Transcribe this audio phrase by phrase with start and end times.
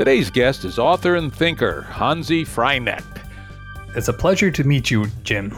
[0.00, 3.20] Today's guest is author and thinker Hanzi Freinacht.
[3.94, 5.54] It's a pleasure to meet you, Jim.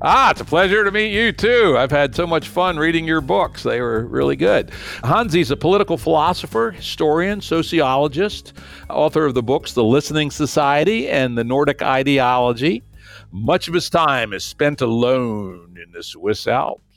[0.00, 1.76] Ah, it's a pleasure to meet you too.
[1.76, 3.64] I've had so much fun reading your books.
[3.64, 4.70] They were really good.
[5.04, 8.54] Hanzi's a political philosopher, historian, sociologist,
[8.88, 12.82] author of the books The Listening Society and The Nordic Ideology.
[13.30, 16.87] Much of his time is spent alone in the Swiss Alps.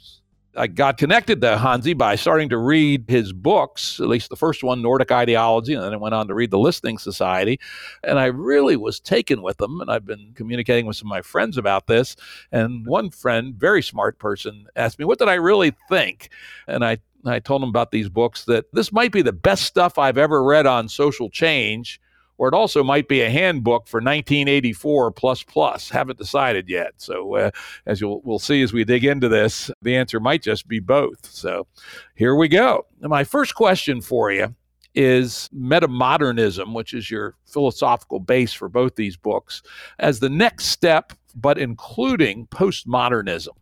[0.55, 4.63] I got connected to Hanzi by starting to read his books, at least the first
[4.63, 7.59] one, Nordic Ideology, and then I went on to read The Listening Society.
[8.03, 9.79] And I really was taken with them.
[9.79, 12.17] And I've been communicating with some of my friends about this.
[12.51, 16.29] And one friend, very smart person, asked me, What did I really think?
[16.67, 19.97] And I, I told him about these books that this might be the best stuff
[19.97, 22.01] I've ever read on social change
[22.41, 25.91] or it also might be a handbook for 1984 plus plus.
[25.91, 26.93] Haven't decided yet.
[26.97, 27.51] So uh,
[27.85, 31.23] as you'll we'll see as we dig into this, the answer might just be both.
[31.27, 31.67] So
[32.15, 32.87] here we go.
[32.99, 34.55] My first question for you
[34.95, 39.61] is metamodernism, which is your philosophical base for both these books,
[39.99, 43.55] as the next step, but including postmodernism.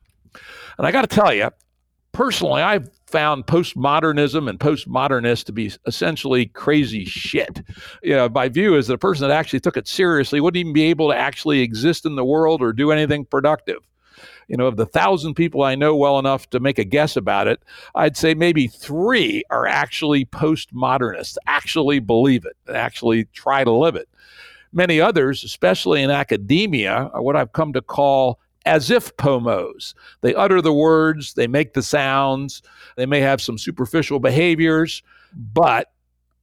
[0.78, 1.50] And I got to tell you,
[2.14, 7.62] personally, I've found postmodernism and postmodernists to be essentially crazy shit.
[8.02, 10.74] You know, my view is that a person that actually took it seriously wouldn't even
[10.74, 13.80] be able to actually exist in the world or do anything productive.
[14.48, 17.48] You know, of the thousand people I know well enough to make a guess about
[17.48, 17.62] it,
[17.96, 24.10] I'd say maybe three are actually postmodernists, actually believe it, actually try to live it.
[24.72, 29.94] Many others, especially in academia, are what I've come to call as if pomos.
[30.22, 32.62] They utter the words, they make the sounds,
[32.96, 35.02] they may have some superficial behaviors,
[35.34, 35.92] but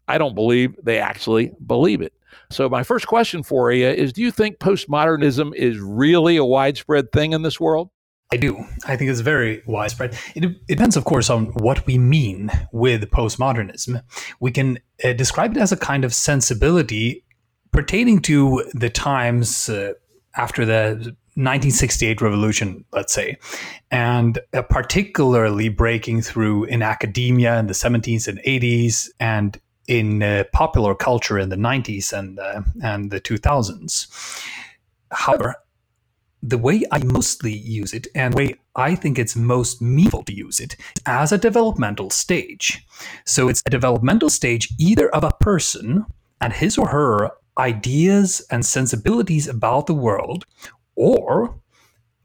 [0.08, 2.12] I don't believe they actually believe it.
[2.50, 7.12] So, my first question for you is Do you think postmodernism is really a widespread
[7.12, 7.90] thing in this world?
[8.32, 8.64] I do.
[8.86, 10.18] I think it's very widespread.
[10.34, 14.02] It, it depends, of course, on what we mean with postmodernism.
[14.40, 17.24] We can uh, describe it as a kind of sensibility
[17.70, 19.92] pertaining to the times uh,
[20.36, 23.36] after the 1968 revolution, let's say,
[23.90, 30.44] and uh, particularly breaking through in academia in the 70s and 80s and in uh,
[30.52, 34.42] popular culture in the 90s and uh, and the 2000s.
[35.12, 35.56] However,
[36.42, 40.34] the way I mostly use it and the way I think it's most meaningful to
[40.34, 42.84] use it as a developmental stage.
[43.26, 46.06] So it's a developmental stage either of a person
[46.40, 50.44] and his or her ideas and sensibilities about the world
[50.96, 51.60] or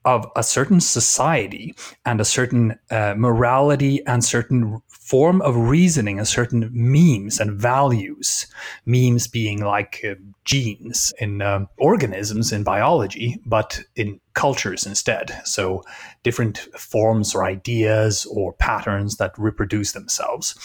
[0.03, 6.27] of a certain society and a certain uh, morality and certain form of reasoning and
[6.27, 8.47] certain memes and values.
[8.85, 15.39] Memes being like uh, genes in uh, organisms in biology but in cultures instead.
[15.45, 15.83] So
[16.23, 20.55] different forms or ideas or patterns that reproduce themselves.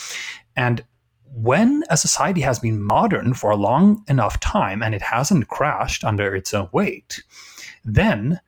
[0.56, 0.82] And
[1.34, 6.04] when a society has been modern for a long enough time and it hasn't crashed
[6.04, 7.22] under its own weight
[7.86, 8.40] then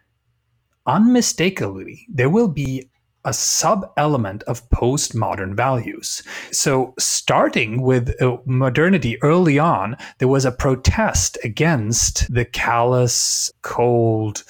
[0.87, 2.91] unmistakably there will be
[3.25, 6.23] a sub element of postmodern values.
[6.51, 14.45] So, starting with uh, modernity early on, there was a protest against the callous, cold,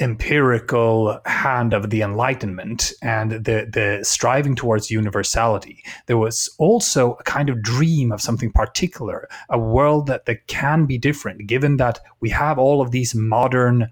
[0.00, 5.82] empirical hand of the Enlightenment and the, the striving towards universality.
[6.06, 10.86] There was also a kind of dream of something particular, a world that, that can
[10.86, 13.90] be different, given that we have all of these modern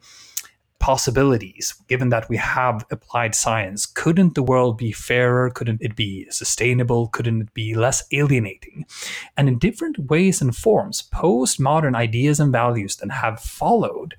[0.79, 3.87] possibilities given that we have applied science.
[3.87, 5.51] Couldn't the world be fairer?
[5.51, 7.09] Couldn't it be sustainable?
[7.09, 8.85] Couldn't it be less alienating?
[9.37, 14.15] And in different ways and forms postmodern ideas and values then have followed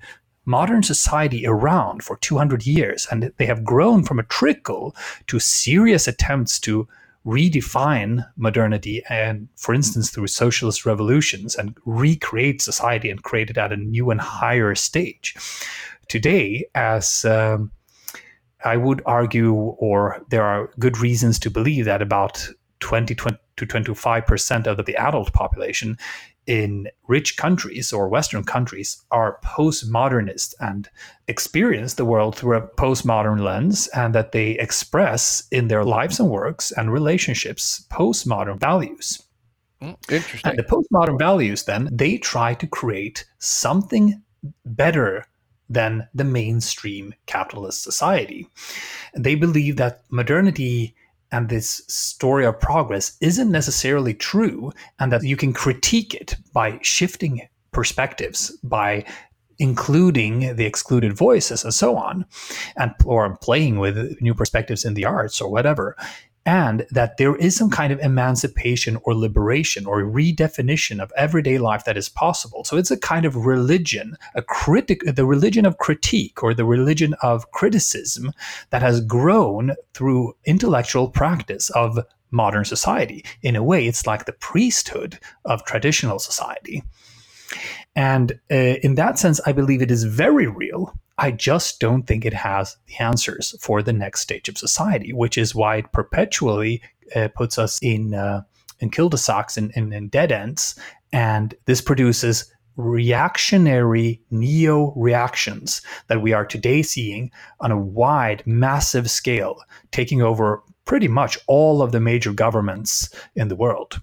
[0.48, 4.96] modern society around for 200 years and they have grown from a trickle
[5.26, 6.88] to serious attempts to
[7.26, 13.72] redefine modernity and for instance through socialist revolutions and recreate society and create it at
[13.72, 15.36] a new and higher stage.
[16.08, 17.70] Today as um,
[18.64, 22.48] I would argue, or there are good reasons to believe that about
[22.80, 25.98] 20, 20 to 25% of the adult population
[26.48, 30.88] in rich countries or Western countries are postmodernist and
[31.28, 36.30] experience the world through a postmodern lens, and that they express in their lives and
[36.30, 39.22] works and relationships postmodern values.
[39.82, 40.50] Mm, interesting.
[40.50, 44.20] And the postmodern values, then, they try to create something
[44.64, 45.26] better
[45.68, 48.48] than the mainstream capitalist society.
[49.14, 50.94] They believe that modernity
[51.32, 56.78] and this story of progress isn't necessarily true, and that you can critique it by
[56.82, 59.04] shifting perspectives, by
[59.58, 62.24] including the excluded voices and so on,
[62.76, 65.96] and or playing with new perspectives in the arts or whatever
[66.46, 71.84] and that there is some kind of emancipation or liberation or redefinition of everyday life
[71.84, 72.64] that is possible.
[72.64, 77.14] So it's a kind of religion, a critic, the religion of critique or the religion
[77.22, 78.32] of criticism
[78.70, 81.98] that has grown through intellectual practice of
[82.30, 83.24] modern society.
[83.42, 86.82] In a way, it's like the priesthood of traditional society.
[87.96, 90.94] And uh, in that sense, I believe it is very real.
[91.18, 95.36] I just don't think it has the answers for the next stage of society, which
[95.36, 96.80] is why it perpetually
[97.16, 98.42] uh, puts us in uh,
[98.80, 100.78] in cul-de-sacs and in, in dead ends,
[101.12, 109.10] and this produces reactionary neo reactions that we are today seeing on a wide, massive
[109.10, 114.00] scale, taking over pretty much all of the major governments in the world.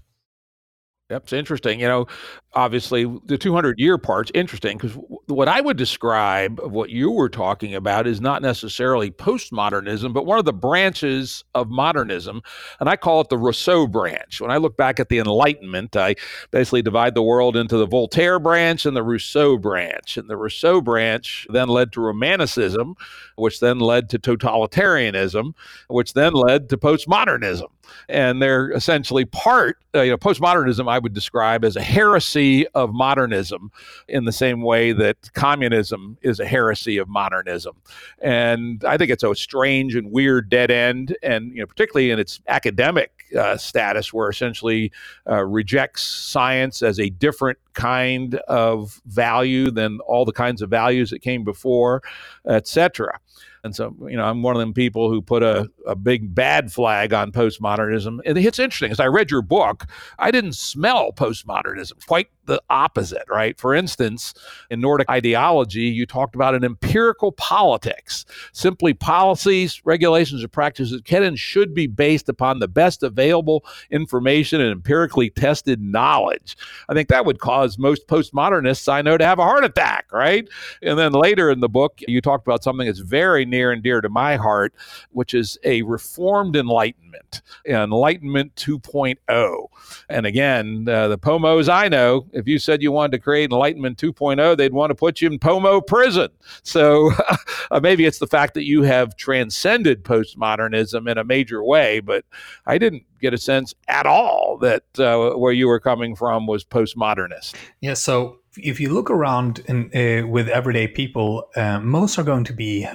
[1.08, 1.78] That's interesting.
[1.78, 2.06] You know,
[2.54, 7.28] obviously the 200 year part's interesting because what I would describe of what you were
[7.28, 12.42] talking about is not necessarily postmodernism, but one of the branches of modernism.
[12.80, 14.40] And I call it the Rousseau branch.
[14.40, 16.16] When I look back at the Enlightenment, I
[16.50, 20.16] basically divide the world into the Voltaire branch and the Rousseau branch.
[20.16, 22.96] And the Rousseau branch then led to Romanticism,
[23.36, 25.54] which then led to totalitarianism,
[25.86, 27.68] which then led to postmodernism.
[28.08, 32.92] And they're essentially part, uh, you know, postmodernism I would describe as a heresy of
[32.92, 33.70] modernism
[34.08, 37.76] in the same way that communism is a heresy of modernism.
[38.20, 42.18] And I think it's a strange and weird dead end, and you know, particularly in
[42.18, 44.92] its academic uh, status, where essentially
[45.28, 51.10] uh, rejects science as a different kind of value than all the kinds of values
[51.10, 52.02] that came before,
[52.48, 53.18] etc.
[53.66, 56.72] And so, you know, I'm one of them people who put a, a big bad
[56.72, 58.20] flag on postmodernism.
[58.24, 59.86] And it's interesting, as I read your book,
[60.18, 63.58] I didn't smell postmodernism, quite the opposite, right?
[63.58, 64.34] For instance,
[64.70, 71.22] in Nordic ideology, you talked about an empirical politics, simply policies, regulations, and practices can
[71.22, 76.56] and should be based upon the best available information and empirically tested knowledge.
[76.88, 80.48] I think that would cause most postmodernists I know to have a heart attack, right?
[80.82, 84.00] And then later in the book, you talked about something that's very near and dear
[84.00, 84.74] to my heart,
[85.10, 89.66] which is a reformed enlightenment, Enlightenment 2.0.
[90.08, 93.98] And again, uh, the POMOs I know, if you said you wanted to create Enlightenment
[93.98, 96.28] 2.0, they'd want to put you in POMO prison.
[96.62, 97.10] So
[97.70, 102.24] uh, maybe it's the fact that you have transcended postmodernism in a major way, but
[102.66, 106.64] I didn't get a sense at all that uh, where you were coming from was
[106.64, 107.54] postmodernist.
[107.80, 112.44] Yeah, so if you look around in, uh, with everyday people, uh, most are going
[112.44, 112.86] to be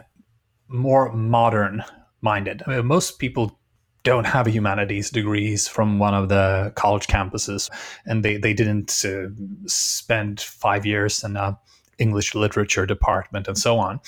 [0.67, 1.83] more modern
[2.21, 2.61] minded.
[2.65, 3.59] I mean, most people
[4.03, 7.69] don't have humanities degrees from one of the college campuses,
[8.05, 9.27] and they, they didn't uh,
[9.67, 11.57] spend five years in a
[11.97, 13.99] English literature department and so on.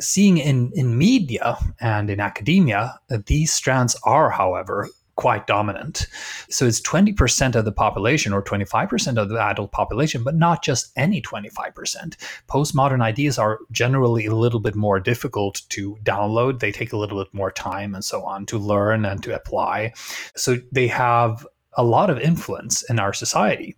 [0.00, 6.06] Seeing in, in media and in academia, these strands are, however, quite dominant.
[6.48, 10.92] So it's 20% of the population or 25% of the adult population, but not just
[10.96, 12.16] any 25%.
[12.48, 16.60] Postmodern ideas are generally a little bit more difficult to download.
[16.60, 19.94] They take a little bit more time and so on to learn and to apply.
[20.36, 21.46] So they have
[21.76, 23.76] a lot of influence in our society.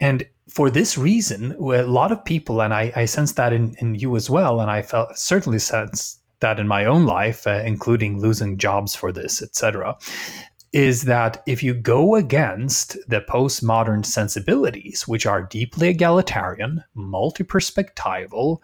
[0.00, 3.94] And for this reason, a lot of people, and I, I sense that in, in
[3.94, 8.20] you as well, and I felt certainly sense that in my own life, uh, including
[8.20, 9.96] losing jobs for this, etc.,
[10.72, 18.58] is that if you go against the postmodern sensibilities, which are deeply egalitarian, multi perspectival,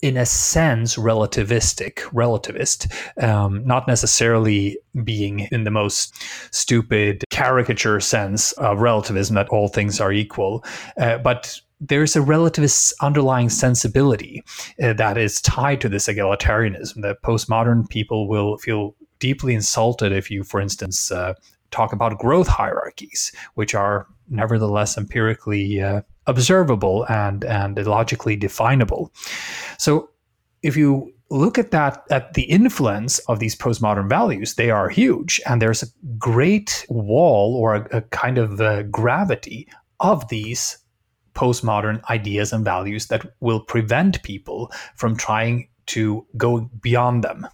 [0.00, 6.12] in a sense relativistic relativist um, not necessarily being in the most
[6.52, 10.64] stupid caricature sense of relativism that all things are equal
[10.98, 14.42] uh, but there's a relativist underlying sensibility
[14.82, 20.30] uh, that is tied to this egalitarianism that postmodern people will feel deeply insulted if
[20.30, 21.34] you, for instance, uh,
[21.72, 29.12] talk about growth hierarchies, which are nevertheless empirically uh, observable and and logically definable.
[29.78, 30.10] So,
[30.62, 35.40] if you look at that at the influence of these postmodern values, they are huge,
[35.46, 35.86] and there's a
[36.18, 39.66] great wall or a, a kind of uh, gravity
[39.98, 40.78] of these
[41.34, 47.46] postmodern ideas and values that will prevent people from trying to go beyond them.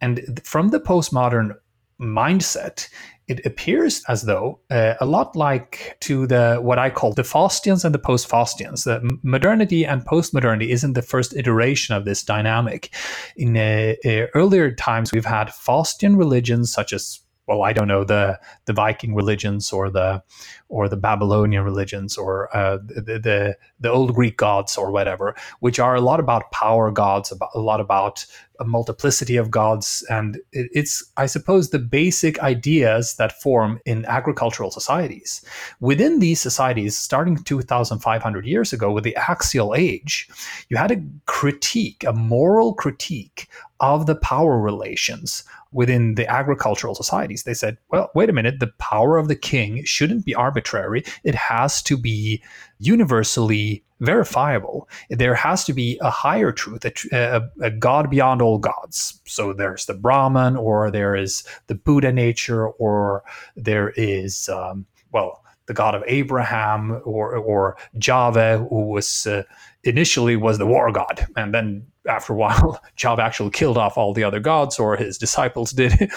[0.00, 1.54] And from the postmodern
[2.00, 2.88] mindset,
[3.28, 7.84] it appears as though uh, a lot like to the what I call the Faustians
[7.84, 8.84] and the post-Faustians.
[8.84, 12.92] The modernity and post-modernity isn't the first iteration of this dynamic.
[13.36, 18.04] In uh, uh, earlier times, we've had Faustian religions such as well, I don't know
[18.04, 20.22] the the Viking religions or the
[20.68, 25.78] or the Babylonian religions or uh, the, the, the old Greek gods or whatever, which
[25.78, 28.24] are a lot about power gods, about, a lot about
[28.58, 34.06] a multiplicity of gods, and it, it's I suppose the basic ideas that form in
[34.06, 35.44] agricultural societies.
[35.80, 40.28] Within these societies, starting 2,500 years ago with the Axial Age,
[40.68, 43.48] you had a critique, a moral critique
[43.80, 47.42] of the power relations within the agricultural societies.
[47.42, 51.04] They said, well, wait a minute, the power of the king shouldn't be arbitrary.
[51.24, 52.42] It has to be
[52.78, 54.88] universally verifiable.
[55.10, 59.20] There has to be a higher truth, a, a, a, God beyond all gods.
[59.26, 63.22] So there's the Brahman, or there is the Buddha nature, or
[63.56, 69.42] there is, um, well, the God of Abraham, or or Jahve, who was uh,
[69.84, 74.12] initially was the war god, and then after a while, Jahve actually killed off all
[74.12, 76.10] the other gods, or his disciples did.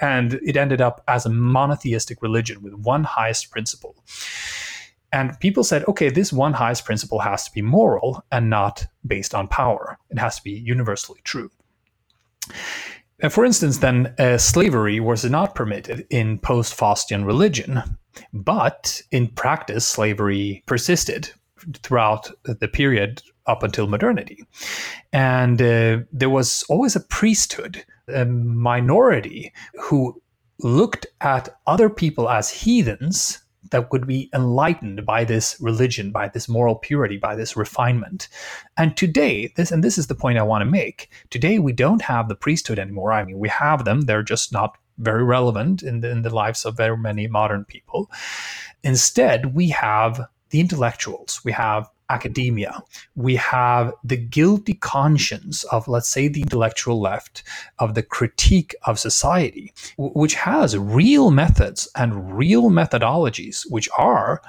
[0.00, 3.96] and it ended up as a monotheistic religion with one highest principle.
[5.10, 9.34] And people said, okay, this one highest principle has to be moral and not based
[9.34, 9.98] on power.
[10.10, 11.50] It has to be universally true.
[13.30, 17.82] For instance, then uh, slavery was not permitted in post Faustian religion,
[18.32, 21.30] but in practice, slavery persisted
[21.82, 24.44] throughout the period up until modernity.
[25.12, 30.20] And uh, there was always a priesthood, a minority who
[30.62, 36.48] looked at other people as heathens that would be enlightened by this religion, by this
[36.48, 38.28] moral purity, by this refinement.
[38.76, 41.10] And today, this and this is the point I want to make.
[41.30, 43.12] Today, we don't have the priesthood anymore.
[43.12, 46.64] I mean, we have them; they're just not very relevant in the, in the lives
[46.64, 48.10] of very many modern people.
[48.82, 52.82] Instead, we have the intellectuals, we have academia,
[53.16, 57.42] we have the guilty conscience of, let's say, the intellectual left,
[57.78, 64.40] of the critique of society, which has real methods and real methodologies, which are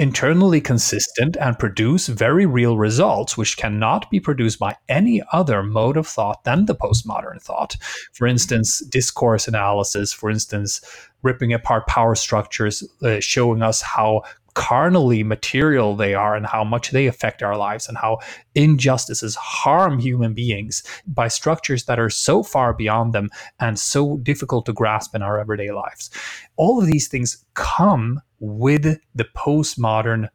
[0.00, 5.98] internally consistent and produce very real results, which cannot be produced by any other mode
[5.98, 7.76] of thought than the postmodern thought.
[8.14, 10.80] For instance, discourse analysis, for instance,
[11.22, 14.22] ripping apart power structures, uh, showing us how
[14.54, 18.18] carnally material they are and how much they affect our lives and how
[18.54, 23.28] injustices harm human beings by structures that are so far beyond them
[23.58, 26.10] and so difficult to grasp in our everyday lives.
[26.56, 30.28] All of these things come with the postmodern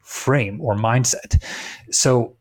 [0.00, 1.42] frame or mindset.
[1.90, 2.36] So,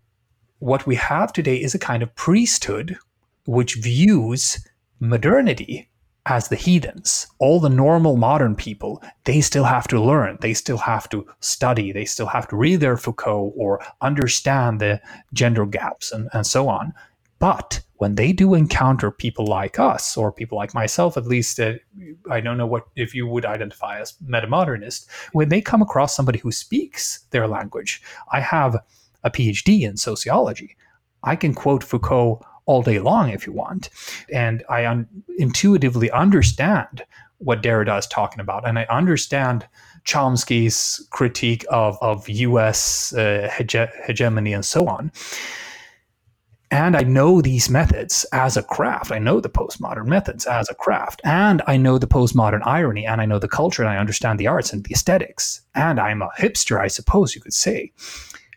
[0.59, 2.97] what we have today is a kind of priesthood
[3.45, 4.65] which views
[4.99, 5.89] modernity
[6.25, 7.27] as the heathens.
[7.39, 11.91] All the normal modern people, they still have to learn, they still have to study,
[11.91, 15.01] they still have to read their Foucault or understand the
[15.33, 16.93] gender gaps and, and so on.
[17.39, 21.73] But when they do encounter people like us, or people like myself, at least, uh,
[22.29, 26.39] I don't know what if you would identify as metamodernist, when they come across somebody
[26.39, 28.01] who speaks their language,
[28.31, 28.77] I have
[29.25, 30.77] a PhD in sociology.
[31.23, 33.89] I can quote Foucault all day long if you want.
[34.31, 37.03] And I un- intuitively understand
[37.39, 38.67] what Derrida is talking about.
[38.67, 39.67] And I understand
[40.05, 45.11] Chomsky's critique of, of US uh, hege- hegemony and so on.
[46.71, 49.11] And I know these methods as a craft.
[49.11, 51.21] I know the postmodern methods as a craft.
[51.23, 53.05] And I know the postmodern irony.
[53.05, 53.83] And I know the culture.
[53.83, 55.61] And I understand the arts and the aesthetics.
[55.75, 57.91] And I'm a hipster, I suppose you could say.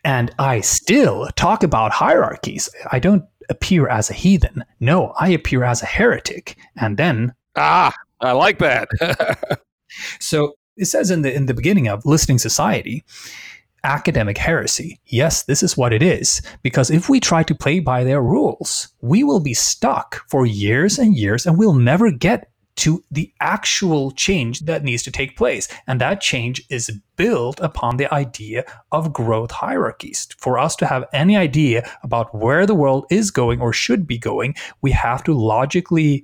[0.03, 2.69] And I still talk about hierarchies.
[2.91, 4.63] I don't appear as a heathen.
[4.79, 6.57] No, I appear as a heretic.
[6.75, 8.87] And then Ah, I like that.
[10.19, 13.03] so it says in the in the beginning of listening society,
[13.83, 14.99] academic heresy.
[15.05, 16.41] Yes, this is what it is.
[16.61, 20.99] Because if we try to play by their rules, we will be stuck for years
[20.99, 25.67] and years and we'll never get to the actual change that needs to take place.
[25.87, 30.27] And that change is built upon the idea of growth hierarchies.
[30.37, 34.17] For us to have any idea about where the world is going or should be
[34.17, 36.23] going, we have to logically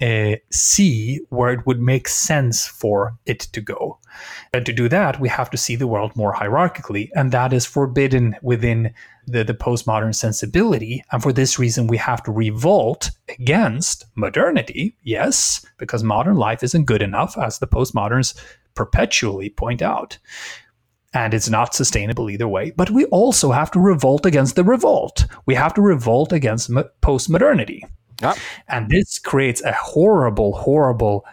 [0.00, 3.98] uh, see where it would make sense for it to go.
[4.52, 7.66] And to do that, we have to see the world more hierarchically, and that is
[7.66, 8.94] forbidden within
[9.26, 11.02] the, the postmodern sensibility.
[11.12, 16.84] And for this reason, we have to revolt against modernity, yes, because modern life isn't
[16.84, 18.34] good enough, as the postmoderns
[18.74, 20.18] perpetually point out.
[21.12, 22.72] And it's not sustainable either way.
[22.72, 25.26] But we also have to revolt against the revolt.
[25.46, 27.82] We have to revolt against postmodernity.
[28.20, 28.36] Yep.
[28.68, 31.24] And this creates a horrible, horrible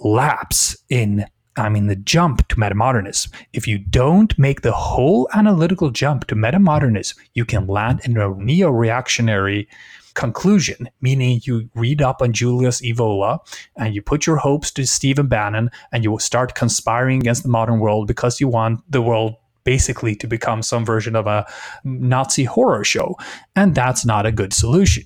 [0.00, 1.26] lapse in
[1.60, 3.32] I mean, the jump to metamodernism.
[3.52, 8.34] If you don't make the whole analytical jump to metamodernism, you can land in a
[8.34, 9.68] neo reactionary
[10.14, 13.38] conclusion, meaning you read up on Julius Evola
[13.76, 17.48] and you put your hopes to Stephen Bannon and you will start conspiring against the
[17.48, 21.46] modern world because you want the world basically to become some version of a
[21.84, 23.16] Nazi horror show.
[23.54, 25.04] And that's not a good solution.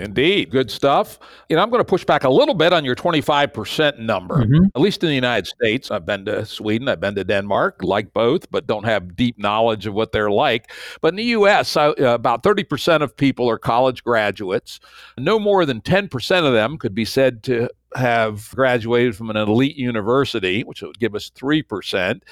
[0.00, 0.50] Indeed.
[0.50, 1.18] Good stuff.
[1.48, 4.66] You know, I'm going to push back a little bit on your 25% number, mm-hmm.
[4.74, 5.90] at least in the United States.
[5.90, 9.86] I've been to Sweden, I've been to Denmark, like both, but don't have deep knowledge
[9.86, 10.72] of what they're like.
[11.00, 14.80] But in the U.S., uh, about 30% of people are college graduates.
[15.18, 19.76] No more than 10% of them could be said to have graduated from an elite
[19.76, 22.22] university, which would give us 3%.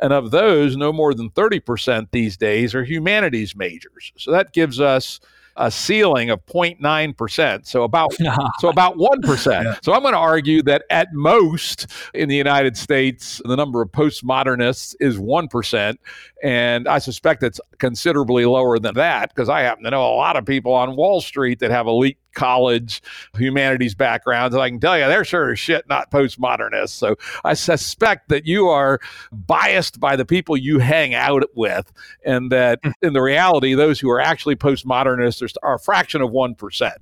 [0.00, 4.12] And of those, no more than 30% these days are humanities majors.
[4.16, 5.20] So that gives us
[5.58, 7.66] a ceiling of 0.9%.
[7.66, 8.12] So about
[8.60, 9.48] so about 1%.
[9.58, 9.76] Yeah.
[9.82, 13.90] So I'm going to argue that at most in the United States the number of
[13.90, 15.96] postmodernists is 1%
[16.42, 20.36] and I suspect it's considerably lower than that because I happen to know a lot
[20.36, 23.02] of people on Wall Street that have elite college
[23.36, 24.54] humanities backgrounds.
[24.54, 26.90] And I can tell you, they're sure as shit not postmodernists.
[26.90, 29.00] So I suspect that you are
[29.32, 31.92] biased by the people you hang out with,
[32.24, 32.90] and that hmm.
[33.02, 36.92] in the reality, those who are actually postmodernists are a fraction of 1%.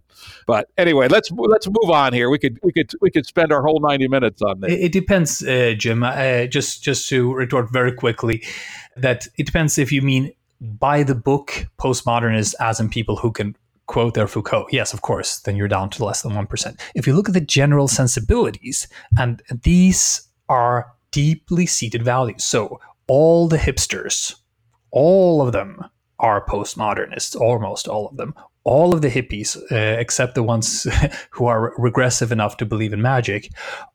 [0.46, 2.30] But anyway, let's let's move on here.
[2.30, 4.72] We could we could we could spend our whole ninety minutes on this.
[4.72, 6.02] It, depends, uh, Jim.
[6.02, 8.42] Uh, just just to retort very quickly,
[8.96, 13.56] that it depends if you mean by the book postmodernists as in people who can
[13.86, 14.66] quote their Foucault.
[14.70, 16.80] Yes, of course, then you're down to less than 1%.
[16.94, 18.88] If you look at the general sensibilities,
[19.18, 22.44] and these are deeply seated values.
[22.44, 24.34] So all the hipsters,
[24.90, 25.84] all of them
[26.18, 28.34] are postmodernists, almost all of them.
[28.64, 30.88] All of the hippies, uh, except the ones
[31.30, 33.50] who are regressive enough to believe in magic,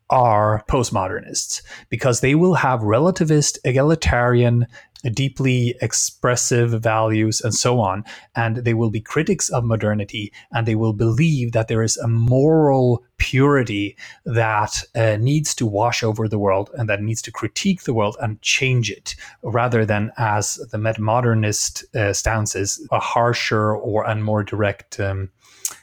[0.08, 4.66] are postmodernists because they will have relativist, egalitarian,
[5.10, 8.04] deeply expressive values and so on.
[8.34, 12.08] And they will be critics of modernity and they will believe that there is a
[12.08, 17.82] moral purity that uh, needs to wash over the world and that needs to critique
[17.82, 23.76] the world and change it rather than as the modernist uh, stance is a harsher
[23.76, 25.30] or a more direct um,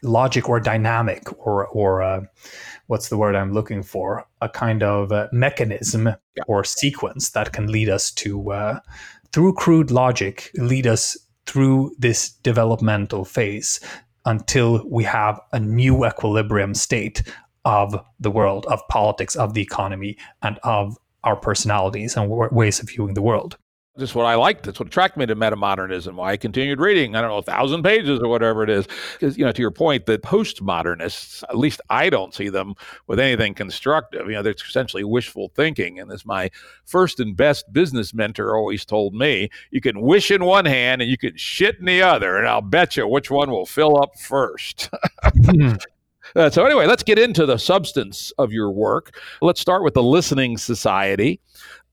[0.03, 2.21] logic or dynamic or, or uh,
[2.87, 4.25] what's the word I'm looking for?
[4.41, 6.43] A kind of uh, mechanism yeah.
[6.47, 8.79] or sequence that can lead us to, uh,
[9.31, 13.79] through crude logic, lead us through this developmental phase
[14.25, 17.23] until we have a new equilibrium state
[17.65, 22.89] of the world, of politics, of the economy, and of our personalities and ways of
[22.89, 23.57] viewing the world
[23.99, 24.63] just what I liked.
[24.63, 26.15] That's what attracted me to metamodernism.
[26.15, 28.87] Why I continued reading, I don't know, a thousand pages or whatever it is.
[29.13, 32.75] Because, you know, to your point, that postmodernists, at least I don't see them
[33.07, 34.27] with anything constructive.
[34.27, 35.99] You know, they're essentially wishful thinking.
[35.99, 36.49] And as my
[36.85, 41.11] first and best business mentor always told me, you can wish in one hand and
[41.11, 42.37] you can shit in the other.
[42.37, 44.89] And I'll bet you which one will fill up first.
[45.23, 45.73] Hmm.
[46.35, 49.17] Uh, so, anyway, let's get into the substance of your work.
[49.41, 51.39] Let's start with the Listening Society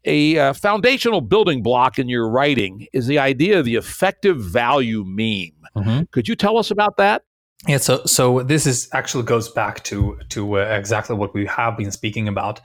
[0.07, 5.05] a uh, foundational building block in your writing is the idea of the effective value
[5.05, 5.53] meme.
[5.77, 6.03] Mm-hmm.
[6.13, 7.23] Could you tell us about that?
[7.67, 11.77] Yeah, so so this is actually goes back to to uh, exactly what we have
[11.77, 12.61] been speaking about.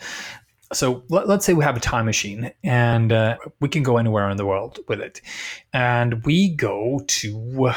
[0.74, 4.30] So let, us say we have a time machine and uh, we can go anywhere
[4.30, 5.22] in the world with it,
[5.74, 7.72] and we go to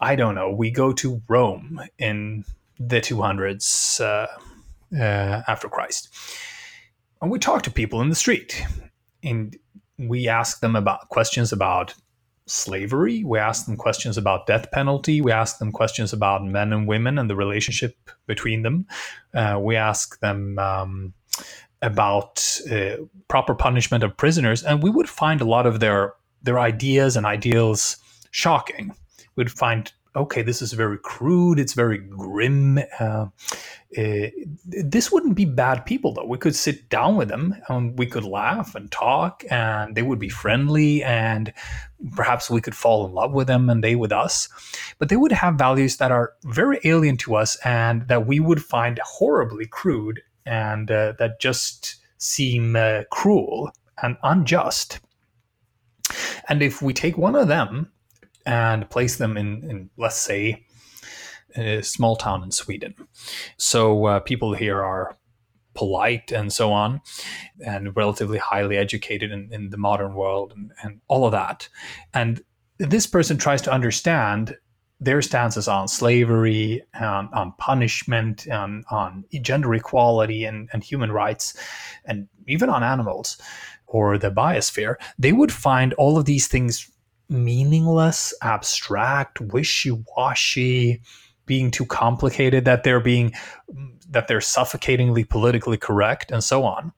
[0.00, 2.44] I don't know, we go to Rome in
[2.78, 4.26] the 200s uh,
[4.96, 6.08] uh, after Christ,
[7.20, 8.64] and we talk to people in the street
[9.22, 9.56] and
[9.98, 11.94] we ask them about questions about
[12.46, 13.22] slavery.
[13.24, 15.20] We ask them questions about death penalty.
[15.20, 18.86] We ask them questions about men and women and the relationship between them.
[19.34, 21.14] Uh, we ask them um,
[21.82, 22.96] about uh,
[23.28, 27.24] proper punishment of prisoners, and we would find a lot of their their ideas and
[27.24, 27.96] ideals
[28.32, 28.92] shocking.
[29.36, 32.78] We'd find okay, this is very crude, it's very grim.
[32.98, 33.26] Uh,
[33.96, 34.26] uh,
[34.66, 36.26] this wouldn't be bad people, though.
[36.26, 40.18] We could sit down with them and we could laugh and talk, and they would
[40.18, 41.52] be friendly, and
[42.14, 44.48] perhaps we could fall in love with them and they with us.
[44.98, 48.62] But they would have values that are very alien to us and that we would
[48.62, 53.70] find horribly crude and uh, that just seem uh, cruel
[54.02, 55.00] and unjust.
[56.48, 57.92] And if we take one of them
[58.46, 60.66] and place them in, in let's say,
[61.56, 62.94] a small town in Sweden.
[63.56, 65.16] So uh, people here are
[65.74, 67.00] polite and so on,
[67.64, 71.68] and relatively highly educated in, in the modern world and, and all of that.
[72.12, 72.42] And
[72.78, 74.56] this person tries to understand
[75.00, 81.56] their stances on slavery, on punishment, on gender equality and, and human rights,
[82.04, 83.36] and even on animals
[83.88, 86.88] or the biosphere, they would find all of these things
[87.32, 91.00] meaningless, abstract, wishy-washy,
[91.46, 93.32] being too complicated, that they're being
[94.10, 96.92] that they're suffocatingly politically correct, and so on.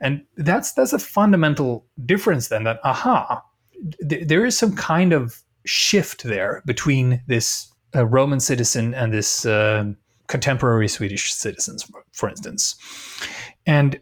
[0.00, 2.48] And that's that's a fundamental difference.
[2.48, 3.42] Then that aha,
[4.08, 9.44] th- there is some kind of shift there between this uh, Roman citizen and this
[9.44, 9.84] uh,
[10.28, 12.76] contemporary Swedish citizens, for instance.
[13.66, 14.00] And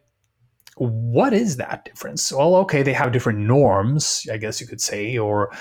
[0.77, 2.33] what is that difference?
[2.33, 5.53] Well, okay, they have different norms, I guess you could say, or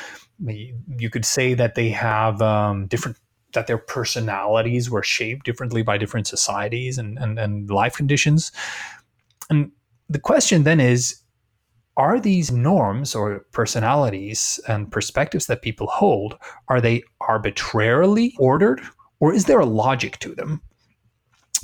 [0.45, 3.17] you could say that they have um, different
[3.53, 8.49] that their personalities were shaped differently by different societies and, and, and life conditions.
[9.49, 9.71] And
[10.09, 11.21] the question then is
[11.97, 16.37] are these norms or personalities and perspectives that people hold
[16.69, 18.81] are they arbitrarily ordered
[19.19, 20.61] or is there a logic to them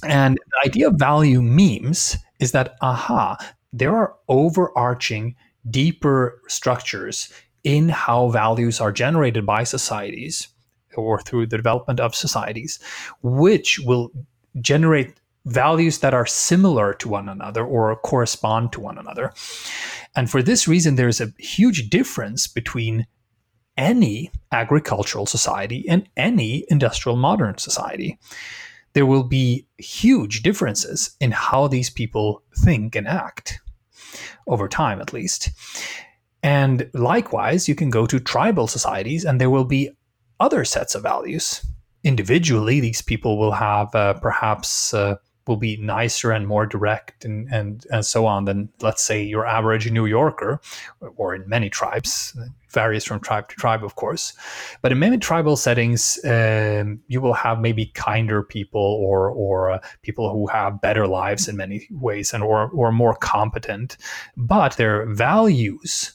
[0.04, 3.38] and the idea of value memes is that aha
[3.74, 5.36] there are overarching
[5.70, 7.32] deeper structures
[7.64, 10.48] in how values are generated by societies
[10.96, 12.80] or through the development of societies
[13.22, 14.12] which will
[14.62, 19.34] generate values that are similar to one another or correspond to one another.
[20.16, 23.08] And for this reason, there's a huge difference between
[23.78, 28.20] any agricultural society and any industrial modern society.
[28.98, 33.60] There will be huge differences in how these people think and act,
[34.48, 35.52] over time at least.
[36.42, 39.92] And likewise, you can go to tribal societies and there will be
[40.40, 41.64] other sets of values.
[42.04, 47.48] Individually, these people will have uh, perhaps uh, will be nicer and more direct and,
[47.52, 50.60] and, and so on than, let's say, your average New Yorker,
[51.16, 52.38] or in many tribes,
[52.70, 54.34] varies from tribe to tribe, of course.
[54.82, 59.80] But in many tribal settings, um, you will have maybe kinder people or, or uh,
[60.02, 63.98] people who have better lives in many ways and or, or more competent,
[64.36, 66.14] but their values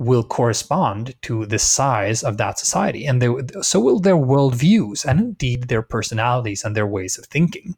[0.00, 3.06] will correspond to the size of that society.
[3.06, 3.28] And they,
[3.62, 7.76] so will their worldviews and indeed their personalities and their ways of thinking.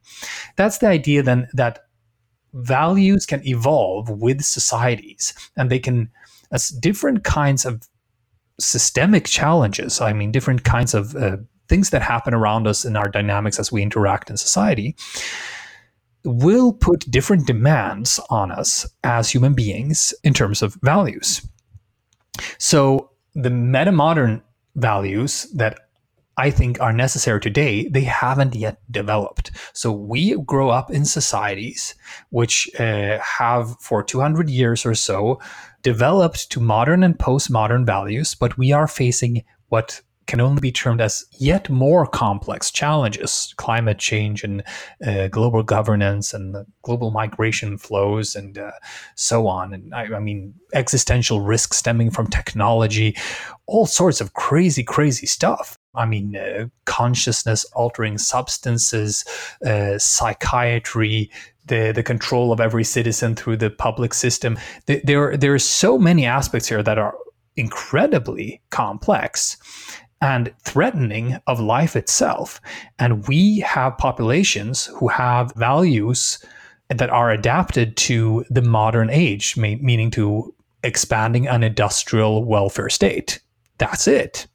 [0.57, 1.87] That's the idea then that
[2.55, 6.11] values can evolve with societies and they can,
[6.53, 7.89] as different kinds of
[8.61, 13.09] systemic challenges, I mean, different kinds of uh, things that happen around us in our
[13.09, 14.95] dynamics as we interact in society
[16.25, 21.47] will put different demands on us as human beings in terms of values.
[22.59, 24.43] So the meta modern
[24.75, 25.79] values that
[26.37, 29.51] I think are necessary today, they haven't yet developed.
[29.75, 31.95] So we grow up in societies
[32.31, 35.41] which uh, have, for 200 years or so,
[35.83, 41.01] developed to modern and postmodern values, but we are facing what can only be termed
[41.01, 44.63] as yet more complex challenges climate change and
[45.07, 48.73] uh, global governance and global migration flows and uh,
[49.15, 49.75] so on.
[49.75, 53.17] And I, I, mean, existential risk stemming from technology,
[53.67, 55.79] all sorts of crazy, crazy stuff.
[55.95, 59.25] I mean, uh, consciousness altering substances,
[59.65, 61.31] uh, psychiatry,
[61.67, 64.59] the the control of every citizen through the public system.
[64.87, 67.15] There there are so many aspects here that are
[67.57, 69.57] incredibly complex
[70.23, 72.61] and threatening of life itself.
[72.99, 76.43] And we have populations who have values
[76.89, 80.55] that are adapted to the modern age, meaning to
[80.85, 83.41] expanding an industrial welfare state.
[83.79, 84.47] That's it.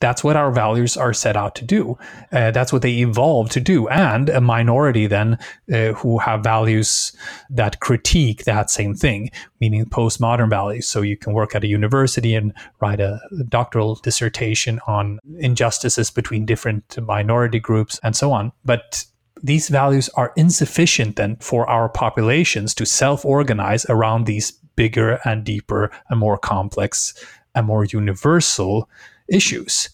[0.00, 1.96] That's what our values are set out to do.
[2.30, 3.88] Uh, that's what they evolve to do.
[3.88, 5.38] And a minority then
[5.72, 7.16] uh, who have values
[7.48, 9.30] that critique that same thing,
[9.60, 10.86] meaning postmodern values.
[10.86, 16.44] So you can work at a university and write a doctoral dissertation on injustices between
[16.44, 18.52] different minority groups and so on.
[18.64, 19.04] But
[19.42, 25.44] these values are insufficient then for our populations to self organize around these bigger and
[25.44, 27.14] deeper and more complex
[27.54, 28.88] and more universal
[29.28, 29.90] issues.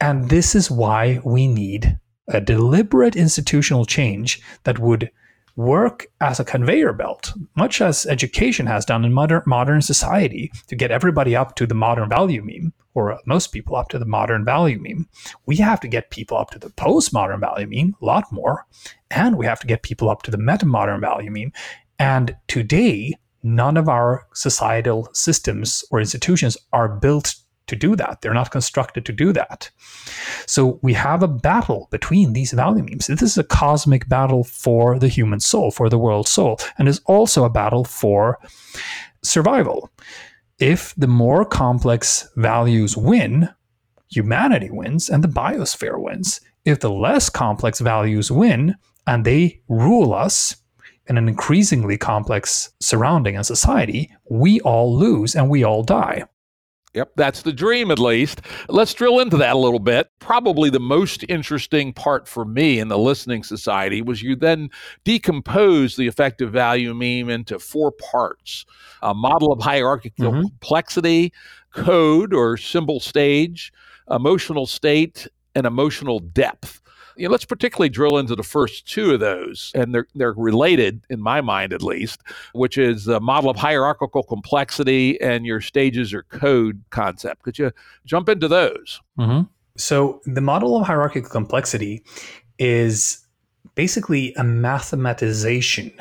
[0.00, 5.10] And this is why we need a deliberate institutional change that would
[5.56, 10.76] work as a conveyor belt, much as education has done in modern, modern society to
[10.76, 14.44] get everybody up to the modern value meme, or most people up to the modern
[14.44, 15.06] value meme.
[15.46, 18.66] We have to get people up to the postmodern value meme, a lot more,
[19.10, 21.52] and we have to get people up to the meta modern value meme.
[21.98, 27.34] And today, none of our societal systems or institutions are built
[27.70, 28.20] to do that.
[28.20, 29.70] They're not constructed to do that.
[30.46, 33.06] So we have a battle between these value memes.
[33.06, 37.00] This is a cosmic battle for the human soul, for the world soul, and is
[37.06, 38.38] also a battle for
[39.22, 39.90] survival.
[40.58, 43.48] If the more complex values win,
[44.10, 46.40] humanity wins and the biosphere wins.
[46.64, 50.56] If the less complex values win and they rule us
[51.06, 56.24] in an increasingly complex surrounding and society, we all lose and we all die.
[56.94, 58.40] Yep, that's the dream at least.
[58.68, 60.08] Let's drill into that a little bit.
[60.18, 64.70] Probably the most interesting part for me in the listening society was you then
[65.04, 68.66] decompose the effective value meme into four parts
[69.02, 70.40] a model of hierarchical mm-hmm.
[70.40, 71.32] complexity,
[71.72, 73.72] code or symbol stage,
[74.10, 76.80] emotional state, and emotional depth.
[77.16, 81.04] You know, let's particularly drill into the first two of those, and they're they're related
[81.10, 86.12] in my mind at least, which is the model of hierarchical complexity and your stages
[86.14, 87.42] or code concept.
[87.42, 87.72] Could you
[88.04, 89.00] jump into those?
[89.18, 89.42] Mm-hmm.
[89.76, 92.04] So the model of hierarchical complexity
[92.58, 93.26] is
[93.74, 95.92] basically a mathematization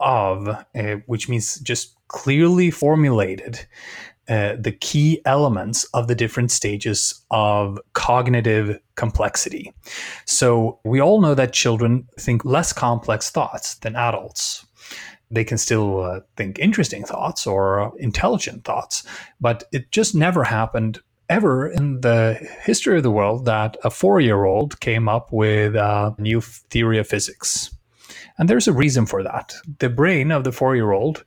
[0.00, 3.66] of, uh, which means just clearly formulated
[4.28, 9.72] uh, the key elements of the different stages of cognitive complexity.
[10.24, 14.66] So, we all know that children think less complex thoughts than adults.
[15.30, 19.04] They can still uh, think interesting thoughts or intelligent thoughts,
[19.40, 24.20] but it just never happened ever in the history of the world that a four
[24.20, 27.70] year old came up with a new theory of physics.
[28.38, 29.54] And there's a reason for that.
[29.78, 31.24] The brain of the four year old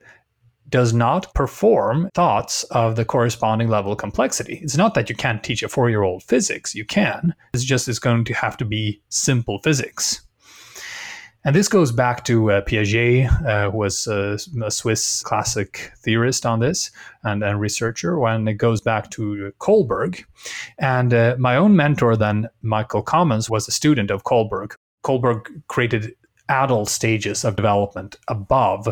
[0.69, 4.59] does not perform thoughts of the corresponding level of complexity.
[4.61, 7.33] It's not that you can't teach a four year old physics, you can.
[7.53, 10.21] It's just it's going to have to be simple physics.
[11.45, 16.45] And this goes back to uh, Piaget, uh, who was a, a, Swiss classic theorist
[16.45, 16.91] on this
[17.23, 20.25] and, and researcher, when it goes back to Kohlberg.
[20.79, 24.73] And uh, my own mentor, then, Michael Commons, was a student of Kohlberg.
[25.05, 26.13] Kohlberg created
[26.49, 28.87] adult stages of development above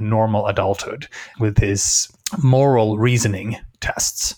[0.00, 2.08] normal adulthood with his
[2.42, 4.34] moral reasoning tests.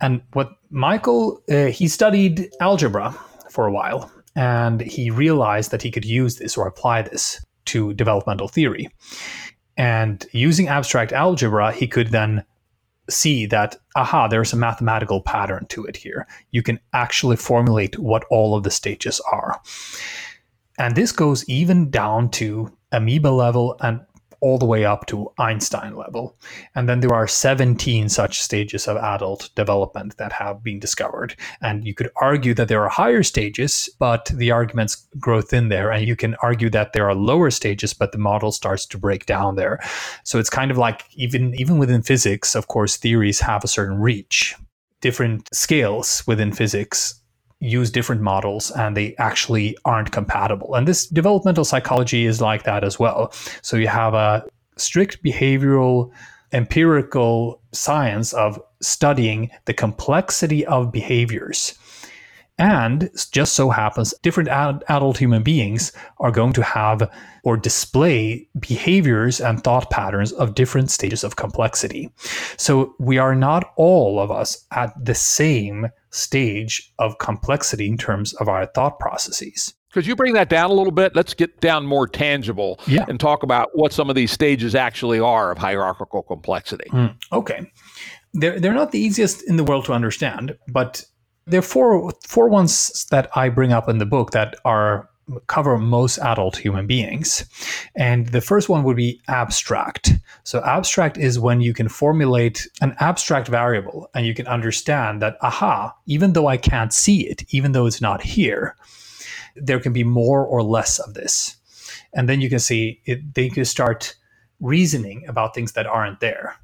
[0.00, 3.12] And what Michael, uh, he studied algebra
[3.50, 7.94] for a while and he realized that he could use this or apply this to
[7.94, 8.88] developmental theory.
[9.76, 12.44] And using abstract algebra, he could then
[13.10, 16.26] see that, aha, there's a mathematical pattern to it here.
[16.52, 19.60] You can actually formulate what all of the stages are.
[20.78, 24.00] And this goes even down to amoeba level and
[24.44, 26.36] all the way up to Einstein level.
[26.74, 31.34] And then there are 17 such stages of adult development that have been discovered.
[31.62, 35.90] And you could argue that there are higher stages, but the arguments grow thin there.
[35.90, 39.24] And you can argue that there are lower stages, but the model starts to break
[39.24, 39.80] down there.
[40.24, 43.98] So it's kind of like even even within physics, of course, theories have a certain
[43.98, 44.54] reach.
[45.00, 47.18] Different scales within physics
[47.60, 50.74] use different models and they actually aren't compatible.
[50.74, 53.32] And this developmental psychology is like that as well.
[53.62, 54.44] So you have a
[54.76, 56.10] strict behavioral
[56.52, 61.76] empirical science of studying the complexity of behaviors
[62.58, 67.10] and just so happens different ad- adult human beings are going to have
[67.42, 72.10] or display behaviors and thought patterns of different stages of complexity.
[72.56, 78.32] So we are not all of us at the same stage of complexity in terms
[78.34, 79.74] of our thought processes.
[79.92, 81.14] Could you bring that down a little bit?
[81.14, 83.04] Let's get down more tangible yeah.
[83.08, 86.88] and talk about what some of these stages actually are of hierarchical complexity.
[86.90, 87.70] Mm, okay.
[88.32, 91.04] They're, they're not the easiest in the world to understand, but
[91.46, 95.08] there are four four ones that I bring up in the book that are
[95.46, 97.46] cover most adult human beings.
[97.96, 100.12] And the first one would be abstract.
[100.44, 105.38] So abstract is when you can formulate an abstract variable and you can understand that
[105.40, 108.76] aha, even though I can't see it, even though it's not here,
[109.56, 111.56] there can be more or less of this.
[112.12, 114.14] And then you can see it, they can start
[114.60, 116.56] reasoning about things that aren't there.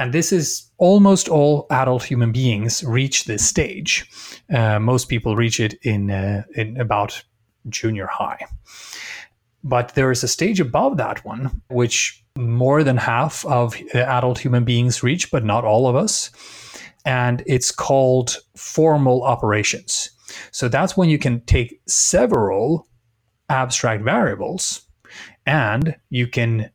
[0.00, 4.10] And this is almost all adult human beings reach this stage.
[4.50, 7.22] Uh, most people reach it in, uh, in about
[7.68, 8.46] junior high.
[9.62, 14.38] But there is a stage above that one, which more than half of uh, adult
[14.38, 16.30] human beings reach, but not all of us.
[17.04, 20.08] And it's called formal operations.
[20.50, 22.88] So that's when you can take several
[23.50, 24.80] abstract variables
[25.44, 26.70] and you can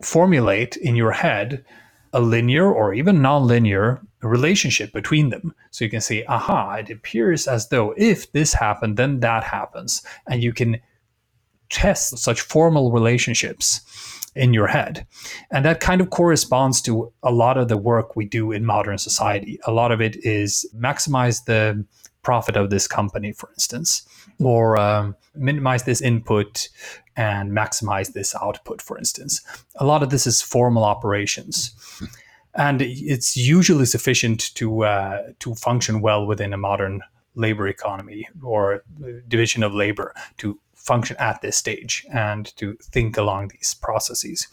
[0.00, 1.64] formulate in your head
[2.12, 5.54] a linear or even nonlinear relationship between them.
[5.70, 10.02] So you can say, aha, it appears as though if this happened, then that happens.
[10.28, 10.80] And you can
[11.70, 13.80] test such formal relationships
[14.34, 15.06] in your head.
[15.50, 18.98] And that kind of corresponds to a lot of the work we do in modern
[18.98, 19.58] society.
[19.66, 21.84] A lot of it is maximize the
[22.22, 24.06] profit of this company, for instance,
[24.38, 26.68] or um, minimize this input
[27.16, 29.40] and maximize this output, for instance.
[29.76, 31.74] A lot of this is formal operations.
[32.54, 37.02] and it's usually sufficient to uh, to function well within a modern
[37.34, 38.82] labor economy or
[39.28, 44.48] division of labor to function at this stage and to think along these processes.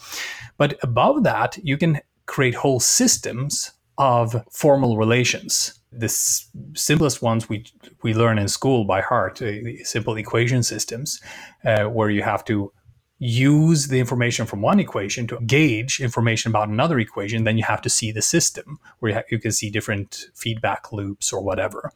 [0.58, 5.79] But above that, you can create whole systems of formal relations.
[5.91, 7.65] The simplest ones we
[8.04, 11.19] we learn in school by heart, uh, simple equation systems,
[11.65, 12.71] uh, where you have to
[13.17, 17.43] use the information from one equation to gauge information about another equation.
[17.43, 20.93] Then you have to see the system, where you, ha- you can see different feedback
[20.93, 21.91] loops or whatever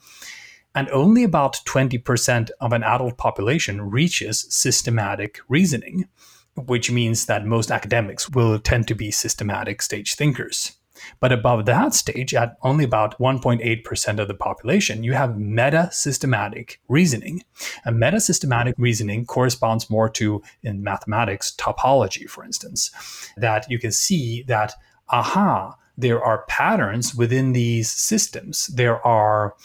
[0.75, 6.07] and only about 20% of an adult population reaches systematic reasoning,
[6.55, 10.73] which means that most academics will tend to be systematic stage thinkers.
[11.19, 16.79] But above that stage, at only about 1.8% of the population, you have meta systematic
[16.87, 17.43] reasoning.
[17.85, 22.91] And meta systematic reasoning corresponds more to, in mathematics, topology, for instance,
[23.37, 24.73] that you can see that,
[25.09, 28.67] aha, there are patterns within these systems.
[28.67, 29.55] There are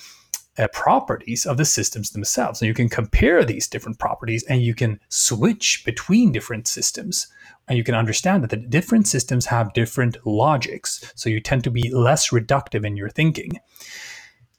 [0.59, 2.61] uh, properties of the systems themselves.
[2.61, 7.29] And you can compare these different properties and you can switch between different systems.
[7.69, 11.13] And you can understand that the different systems have different logics.
[11.15, 13.61] So you tend to be less reductive in your thinking.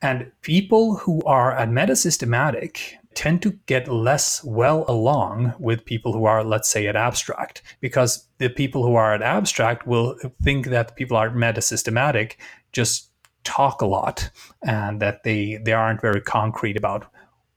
[0.02, 6.26] And people who are at metasystematic tend to get less well along with people who
[6.26, 10.96] are, let's say, at abstract, because the people who are at abstract will think that
[10.96, 12.36] people are metasystematic
[12.72, 13.09] just
[13.50, 14.30] talk a lot
[14.62, 17.06] and that they they aren't very concrete about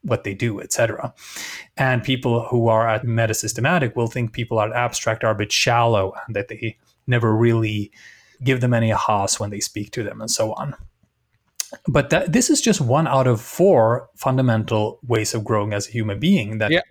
[0.03, 1.15] what they do, etc.
[1.77, 6.15] And people who are at metasystematic will think people at abstract are a bit shallow
[6.27, 7.93] and that they never really
[8.43, 10.75] give them any ahas when they speak to them and so on.
[11.87, 15.93] But that, this is just one out of four fundamental ways of growing as a
[15.93, 16.83] human being that yeah.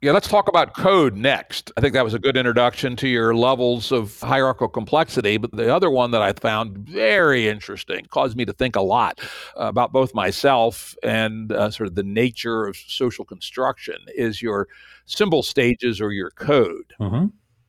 [0.00, 1.72] Yeah, let's talk about code next.
[1.76, 5.38] I think that was a good introduction to your levels of hierarchical complexity.
[5.38, 9.18] But the other one that I found very interesting caused me to think a lot
[9.56, 14.68] about both myself and uh, sort of the nature of social construction is your
[15.06, 16.94] symbol stages or your code.
[17.00, 17.26] Mm-hmm.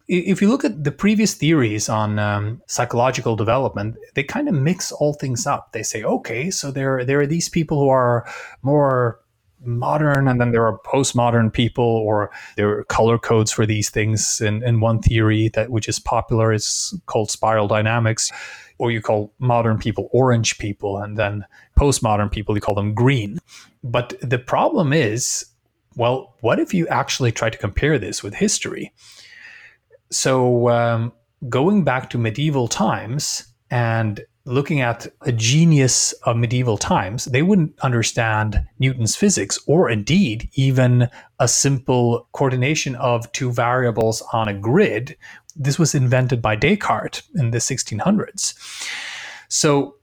[0.08, 4.92] If you look at the previous theories on um, psychological development, they kind of mix
[4.92, 5.72] all things up.
[5.72, 8.28] They say, okay, so there there are these people who are
[8.62, 9.20] more
[9.64, 14.42] modern and then there are postmodern people or there are color codes for these things.
[14.42, 18.32] In, in one theory that which is popular is called spiral dynamics
[18.78, 21.46] or you call modern people orange people and then
[21.78, 23.40] postmodern people you call them green.
[23.84, 25.46] But the problem is
[25.96, 28.94] well what if you actually try to compare this with history?
[30.12, 31.14] So um,
[31.48, 37.80] going back to medieval times and looking at a genius of medieval times, they wouldn't
[37.82, 41.08] understand Newton's physics or indeed even
[41.40, 45.16] a simple coordination of two variables on a grid.
[45.56, 48.56] This was invented by Descartes in the 1600s.
[49.50, 49.96] So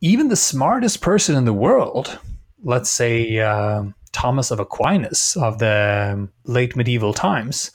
[0.00, 2.20] even the smartest person in the world,
[2.62, 7.72] let's say uh, Thomas of Aquinas of the late medieval times,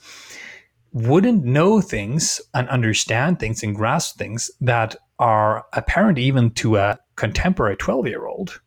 [0.93, 6.99] wouldn't know things and understand things and grasp things that are apparent even to a
[7.15, 8.60] contemporary 12 year old.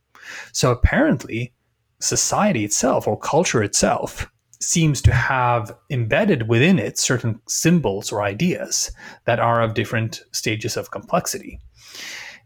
[0.52, 1.52] So apparently,
[2.00, 8.92] society itself or culture itself seems to have embedded within it certain symbols or ideas
[9.24, 11.58] that are of different stages of complexity.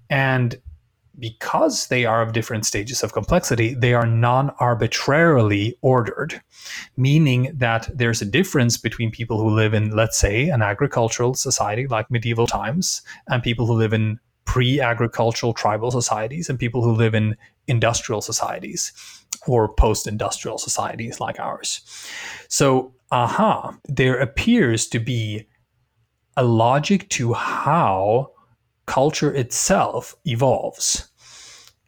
[0.09, 0.57] And
[1.19, 6.41] because they are of different stages of complexity, they are non arbitrarily ordered,
[6.97, 11.87] meaning that there's a difference between people who live in, let's say, an agricultural society
[11.87, 16.93] like medieval times, and people who live in pre agricultural tribal societies, and people who
[16.93, 18.93] live in industrial societies
[19.47, 21.81] or post industrial societies like ours.
[22.49, 25.47] So, aha, there appears to be
[26.37, 28.34] a logic to how
[28.87, 31.09] culture itself evolves.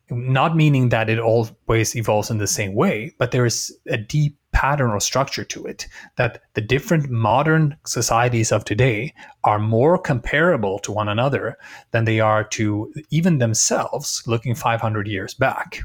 [0.08, 4.36] Not meaning that it always evolves in the same way, but there is a deep
[4.52, 9.12] pattern or structure to it that the different modern societies of today
[9.44, 11.58] are more comparable to one another
[11.90, 15.80] than they are to even themselves looking 500 years back.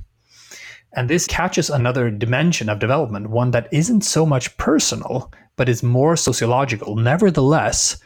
[0.94, 5.84] And this catches another dimension of development, one that isn't so much personal, but is
[5.84, 6.96] more sociological.
[6.96, 7.98] Nevertheless,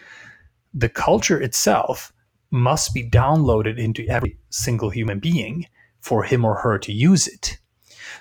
[0.74, 2.12] the culture itself
[2.56, 5.68] must be downloaded into every single human being
[6.00, 7.58] for him or her to use it.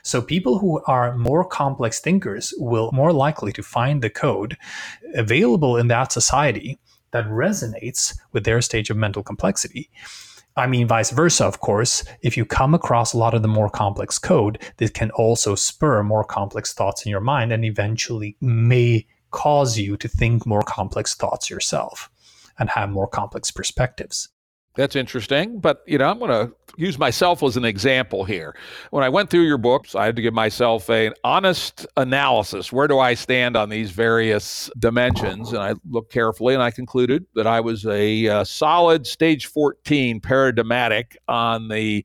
[0.02, 4.56] So people who are more complex thinkers will more likely to find the code
[5.14, 6.78] available in that society
[7.12, 9.88] that resonates with their stage of mental complexity.
[10.56, 12.04] I mean, vice versa, of course.
[12.22, 16.02] If you come across a lot of the more complex code, this can also spur
[16.02, 21.14] more complex thoughts in your mind and eventually may cause you to think more complex
[21.14, 22.08] thoughts yourself
[22.58, 24.28] and have more complex perspectives.
[24.76, 28.56] That's interesting, but you know, I'm going to use myself as an example here.
[28.90, 32.72] When I went through your books, I had to give myself an honest analysis.
[32.72, 35.52] Where do I stand on these various dimensions?
[35.52, 39.46] And I looked carefully and I concluded that I was a, a uh, solid stage
[39.46, 42.04] 14 paradigmatic on the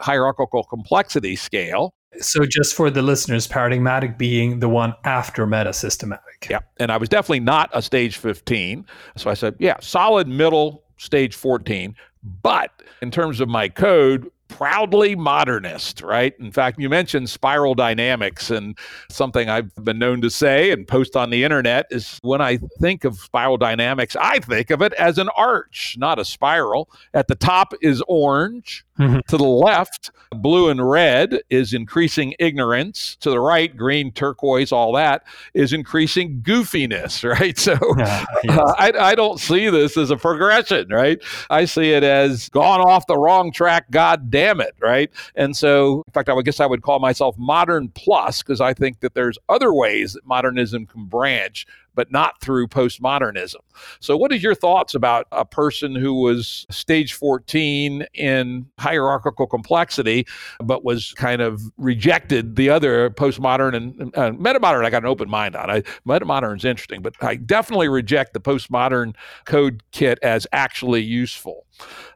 [0.00, 1.94] hierarchical complexity scale.
[2.18, 6.48] So, just for the listeners, paradigmatic being the one after meta systematic.
[6.50, 6.60] Yeah.
[6.78, 8.84] And I was definitely not a stage 15.
[9.16, 11.94] So I said, yeah, solid middle stage 14.
[12.42, 16.34] But in terms of my code, proudly modernist, right?
[16.38, 18.76] In fact, you mentioned spiral dynamics, and
[19.08, 23.04] something I've been known to say and post on the internet is when I think
[23.04, 26.90] of spiral dynamics, I think of it as an arch, not a spiral.
[27.14, 29.20] At the top is orange, Mm-hmm.
[29.28, 33.16] To the left, blue and red is increasing ignorance.
[33.20, 35.24] To the right, green, turquoise, all that
[35.54, 37.58] is increasing goofiness, right?
[37.58, 38.26] So yes.
[38.46, 41.18] uh, I, I don't see this as a progression, right?
[41.48, 45.10] I see it as gone off the wrong track, God damn it, right?
[45.34, 48.72] And so, in fact, I would guess I would call myself modern plus because I
[48.72, 51.66] think that there's other ways that modernism can branch
[52.00, 53.56] but not through postmodernism.
[54.00, 60.26] So, what is your thoughts about a person who was stage 14 in hierarchical complexity,
[60.60, 64.86] but was kind of rejected the other postmodern and uh, metamodern?
[64.86, 65.82] I got an open mind on.
[66.08, 71.66] Metamodern is interesting, but I definitely reject the postmodern code kit as actually useful.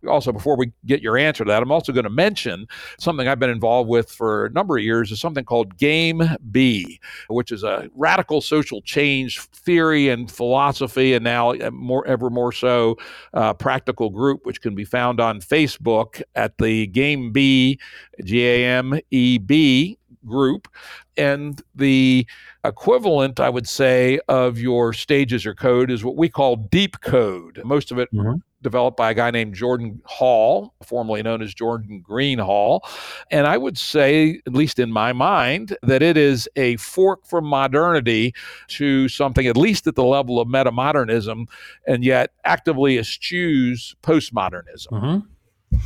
[0.09, 2.67] Also, before we get your answer to that, I'm also going to mention
[2.99, 7.01] something I've been involved with for a number of years is something called Game B,
[7.29, 12.53] which is a radical social change theory and philosophy, and now uh, more ever more
[12.53, 12.97] so
[13.33, 17.79] uh, practical group, which can be found on Facebook at the Game B,
[18.25, 20.69] G A M E B group.
[21.17, 22.27] And the
[22.65, 27.61] equivalent, I would say, of your stages or code is what we call deep code.
[27.65, 32.01] Most of it mm-hmm developed by a guy named Jordan Hall, formerly known as Jordan
[32.01, 32.85] Green Hall.
[33.31, 37.45] And I would say, at least in my mind, that it is a fork from
[37.45, 38.35] modernity
[38.69, 41.47] to something at least at the level of metamodernism,
[41.87, 44.91] and yet actively eschews postmodernism.
[44.91, 45.79] Mm-hmm.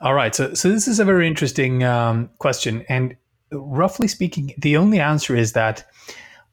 [0.00, 0.34] All right.
[0.34, 2.84] So, so this is a very interesting um, question.
[2.88, 3.16] And
[3.52, 5.84] roughly speaking, the only answer is that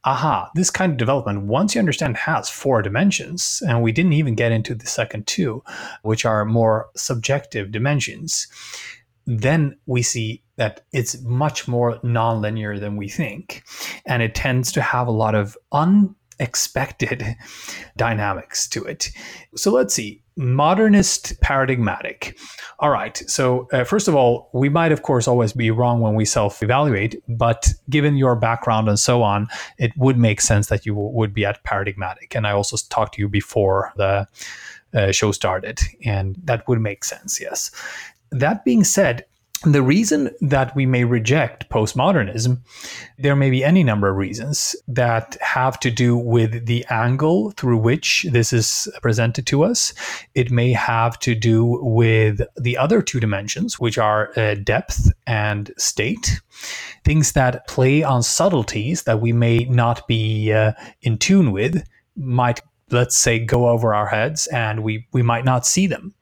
[0.06, 3.62] aha, this kind of development, once you understand, has four dimensions.
[3.68, 5.64] And we didn't even get into the second two,
[6.04, 8.48] which are more subjective dimensions.
[9.26, 13.64] Then we see that it's much more nonlinear than we think.
[14.06, 17.36] And it tends to have a lot of unexpected
[17.98, 19.12] dynamics to it.
[19.56, 22.38] So let's see modernist paradigmatic.
[22.80, 23.18] All right.
[23.28, 26.64] So, uh, first of all, we might, of course, always be wrong when we self
[26.64, 31.12] evaluate, but given your background and so on, it would make sense that you w-
[31.12, 32.36] would be at paradigmatic.
[32.36, 34.28] And I also talked to you before the
[34.94, 37.70] uh, show started, and that would make sense, yes.
[38.32, 39.26] That being said,
[39.64, 42.60] the reason that we may reject postmodernism,
[43.18, 47.78] there may be any number of reasons that have to do with the angle through
[47.78, 49.94] which this is presented to us.
[50.34, 55.72] It may have to do with the other two dimensions, which are uh, depth and
[55.78, 56.40] state,
[57.04, 61.84] things that play on subtleties that we may not be uh, in tune with,
[62.16, 66.14] might, let's say, go over our heads and we, we might not see them.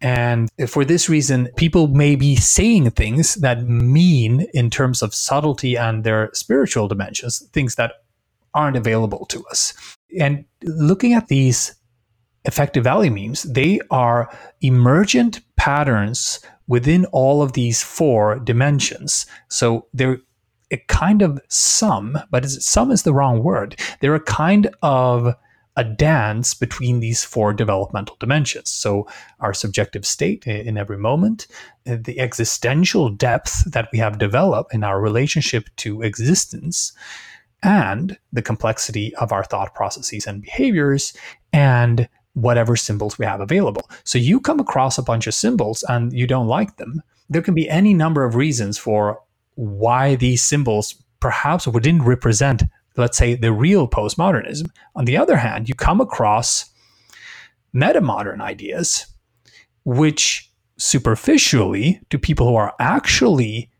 [0.00, 5.76] And for this reason, people may be saying things that mean, in terms of subtlety
[5.76, 7.92] and their spiritual dimensions, things that
[8.54, 9.74] aren't available to us.
[10.18, 11.74] And looking at these
[12.44, 14.30] effective value memes, they are
[14.60, 19.26] emergent patterns within all of these four dimensions.
[19.48, 20.18] So they're
[20.70, 23.80] a kind of sum, but sum is the wrong word.
[24.00, 25.34] They're a kind of
[25.76, 28.70] a dance between these four developmental dimensions.
[28.70, 29.06] So,
[29.40, 31.46] our subjective state in every moment,
[31.86, 36.92] uh, the existential depth that we have developed in our relationship to existence,
[37.62, 41.12] and the complexity of our thought processes and behaviors,
[41.52, 43.88] and whatever symbols we have available.
[44.04, 47.02] So, you come across a bunch of symbols and you don't like them.
[47.28, 49.20] There can be any number of reasons for
[49.56, 52.62] why these symbols perhaps didn't represent
[52.96, 54.70] let's say, the real postmodernism.
[54.94, 56.70] On the other hand, you come across
[57.74, 59.06] metamodern ideas,
[59.84, 63.70] which superficially, to people who are actually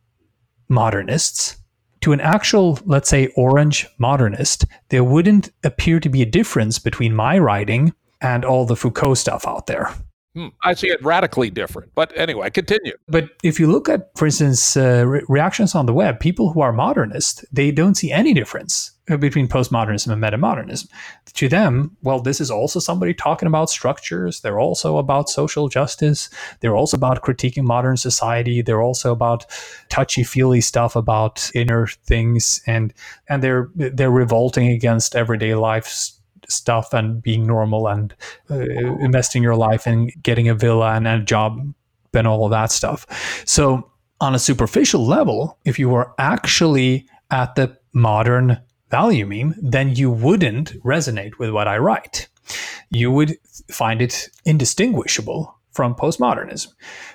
[0.69, 1.57] modernists,
[2.01, 7.15] to an actual, let's say, orange modernist, there wouldn't appear to be a difference between
[7.15, 9.91] my writing and all the Foucault stuff out there.
[10.35, 10.49] Hmm.
[10.63, 11.93] I see it radically different.
[11.95, 12.93] But anyway, continue.
[13.09, 16.61] But if you look at, for instance, uh, re- reactions on the web, people who
[16.61, 20.89] are modernist, they don't see any difference between postmodernism and metamodernism.
[21.35, 24.41] To them, well, this is also somebody talking about structures.
[24.41, 26.29] They're also about social justice.
[26.61, 28.63] They're also about critiquing modern society.
[28.63, 29.47] They're also about
[29.89, 32.93] touchy-feely stuff about inner things, and
[33.29, 36.13] and they're they're revolting against everyday life
[36.49, 38.15] stuff and being normal and
[38.51, 38.61] uh,
[39.01, 41.61] investing your life and getting a villa and a job
[42.15, 43.07] and all of that stuff.
[43.47, 43.91] So,
[44.21, 48.59] on a superficial level, if you were actually at the modern
[48.91, 52.29] value meme, then you wouldn't resonate with what I write.
[52.91, 53.37] You would
[53.71, 56.69] find it indistinguishable from postmodernism.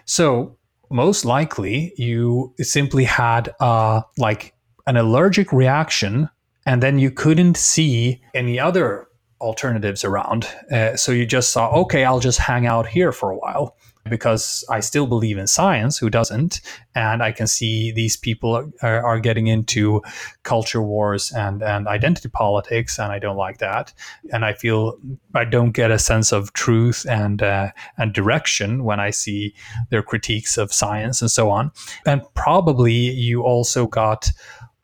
[0.05, 0.57] So,
[0.89, 4.53] most likely, you simply had uh, like
[4.85, 6.29] an allergic reaction,
[6.65, 9.07] and then you couldn't see any other
[9.39, 10.47] alternatives around.
[10.71, 13.75] Uh, so you just saw, okay, I'll just hang out here for a while
[14.09, 15.97] because I still believe in science.
[15.97, 16.61] Who doesn't?
[16.95, 20.01] And I can see these people are, are, getting into
[20.43, 23.93] culture wars and and identity politics, and I don't like that.
[24.33, 24.97] And I feel
[25.35, 29.53] I don't get a sense of truth and uh, and direction when I see
[29.89, 31.71] their critiques of science and so on.
[32.05, 34.31] And probably you also got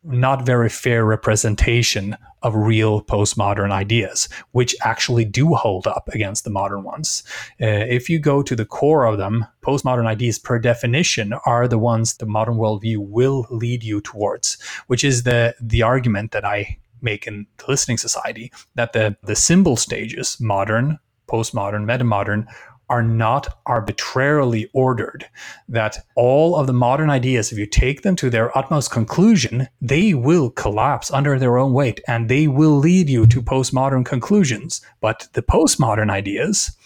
[0.08, 6.50] not very fair representation of real postmodern ideas, which actually do hold up against the
[6.50, 7.22] modern ones.
[7.60, 11.78] Uh, if you go to the core of them, postmodern ideas, per definition, are the
[11.78, 14.56] ones the modern worldview will lead you towards,
[14.86, 19.36] which is the the argument that I make in the listening society that the the
[19.36, 20.98] symbol stages, modern,
[21.28, 22.46] postmodern, metamodern,
[22.88, 25.28] are not arbitrarily ordered.
[25.68, 30.14] That all of the modern ideas, if you take them to their utmost conclusion, they
[30.14, 34.80] will collapse under their own weight and they will lead you to postmodern conclusions.
[35.00, 36.76] But the postmodern ideas,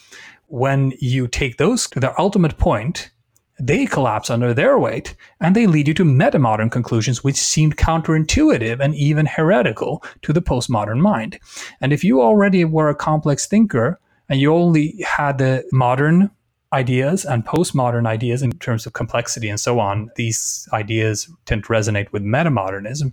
[0.49, 3.11] when you take those to their ultimate point,
[3.59, 8.81] they collapse under their weight and they lead you to metamodern conclusions which seem counterintuitive
[8.81, 11.39] and even heretical to the postmodern mind.
[11.81, 14.01] And if you already were a complex thinker,
[14.33, 16.31] and you only had the modern
[16.73, 20.11] ideas and postmodern ideas in terms of complexity and so on.
[20.17, 23.13] These ideas tend to resonate with metamodernism,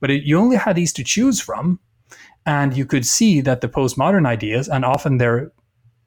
[0.00, 1.78] but it, you only had these to choose from,
[2.46, 5.52] and you could see that the postmodern ideas, and often they're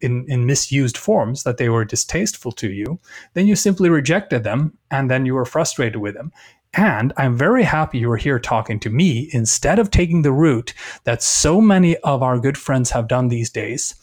[0.02, 3.00] in, in misused forms, that they were distasteful to you,
[3.36, 6.34] then you simply rejected them, and then you were frustrated with them.
[6.74, 10.74] And I'm very happy you are here talking to me instead of taking the route
[11.04, 13.96] that so many of our good friends have done these days.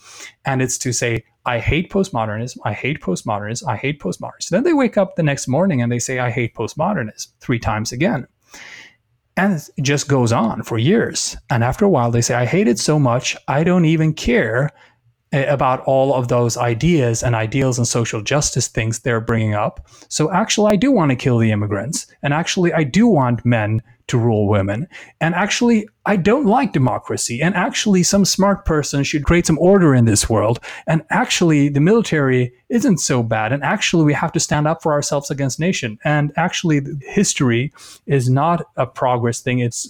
[0.43, 4.49] And it's to say, I hate postmodernism, I hate postmodernism, I hate postmodernism.
[4.49, 7.93] Then they wake up the next morning and they say, I hate postmodernism three times
[7.93, 8.27] again.
[9.37, 11.37] And it just goes on for years.
[11.49, 14.71] And after a while, they say, I hate it so much, I don't even care
[15.33, 19.85] about all of those ideas and ideals and social justice things they're bringing up.
[20.07, 22.07] So actually, I do want to kill the immigrants.
[22.23, 24.87] And actually, I do want men to rule women.
[25.19, 27.41] And actually, I don't like democracy.
[27.41, 30.59] And actually, some smart person should create some order in this world.
[30.87, 33.51] And actually, the military isn't so bad.
[33.51, 35.99] And actually, we have to stand up for ourselves against nation.
[36.05, 37.73] And actually, history
[38.05, 39.59] is not a progress thing.
[39.59, 39.89] It's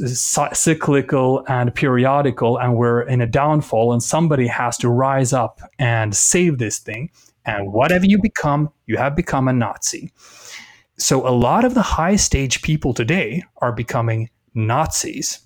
[0.53, 2.57] cyclical and periodical.
[2.57, 3.93] And we're in a downfall.
[3.93, 7.11] And somebody has to rise up and save this thing.
[7.45, 10.11] And whatever you become, you have become a Nazi.
[10.99, 15.39] So a lot of the high stage people today are becoming Nazis.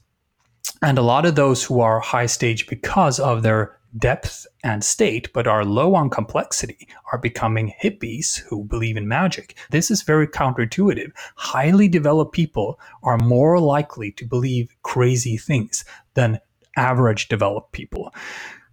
[0.81, 5.31] And a lot of those who are high stage because of their depth and state,
[5.33, 9.57] but are low on complexity, are becoming hippies who believe in magic.
[9.71, 11.11] This is very counterintuitive.
[11.35, 15.83] Highly developed people are more likely to believe crazy things
[16.13, 16.39] than
[16.77, 18.13] average developed people.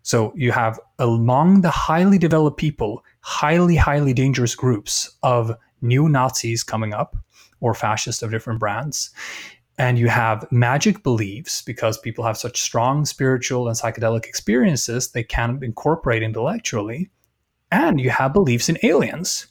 [0.03, 6.63] So you have among the highly developed people, highly, highly dangerous groups of new Nazis
[6.63, 7.17] coming up
[7.61, 9.11] or fascists of different brands.
[9.79, 15.23] And you have magic beliefs because people have such strong spiritual and psychedelic experiences they
[15.23, 17.11] can incorporate intellectually.
[17.71, 19.47] And you have beliefs in aliens.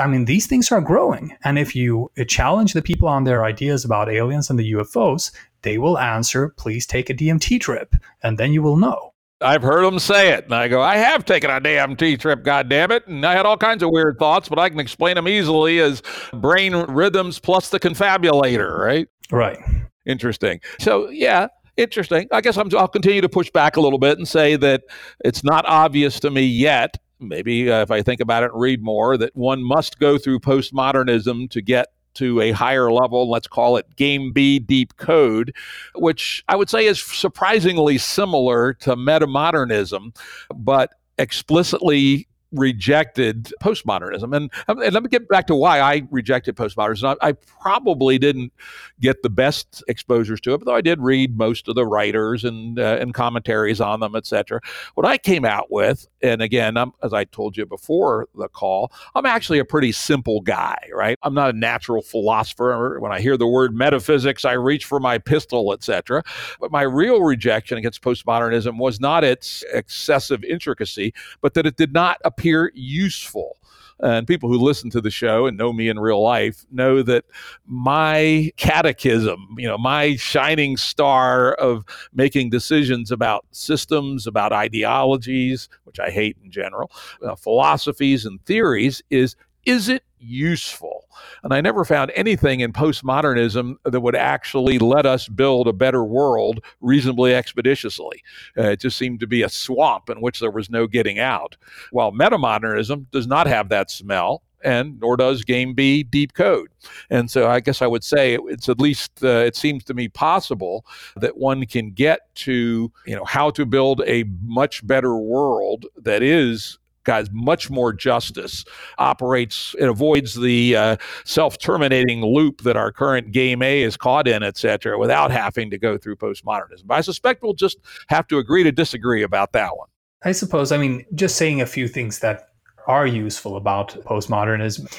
[0.00, 1.36] I mean, these things are growing.
[1.44, 5.30] And if you uh, challenge the people on their ideas about aliens and the UFOs,
[5.62, 9.11] they will answer, please take a DMT trip, and then you will know.
[9.42, 12.68] I've heard them say it, and I go, I have taken a DMT trip, God
[12.68, 15.28] damn it, and I had all kinds of weird thoughts, but I can explain them
[15.28, 19.08] easily as brain rhythms plus the confabulator, right?
[19.30, 19.58] Right.
[20.06, 20.60] Interesting.
[20.78, 22.28] So yeah, interesting.
[22.32, 24.82] I guess i will continue to push back a little bit and say that
[25.24, 26.98] it's not obvious to me yet.
[27.20, 30.40] Maybe uh, if I think about it and read more, that one must go through
[30.40, 35.54] postmodernism to get to a higher level, let's call it game B deep code,
[35.94, 40.16] which I would say is surprisingly similar to metamodernism,
[40.54, 44.36] but explicitly rejected postmodernism.
[44.36, 47.16] And, um, and, let me get back to why I rejected postmodernism.
[47.20, 48.52] I, I, probably didn't
[49.00, 52.78] get the best exposures to it, though I did read most of the writers and
[52.78, 54.60] uh, and commentaries on them, etc.
[54.94, 58.92] What I came out with, and again, I'm, as I told you before the call,
[59.14, 61.18] I'm actually a pretty simple guy, right?
[61.22, 62.98] I'm not a natural philosopher.
[63.00, 66.22] When I hear the word metaphysics, I reach for my pistol, etc.
[66.60, 71.92] But my real rejection against postmodernism was not its excessive intricacy, but that it did
[71.92, 73.56] not appear useful.
[74.00, 77.24] And people who listen to the show and know me in real life know that
[77.66, 86.00] my catechism, you know, my shining star of making decisions about systems, about ideologies, which
[86.00, 86.90] I hate in general,
[87.24, 91.08] uh, philosophies and theories is is it useful?
[91.42, 96.04] And I never found anything in postmodernism that would actually let us build a better
[96.04, 98.22] world reasonably expeditiously.
[98.56, 101.56] Uh, it just seemed to be a swamp in which there was no getting out.
[101.90, 106.68] While metamodernism does not have that smell, and nor does game B deep code.
[107.10, 110.08] And so I guess I would say it's at least uh, it seems to me
[110.08, 110.86] possible
[111.16, 116.22] that one can get to you know how to build a much better world that
[116.22, 118.64] is guys much more justice
[118.98, 124.42] operates it avoids the uh, self-terminating loop that our current game a is caught in
[124.42, 126.86] et cetera without having to go through postmodernism.
[126.86, 127.78] But i suspect we'll just
[128.08, 129.88] have to agree to disagree about that one.
[130.24, 132.48] I suppose i mean just saying a few things that
[132.86, 134.92] are useful about postmodernism.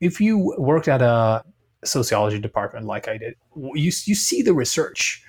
[0.00, 1.44] If you worked at a
[1.84, 5.22] sociology department like i did you, you see the research.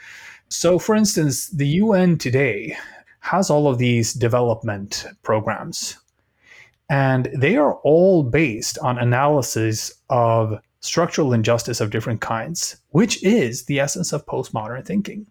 [0.49, 2.77] So for instance the UN today
[3.21, 5.97] has all of these development programs
[6.91, 13.63] and they are all based on analysis of structural injustice of different kinds, which is
[13.63, 15.25] the essence of postmodern thinking.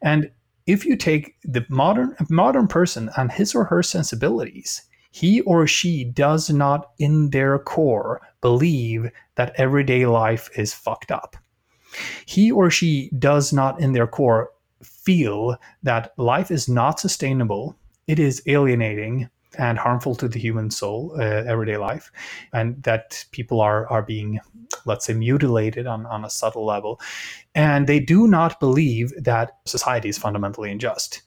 [0.00, 0.30] And
[0.66, 6.02] if you take the modern modern person and his or her sensibilities, he or she
[6.04, 11.36] does not in their core believe that everyday life is fucked up.
[12.24, 14.48] He or she does not in their core
[14.82, 19.28] feel that life is not sustainable, it is alienating,
[19.58, 22.10] and harmful to the human soul, uh, everyday life,
[22.52, 24.40] and that people are are being,
[24.84, 27.00] let's say, mutilated on, on a subtle level,
[27.54, 31.22] and they do not believe that society is fundamentally unjust.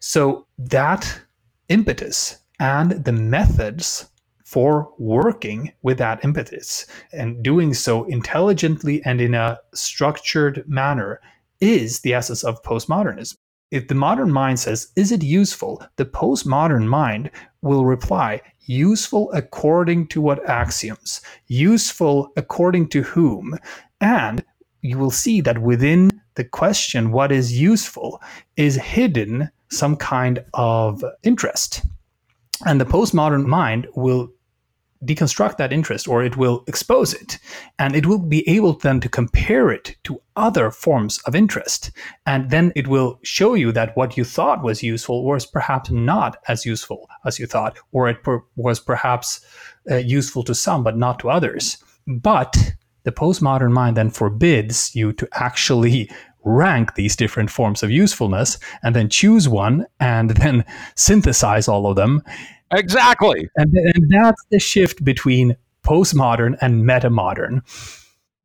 [0.00, 1.20] So that
[1.68, 4.08] impetus and the methods
[4.44, 11.20] for working with that impetus and doing so intelligently and in a structured manner
[11.60, 13.36] is the essence of postmodernism.
[13.70, 15.84] If the modern mind says, Is it useful?
[15.96, 17.30] the postmodern mind
[17.62, 21.20] will reply, Useful according to what axioms?
[21.48, 23.58] Useful according to whom?
[24.00, 24.44] And
[24.82, 28.20] you will see that within the question, What is useful?
[28.56, 31.82] is hidden some kind of interest.
[32.66, 34.28] And the postmodern mind will
[35.04, 37.38] deconstruct that interest or it will expose it.
[37.78, 41.90] And it will be able then to compare it to other forms of interest.
[42.26, 46.38] And then it will show you that what you thought was useful was perhaps not
[46.48, 49.44] as useful as you thought or it per- was perhaps
[49.90, 51.78] uh, useful to some but not to others.
[52.06, 52.56] But
[53.04, 56.10] the postmodern mind then forbids you to actually
[56.44, 61.96] rank these different forms of usefulness and then choose one and then synthesize all of
[61.96, 62.22] them
[62.74, 63.48] Exactly.
[63.56, 67.62] And, and that's the shift between postmodern and metamodern.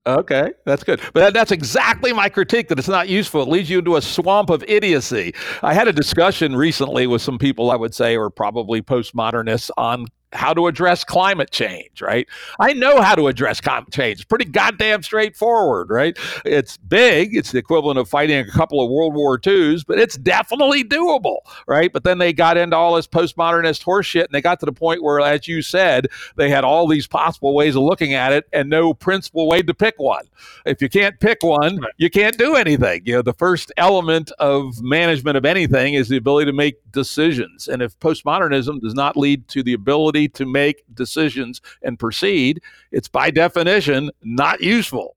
[0.06, 1.02] Okay, that's good.
[1.14, 3.44] But that, that's exactly my critique that it's not useful.
[3.44, 5.36] It leads you into a swamp of idiocy.
[5.62, 10.08] I had a discussion recently with some people I would say are probably postmodernists on
[10.32, 12.28] how to address climate change, right?
[12.60, 14.20] I know how to address climate change.
[14.20, 16.18] It's pretty goddamn straightforward, right?
[16.46, 17.36] It's big.
[17.36, 21.40] It's the equivalent of fighting a couple of World War IIs, but it's definitely doable,
[21.68, 21.92] right?
[21.92, 25.04] But then they got into all this postmodernist horseshit and they got to the point
[25.04, 28.70] where, as you said, they had all these possible ways of looking at it and
[28.70, 30.26] no principal way to pick one.
[30.66, 33.02] If you can't pick one, you can't do anything.
[33.06, 37.68] You know, the first element of management of anything is the ability to make decisions.
[37.68, 42.62] And if postmodernism does not lead to the ability ability to make decisions and proceed,
[42.92, 45.16] it's by definition not useful.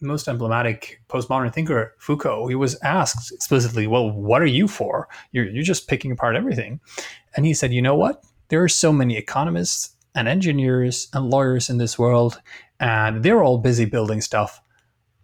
[0.00, 5.08] Most emblematic postmodern thinker, Foucault, he was asked explicitly, Well, what are you for?
[5.32, 6.80] You're, you're just picking apart everything.
[7.34, 8.22] And he said, You know what?
[8.48, 12.40] There are so many economists and engineers and lawyers in this world,
[12.78, 14.60] and they're all busy building stuff.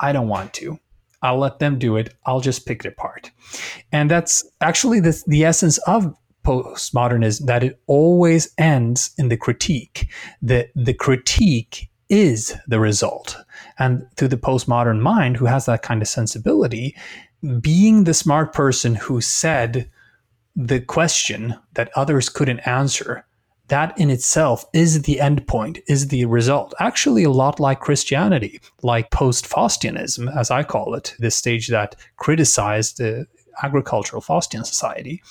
[0.00, 0.78] I don't want to.
[1.22, 2.14] I'll let them do it.
[2.26, 3.30] I'll just pick it apart.
[3.92, 10.08] And that's actually the, the essence of postmodernism that it always ends in the critique.
[10.40, 13.36] The, the critique is the result.
[13.78, 16.96] And to the postmodern mind, who has that kind of sensibility,
[17.60, 19.90] being the smart person who said
[20.54, 23.24] the question that others couldn't answer,
[23.68, 26.74] that in itself is the endpoint, is the result.
[26.78, 31.96] Actually, a lot like Christianity, like post Faustianism, as I call it, this stage that
[32.16, 33.26] criticized the
[33.62, 35.22] agricultural Faustian society.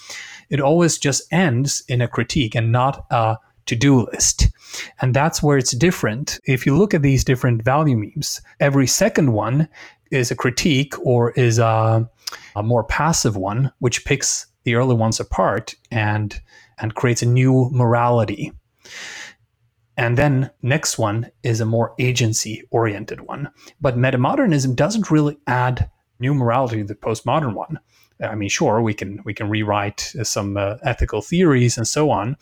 [0.51, 3.37] It always just ends in a critique and not a
[3.67, 4.49] to do list.
[5.01, 6.39] And that's where it's different.
[6.45, 9.69] If you look at these different value memes, every second one
[10.11, 12.09] is a critique or is a,
[12.55, 16.39] a more passive one, which picks the early ones apart and
[16.79, 18.51] and creates a new morality.
[19.95, 23.49] And then next one is a more agency oriented one.
[23.79, 27.79] But metamodernism doesn't really add new morality to the postmodern one.
[28.21, 32.37] I mean, sure, we can we can rewrite some uh, ethical theories and so on,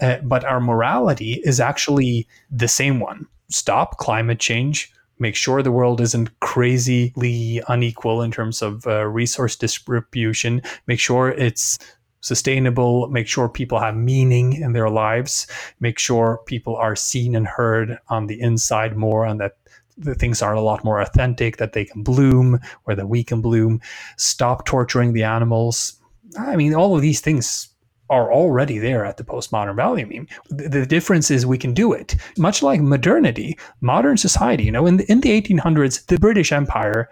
[0.00, 3.26] uh, but our morality is actually the same one.
[3.48, 4.92] Stop climate change.
[5.18, 10.62] Make sure the world isn't crazily unequal in terms of uh, resource distribution.
[10.86, 11.78] Make sure it's
[12.22, 13.08] sustainable.
[13.08, 15.46] Make sure people have meaning in their lives.
[15.78, 19.52] Make sure people are seen and heard on the inside more, and that
[20.00, 23.40] the things are a lot more authentic, that they can bloom or that we can
[23.40, 23.80] bloom.
[24.16, 26.00] Stop torturing the animals.
[26.38, 27.68] I mean, all of these things
[28.08, 30.26] are already there at the postmodern value meme.
[30.48, 32.16] The, difference is we can do it.
[32.36, 37.08] Much like modernity, modern society, you know, in the, in the 1800s, the British Empire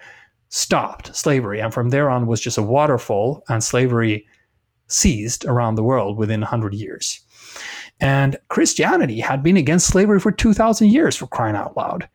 [0.49, 4.27] stopped slavery, and from there on was just a waterfall, and slavery
[4.89, 7.21] ceased around the world within 100 years.
[8.01, 12.09] And Christianity had been against slavery for 2,000 years, for crying out loud.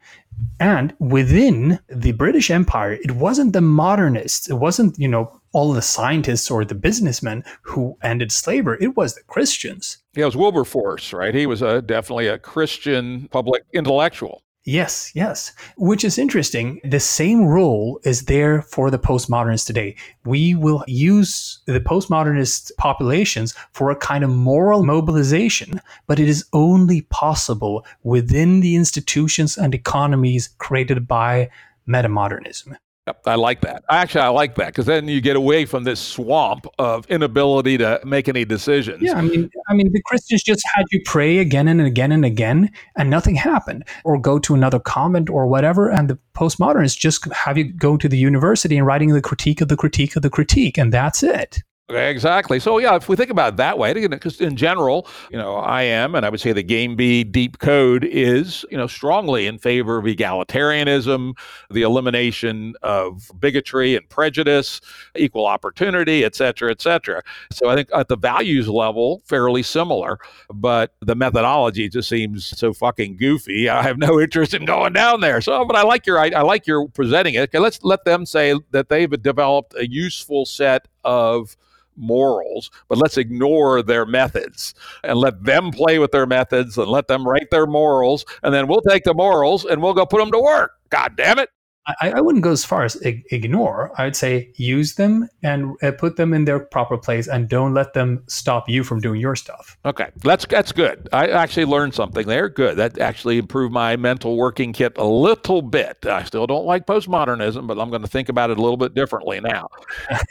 [0.60, 5.82] And within the British Empire, it wasn't the modernists, it wasn't, you know, all the
[5.82, 10.00] scientists or the businessmen who ended slavery, it was the Christians.
[10.16, 11.34] Yeah, it was Wilberforce, right?
[11.34, 14.44] He was a, definitely a Christian public intellectual.
[14.66, 15.52] Yes, yes.
[15.76, 16.80] Which is interesting.
[16.86, 19.98] The same role is there for the postmodernists today.
[20.24, 26.46] We will use the postmodernist populations for a kind of moral mobilization, but it is
[26.54, 31.50] only possible within the institutions and economies created by
[31.86, 32.78] metamodernism.
[33.06, 33.84] Yep, I like that.
[33.90, 38.00] Actually, I like that because then you get away from this swamp of inability to
[38.06, 39.02] make any decisions.
[39.02, 42.24] Yeah, I mean, I mean, the Christians just had you pray again and again and
[42.24, 47.26] again, and nothing happened, or go to another convent or whatever, and the postmodernists just
[47.34, 50.30] have you go to the university and writing the critique of the critique of the
[50.30, 51.62] critique, and that's it.
[51.90, 52.62] Exactly.
[52.62, 55.82] So yeah, if we think about it that way, because in general, you know, I
[55.84, 59.60] am, and I would say the Game B deep code is, you know, strongly in
[59.60, 61.34] favor of egalitarianism,
[61.70, 64.80] the elimination of bigotry and prejudice,
[65.18, 67.22] equal opportunity, et cetera, et cetera.
[67.52, 70.20] So I think at the values level, fairly similar,
[70.54, 73.68] but the methodology just seems so fucking goofy.
[73.68, 75.42] I have no interest in going down there.
[75.42, 77.42] So, but I like your, I, I like your presenting it.
[77.42, 81.58] Okay, let's let them say that they've developed a useful set of
[81.96, 84.74] morals, but let's ignore their methods
[85.04, 88.26] and let them play with their methods and let them write their morals.
[88.44, 90.72] And then we'll take the morals and we'll go put them to work.
[90.90, 91.50] God damn it.
[91.86, 93.92] I, I wouldn't go as far as ignore.
[93.98, 97.74] I would say use them and uh, put them in their proper place, and don't
[97.74, 99.78] let them stop you from doing your stuff.
[99.84, 101.10] Okay, that's that's good.
[101.12, 102.48] I actually learned something there.
[102.48, 102.78] Good.
[102.78, 106.06] That actually improved my mental working kit a little bit.
[106.06, 108.94] I still don't like postmodernism, but I'm going to think about it a little bit
[108.94, 109.68] differently now.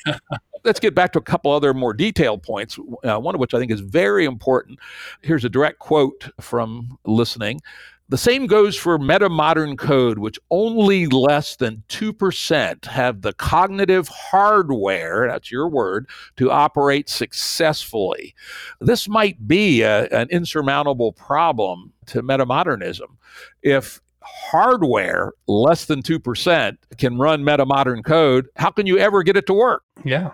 [0.64, 3.58] let's get back to a couple other more detailed points, uh, one of which I
[3.58, 4.78] think is very important.
[5.22, 7.60] Here's a direct quote from listening.
[8.08, 15.28] The same goes for metamodern code, which only less than 2% have the cognitive hardware,
[15.28, 16.06] that's your word,
[16.36, 18.34] to operate successfully.
[18.80, 23.16] This might be a, an insurmountable problem to metamodernism.
[23.62, 29.46] If hardware less than 2% can run metamodern code, how can you ever get it
[29.46, 29.84] to work?
[30.04, 30.32] Yeah.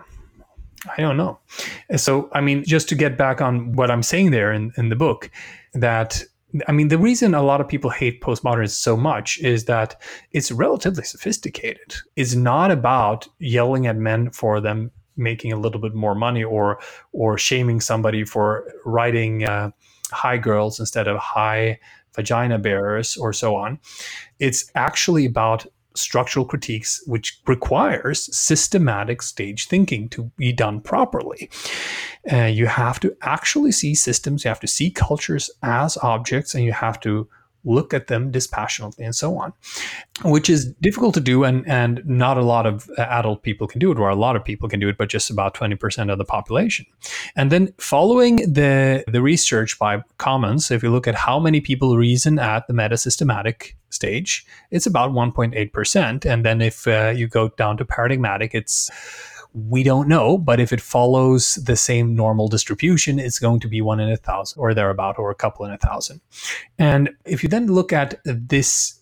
[0.85, 1.39] I don't know.
[1.95, 4.95] So, I mean, just to get back on what I'm saying there in, in the
[4.95, 5.29] book,
[5.73, 6.23] that
[6.67, 10.01] I mean, the reason a lot of people hate postmodernism so much is that
[10.31, 11.95] it's relatively sophisticated.
[12.15, 16.79] It's not about yelling at men for them making a little bit more money or
[17.11, 19.69] or shaming somebody for writing uh,
[20.11, 21.79] hi girls instead of hi
[22.15, 23.79] vagina bearers or so on.
[24.39, 31.49] It's actually about structural critiques, which requires systematic stage thinking to be done properly.
[32.31, 36.63] Uh, you have to actually see systems, you have to see cultures as objects, and
[36.63, 37.27] you have to
[37.65, 39.53] look at them dispassionately and so on,
[40.23, 41.43] which is difficult to do.
[41.43, 44.43] And, and not a lot of adult people can do it, or a lot of
[44.43, 46.85] people can do it, but just about 20% of the population.
[47.35, 51.97] And then following the, the research by Commons, if you look at how many people
[51.97, 56.25] reason at the metasystematic stage, it's about 1.8%.
[56.25, 58.89] And then if uh, you go down to paradigmatic, it's
[59.53, 63.81] We don't know, but if it follows the same normal distribution, it's going to be
[63.81, 66.21] one in a thousand or thereabout, or a couple in a thousand.
[66.77, 68.99] And if you then look at this,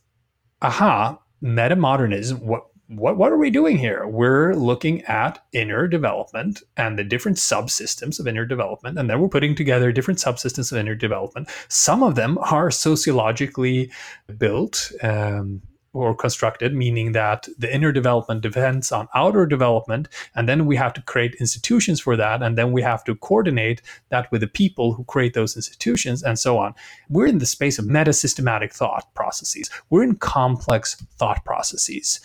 [0.62, 4.08] aha, metamodernism, what what what are we doing here?
[4.08, 9.28] We're looking at inner development and the different subsystems of inner development, and then we're
[9.28, 11.50] putting together different subsystems of inner development.
[11.68, 13.92] Some of them are sociologically
[14.38, 14.92] built.
[15.04, 15.62] Um,
[15.98, 20.94] or constructed, meaning that the inner development depends on outer development, and then we have
[20.94, 24.94] to create institutions for that, and then we have to coordinate that with the people
[24.94, 26.74] who create those institutions, and so on.
[27.10, 29.70] We're in the space of meta systematic thought processes.
[29.90, 32.20] We're in complex thought processes.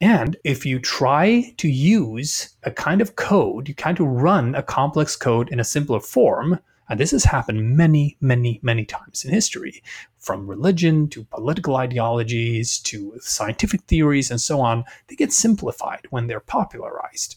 [0.00, 4.62] And if you try to use a kind of code, you kind of run a
[4.62, 9.32] complex code in a simpler form, and this has happened many, many, many times in
[9.32, 9.82] history,
[10.18, 14.84] from religion to political ideologies to scientific theories and so on.
[15.06, 17.36] They get simplified when they're popularized.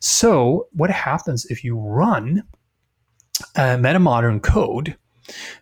[0.00, 2.44] So, what happens if you run
[3.56, 4.96] a metamodern code?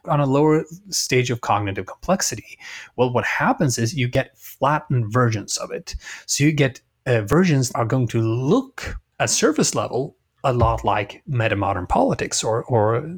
[0.07, 2.59] on a lower stage of cognitive complexity.
[2.97, 5.95] Well, what happens is you get flattened versions of it.
[6.27, 11.23] So you get uh, versions are going to look at surface level a lot like
[11.27, 13.09] meta modern politics or, or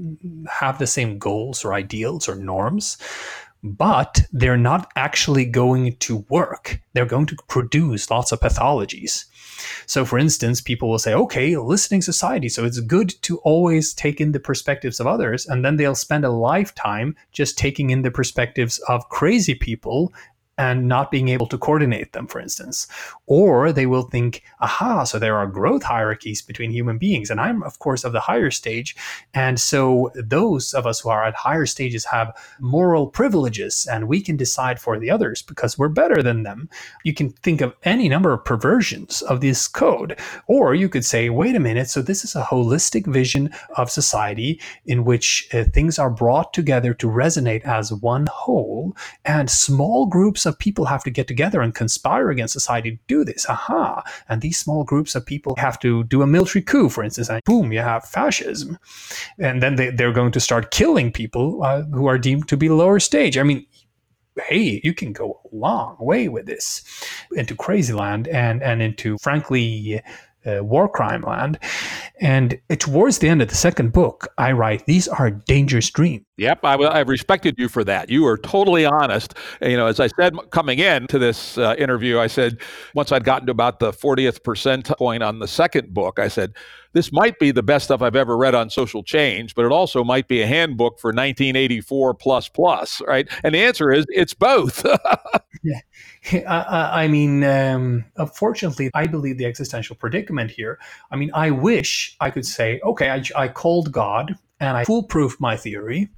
[0.49, 2.97] have the same goals or ideals or norms,
[3.63, 6.81] but they're not actually going to work.
[6.95, 9.27] They're going to produce lots of pathologies.
[9.87, 12.49] So, for instance, people will say, okay, listening society.
[12.49, 15.47] So it's good to always take in the perspectives of others.
[15.47, 20.13] And then they'll spend a lifetime just taking in the perspectives of crazy people
[20.61, 22.87] and not being able to coordinate them, for instance.
[23.27, 27.31] Or they will think, aha, so there are growth hierarchies between human beings.
[27.31, 28.95] And I'm, of course, of the higher stage.
[29.33, 34.21] And so those of us who are at higher stages have moral privileges and we
[34.21, 36.69] can decide for the others because we're better than them.
[37.05, 40.19] You can think of any number of perversions of this code.
[40.47, 43.49] Or you could say, wait a minute, so this is a holistic vision
[43.79, 48.95] of society in which uh, things are brought together to resonate as one whole,
[49.25, 52.99] and small groups of of people have to get together and conspire against society to
[53.07, 53.47] do this.
[53.49, 54.03] Aha.
[54.29, 57.43] And these small groups of people have to do a military coup, for instance, and
[57.45, 58.79] boom, you have fascism.
[59.39, 62.69] And then they, they're going to start killing people uh, who are deemed to be
[62.69, 63.39] lower stage.
[63.39, 63.67] I mean,
[64.47, 66.83] hey, you can go a long way with this
[67.33, 70.03] into crazy land and, and into, frankly,
[70.47, 71.59] uh, war crime land.
[72.21, 76.25] And towards the end of the second book, I write, These are dangerous dreams.
[76.37, 78.09] Yep, I, I respected you for that.
[78.09, 79.35] You were totally honest.
[79.61, 82.61] You know, as I said coming in to this uh, interview, I said,
[82.95, 86.55] once I'd gotten to about the 40th percent point on the second book, I said,
[86.93, 90.03] this might be the best stuff I've ever read on social change, but it also
[90.05, 93.29] might be a handbook for 1984 plus plus, right?
[93.45, 94.85] And the answer is it's both.
[95.63, 95.81] yeah.
[96.49, 100.79] I, I mean, um, unfortunately, I believe the existential predicament here.
[101.11, 105.41] I mean, I wish I could say, okay, I, I called God and I foolproof
[105.41, 106.11] my theory.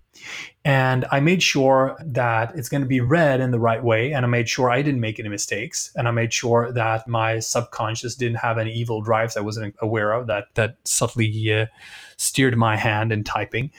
[0.64, 4.12] And I made sure that it's going to be read in the right way.
[4.12, 5.90] And I made sure I didn't make any mistakes.
[5.96, 10.12] And I made sure that my subconscious didn't have any evil drives I wasn't aware
[10.12, 11.66] of that, that subtly uh,
[12.16, 13.70] steered my hand in typing.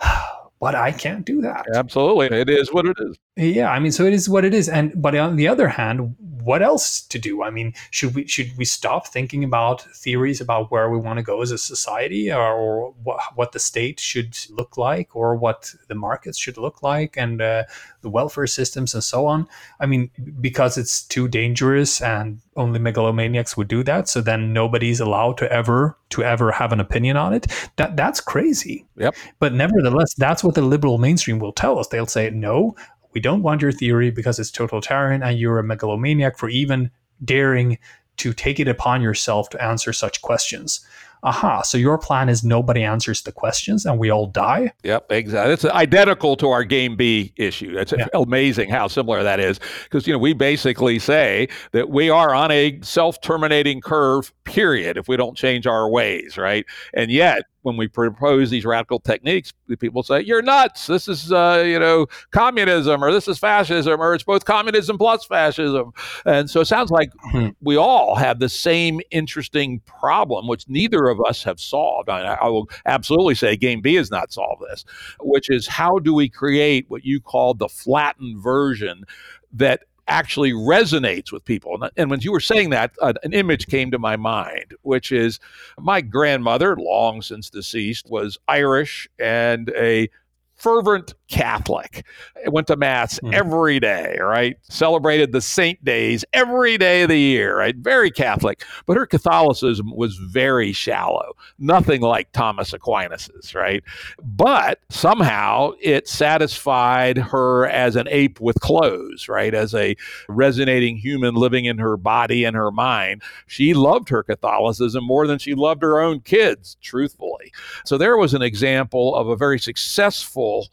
[0.60, 1.66] but I can't do that.
[1.74, 2.26] Absolutely.
[2.38, 3.16] It is what it is.
[3.40, 4.68] Yeah, I mean, so it is what it is.
[4.68, 7.42] And but on the other hand, what else to do?
[7.42, 11.22] I mean, should we should we stop thinking about theories about where we want to
[11.22, 15.74] go as a society, or, or what, what the state should look like, or what
[15.88, 17.64] the markets should look like, and uh,
[18.02, 19.48] the welfare systems and so on?
[19.80, 20.10] I mean,
[20.40, 24.08] because it's too dangerous, and only megalomaniacs would do that.
[24.08, 27.46] So then nobody's allowed to ever to ever have an opinion on it.
[27.76, 28.86] That that's crazy.
[28.96, 29.14] Yep.
[29.38, 31.88] But nevertheless, that's what the liberal mainstream will tell us.
[31.88, 32.76] They'll say no
[33.12, 36.90] we don't want your theory because it's totalitarian and you're a megalomaniac for even
[37.24, 37.78] daring
[38.16, 40.84] to take it upon yourself to answer such questions
[41.22, 44.72] aha, so your plan is nobody answers the questions and we all die?
[44.84, 45.52] Yep, exactly.
[45.52, 47.76] It's identical to our game B issue.
[47.76, 48.06] It's yeah.
[48.14, 52.50] amazing how similar that is because, you know, we basically say that we are on
[52.50, 56.64] a self terminating curve, period, if we don't change our ways, right?
[56.94, 60.86] And yet, when we propose these radical techniques, people say, "You're nuts.
[60.86, 65.24] This is, uh, you know, communism, or this is fascism, or it's both communism plus
[65.24, 65.92] fascism."
[66.24, 67.48] And so it sounds like mm-hmm.
[67.60, 72.08] we all have the same interesting problem, which neither of us have solved.
[72.08, 74.84] I, I will absolutely say Game B has not solved this,
[75.20, 79.04] which is how do we create what you call the flattened version
[79.52, 81.78] that actually resonates with people.
[81.96, 85.38] And when you were saying that, uh, an image came to my mind, which is
[85.78, 90.10] my grandmother, long since deceased, was Irish and a
[90.56, 92.04] fervent Catholic.
[92.46, 93.32] Went to Mass mm.
[93.32, 94.58] every day, right?
[94.62, 97.76] Celebrated the saint days every day of the year, right?
[97.76, 98.64] Very Catholic.
[98.86, 103.82] But her Catholicism was very shallow, nothing like Thomas Aquinas's, right?
[104.22, 109.54] But somehow it satisfied her as an ape with clothes, right?
[109.54, 109.96] As a
[110.28, 113.22] resonating human living in her body and her mind.
[113.46, 117.52] She loved her Catholicism more than she loved her own kids, truthfully.
[117.84, 120.68] So there was an example of a very successful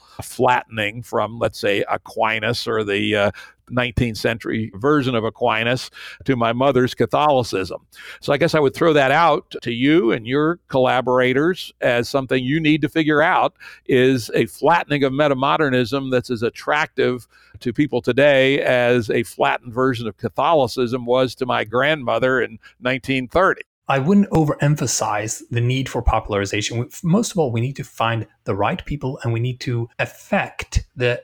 [0.47, 3.31] flattening from, let's say, Aquinas or the uh,
[3.69, 5.91] 19th century version of Aquinas
[6.23, 7.85] to my mother's Catholicism.
[8.21, 12.41] So I guess I would throw that out to you and your collaborators as something
[12.41, 13.55] you need to figure out
[13.87, 17.27] is a flattening of metamodernism that's as attractive
[17.59, 23.63] to people today as a flattened version of Catholicism was to my grandmother in 1930.
[23.87, 26.89] I wouldn't overemphasize the need for popularization.
[27.03, 30.83] Most of all, we need to find the right people and we need to affect
[30.95, 31.21] the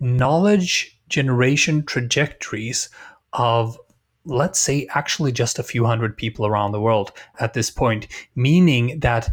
[0.00, 2.88] knowledge generation trajectories
[3.32, 3.78] of
[4.24, 8.98] let's say actually just a few hundred people around the world at this point meaning
[9.00, 9.28] that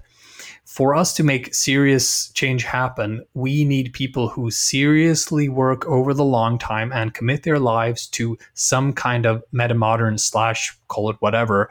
[0.79, 6.23] for us to make serious change happen we need people who seriously work over the
[6.23, 11.17] long time and commit their lives to some kind of meta modern slash call it
[11.19, 11.69] whatever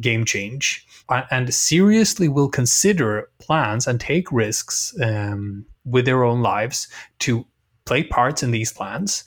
[0.00, 0.86] game change.
[1.30, 6.88] And seriously will consider plans and take risks um, with their own lives
[7.18, 7.44] to
[7.84, 9.24] play parts in these plans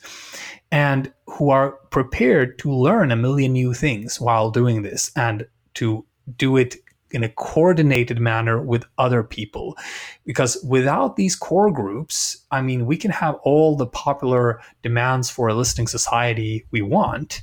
[0.72, 6.04] and who are prepared to learn a million new things while doing this and to
[6.36, 6.74] do it
[7.10, 9.76] in a coordinated manner with other people.
[10.24, 15.48] Because without these core groups, I mean, we can have all the popular demands for
[15.48, 17.42] a listening society we want,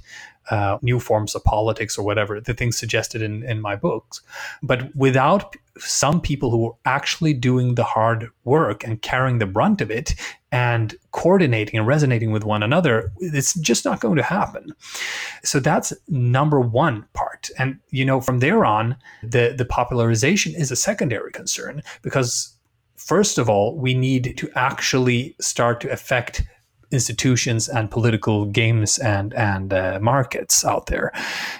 [0.49, 4.21] uh, new forms of politics or whatever, the things suggested in, in my books.
[4.63, 9.81] But without some people who are actually doing the hard work and carrying the brunt
[9.81, 10.15] of it
[10.51, 14.73] and coordinating and resonating with one another, it's just not going to happen.
[15.43, 17.49] So that's number one part.
[17.59, 22.55] And, you know, from there on, the, the popularization is a secondary concern because,
[22.95, 26.43] first of all, we need to actually start to affect
[26.91, 31.11] institutions and political games and and uh, markets out there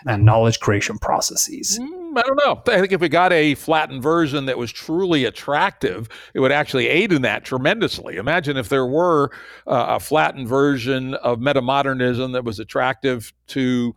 [0.06, 1.80] and knowledge creation processes.
[1.80, 2.62] Mm, i don't know.
[2.74, 6.88] I think if we got a flattened version that was truly attractive it would actually
[6.88, 8.18] aid in that tremendously.
[8.18, 9.32] Imagine if there were
[9.66, 13.96] uh, a flattened version of metamodernism that was attractive to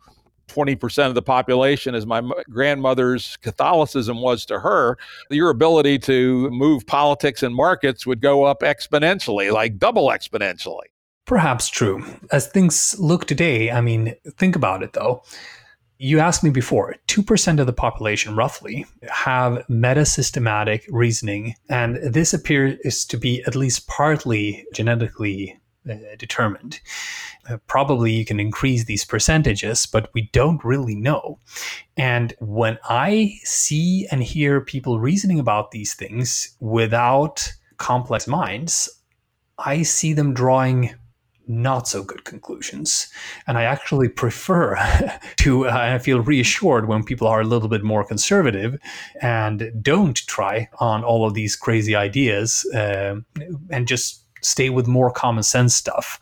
[0.51, 4.99] 20% of the population as my grandmother's Catholicism was to her,
[5.31, 10.90] your ability to move politics and markets would go up exponentially, like double exponentially.
[11.31, 12.05] Perhaps true.
[12.33, 15.23] As things look today, I mean, think about it though.
[15.97, 23.05] You asked me before, 2% of the population roughly have meta-systematic reasoning, and this appears
[23.05, 25.57] to be at least partly genetically
[25.89, 26.81] uh, determined.
[27.49, 31.39] Uh, probably you can increase these percentages, but we don't really know.
[31.97, 38.89] And when I see and hear people reasoning about these things without complex minds,
[39.59, 40.97] I see them drawing
[41.51, 43.09] not so good conclusions.
[43.47, 44.77] And I actually prefer
[45.37, 48.79] to, uh, I feel reassured when people are a little bit more conservative
[49.21, 53.17] and don't try on all of these crazy ideas uh,
[53.71, 56.19] and just stay with more common sense stuff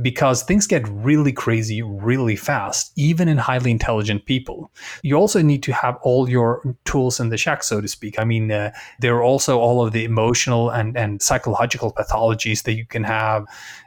[0.00, 4.70] because things get really crazy really fast, even in highly intelligent people.
[5.02, 8.18] You also need to have all your tools in the shack, so to speak.
[8.18, 12.72] I mean, uh, there are also all of the emotional and, and psychological pathologies that
[12.72, 13.46] you can have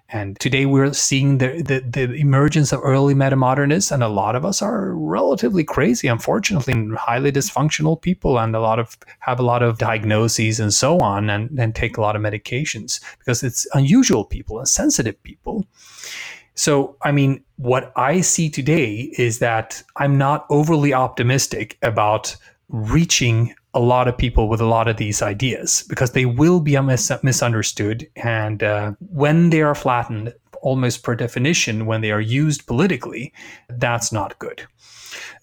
[0.10, 4.45] and today we're seeing the, the, the, emergence of early metamodernists, and a lot of
[4.45, 9.43] us are relatively crazy, unfortunately, and highly dysfunctional people, and a lot of have a
[9.43, 13.68] lot of diagnoses and so on, and, and take a lot of medications because it's
[13.74, 15.66] unusual people and sensitive people.
[16.53, 22.36] So, I mean, what I see today is that I'm not overly optimistic about
[22.70, 26.80] reaching a lot of people with a lot of these ideas because they will be
[26.80, 28.07] mis- misunderstood.
[28.15, 33.34] And uh, when they are flattened, almost per definition, when they are used politically,
[33.69, 34.65] that's not good.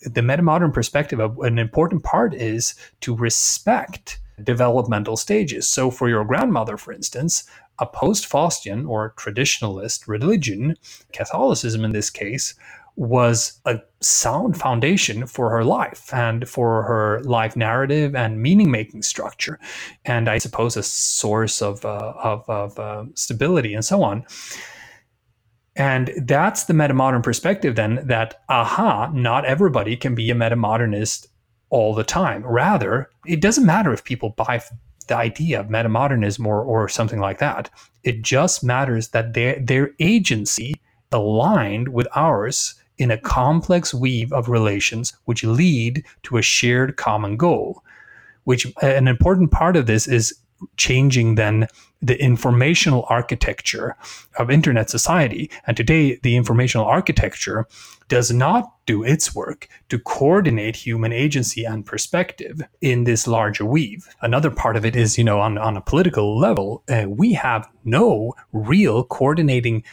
[0.01, 5.68] The metamodern perspective, an important part is to respect developmental stages.
[5.68, 7.45] So, for your grandmother, for instance,
[7.78, 10.76] a post Faustian or traditionalist religion,
[11.12, 12.55] Catholicism in this case,
[12.97, 19.03] was a sound foundation for her life and for her life narrative and meaning making
[19.03, 19.59] structure
[20.05, 24.24] and i suppose a source of, uh, of, of uh, stability and so on
[25.74, 31.28] and that's the metamodern perspective then that aha not everybody can be a metamodernist
[31.70, 34.61] all the time rather it doesn't matter if people buy
[35.07, 37.70] the idea of metamodernism or, or something like that.
[38.05, 40.74] It just matters that their their agency
[41.11, 47.36] aligned with ours in a complex weave of relations which lead to a shared common
[47.36, 47.82] goal.
[48.44, 50.34] Which an important part of this is
[50.76, 51.66] changing then
[52.00, 53.96] the informational architecture
[54.38, 55.50] of internet society.
[55.66, 57.66] And today, the informational architecture
[58.09, 64.09] does not do its work to coordinate human agency and perspective in this larger weave.
[64.20, 67.68] Another part of it is, you know, on, on a political level, uh, we have
[67.84, 69.84] no real coordinating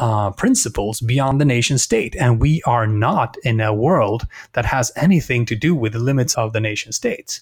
[0.00, 2.16] uh, principles beyond the nation state.
[2.16, 6.34] And we are not in a world that has anything to do with the limits
[6.34, 7.40] of the nation states.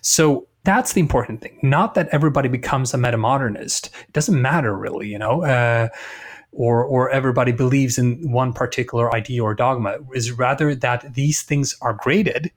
[0.00, 1.58] So that's the important thing.
[1.62, 3.88] Not that everybody becomes a metamodernist.
[3.88, 5.44] It doesn't matter really, you know.
[5.44, 5.88] Uh,
[6.50, 11.76] or, or everybody believes in one particular idea or dogma is rather that these things
[11.82, 12.50] are graded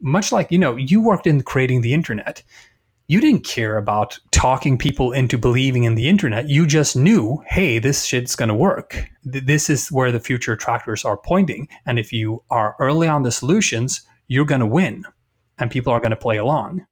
[0.00, 2.42] much like you know you worked in creating the internet
[3.06, 6.48] you didn't care about talking people into believing in the internet.
[6.48, 9.04] You just knew, hey, this shit's going to work.
[9.24, 11.68] This is where the future attractors are pointing.
[11.86, 15.04] And if you are early on the solutions, you're going to win
[15.58, 16.86] and people are going to play along.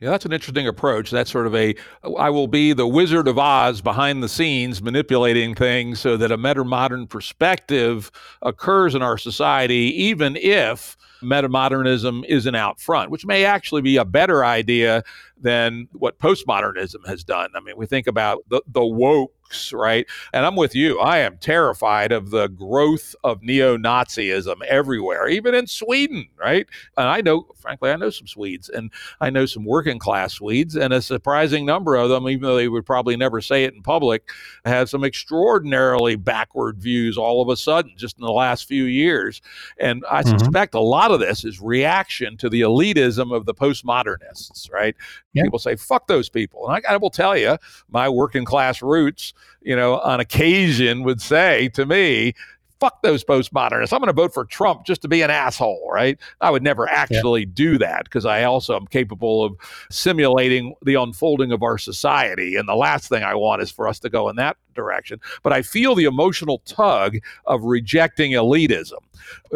[0.00, 1.10] Yeah, that's an interesting approach.
[1.10, 1.74] That's sort of a
[2.18, 6.38] I will be the Wizard of Oz behind the scenes, manipulating things so that a
[6.38, 13.44] meta modern perspective occurs in our society, even if metamodernism isn't out front, which may
[13.44, 15.02] actually be a better idea
[15.40, 17.50] than what postmodernism has done.
[17.54, 19.32] I mean, we think about the, the woke
[19.72, 20.06] right?
[20.32, 20.98] And I'm with you.
[20.98, 26.66] I am terrified of the growth of neo Nazism everywhere, even in Sweden, right?
[26.96, 28.90] And I know, frankly, I know some Swedes and
[29.20, 32.68] I know some working class Swedes, and a surprising number of them, even though they
[32.68, 34.30] would probably never say it in public,
[34.64, 39.42] have some extraordinarily backward views all of a sudden just in the last few years.
[39.78, 40.38] And I mm-hmm.
[40.38, 44.96] suspect a lot of this is reaction to the elitism of the postmodernists, right?
[45.32, 45.44] Yeah.
[45.44, 46.68] People say, fuck those people.
[46.68, 47.56] And I, I will tell you,
[47.88, 49.32] my working class roots
[49.62, 52.34] you know, on occasion would say to me,
[52.80, 53.92] fuck those postmodernists.
[53.92, 56.18] I'm going to vote for Trump just to be an asshole, right?
[56.40, 57.52] I would never actually yeah.
[57.52, 59.54] do that because I also am capable of
[59.90, 62.56] simulating the unfolding of our society.
[62.56, 65.20] And the last thing I want is for us to go in that direction.
[65.42, 67.16] But I feel the emotional tug
[67.46, 68.98] of rejecting elitism,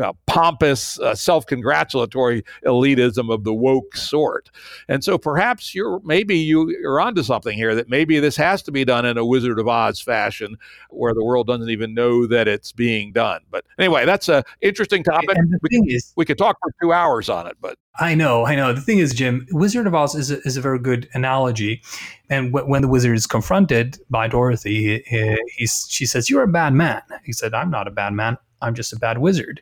[0.02, 4.50] uh, pompous, uh, self congratulatory elitism of the woke sort.
[4.88, 8.72] And so perhaps you're maybe you, you're onto something here that maybe this has to
[8.72, 10.56] be done in a Wizard of Oz fashion
[10.90, 13.40] where the world doesn't even know that it's being done.
[13.50, 15.36] But anyway, that's an interesting topic.
[15.62, 18.72] We, is, we could talk for two hours on it, but I know, I know.
[18.72, 21.82] The thing is, Jim, Wizard of Oz is a, is a very good analogy.
[22.30, 26.48] And w- when the wizard is confronted by Dorothy, he, he's, she says, "You're a
[26.48, 28.38] bad man." He said, "I'm not a bad man.
[28.62, 29.60] I'm just a bad wizard."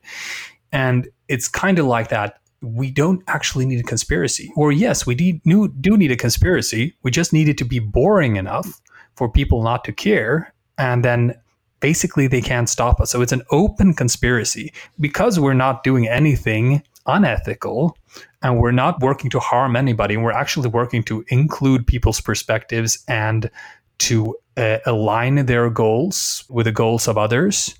[0.70, 2.38] And it's kind of like that.
[2.60, 6.94] We don't actually need a conspiracy, or yes, we need, do need a conspiracy.
[7.02, 8.80] We just need it to be boring enough
[9.16, 11.34] for people not to care, and then
[11.80, 13.10] basically they can't stop us.
[13.10, 17.96] So it's an open conspiracy because we're not doing anything unethical
[18.42, 20.16] and we're not working to harm anybody.
[20.16, 23.50] We're actually working to include people's perspectives and
[23.98, 27.74] to uh, align their goals with the goals of others.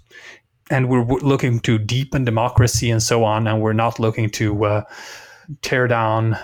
[0.70, 4.83] And we're looking to deepen democracy and so on and we're not looking to uh,
[5.61, 6.39] tear down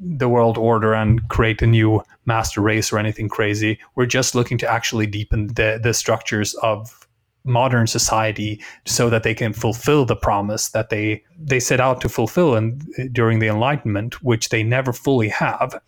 [0.00, 3.78] the world order and create a new master race or anything crazy.
[3.94, 7.03] We're just looking to actually deepen the, the structures of
[7.44, 12.08] modern society so that they can fulfill the promise that they they set out to
[12.08, 12.82] fulfill and
[13.12, 15.80] during the enlightenment which they never fully have.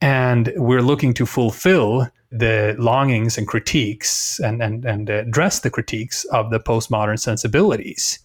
[0.00, 6.24] And we're looking to fulfill the longings and critiques and and and address the critiques
[6.26, 8.18] of the postmodern sensibilities.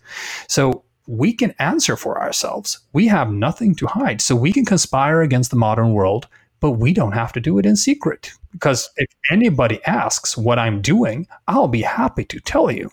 [0.47, 2.79] So we can answer for ourselves.
[2.93, 4.21] We have nothing to hide.
[4.21, 6.27] So we can conspire against the modern world
[6.61, 10.82] but we don't have to do it in secret because if anybody asks what I'm
[10.82, 12.91] doing, I'll be happy to tell you.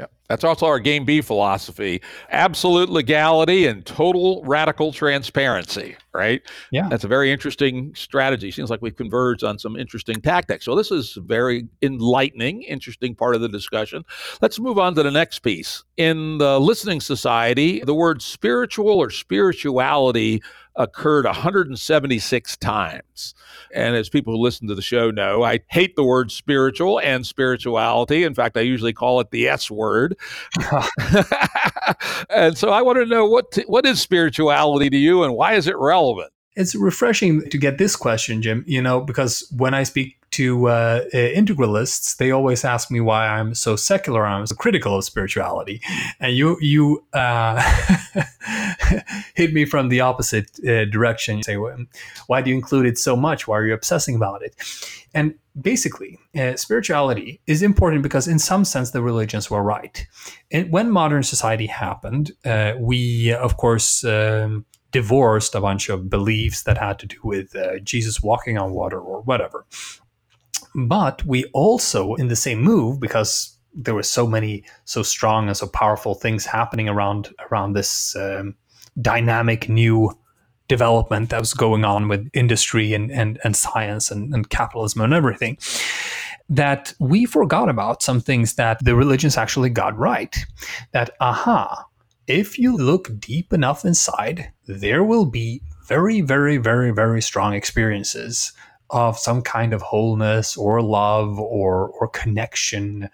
[0.00, 0.06] Yeah.
[0.30, 2.00] That's also our game B philosophy
[2.30, 6.40] absolute legality and total radical transparency, right?
[6.72, 6.88] Yeah.
[6.88, 8.50] That's a very interesting strategy.
[8.50, 10.64] Seems like we've converged on some interesting tactics.
[10.64, 14.02] So, this is very enlightening, interesting part of the discussion.
[14.40, 15.84] Let's move on to the next piece.
[15.98, 20.42] In the listening society, the word spiritual or spirituality
[20.76, 23.34] occurred 176 times.
[23.72, 27.26] And as people who listen to the show know, I hate the word spiritual and
[27.26, 28.24] spirituality.
[28.24, 30.16] In fact, I usually call it the S word.
[32.30, 35.54] and so I want to know what t- what is spirituality to you and why
[35.54, 36.32] is it relevant?
[36.60, 41.04] It's refreshing to get this question, Jim, you know, because when I speak to uh,
[41.12, 45.80] integralists, they always ask me why I'm so secular, I'm so critical of spirituality.
[46.20, 47.60] And you, you, uh,
[49.34, 51.38] hit me from the opposite uh, direction.
[51.38, 51.56] You say,
[52.26, 53.48] why do you include it so much?
[53.48, 54.54] Why are you obsessing about it?
[55.14, 60.06] And basically, uh, spirituality is important because, in some sense, the religions were right.
[60.52, 66.62] And when modern society happened, uh, we, of course, um, divorced a bunch of beliefs
[66.62, 69.66] that had to do with uh, Jesus walking on water or whatever.
[70.74, 75.56] But we also, in the same move, because there were so many, so strong and
[75.56, 78.54] so powerful things happening around around this um,
[79.00, 80.16] dynamic new
[80.68, 85.14] development that was going on with industry and and, and science and, and capitalism and
[85.14, 85.56] everything
[86.50, 90.36] that we forgot about some things that the religions actually got right.
[90.90, 91.86] That, aha,
[92.30, 98.52] if you look deep enough inside, there will be very, very, very, very strong experiences
[98.90, 103.08] of some kind of wholeness or love or or connection.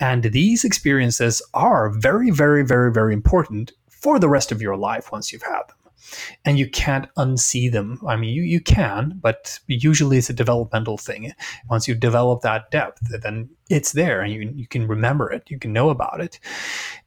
[0.00, 5.10] And these experiences are very very very very important for the rest of your life
[5.12, 5.75] once you've had them
[6.44, 8.00] and you can't unsee them.
[8.06, 11.32] I mean, you, you can, but usually it's a developmental thing.
[11.68, 15.58] Once you develop that depth, then it's there and you, you can remember it, you
[15.58, 16.38] can know about it.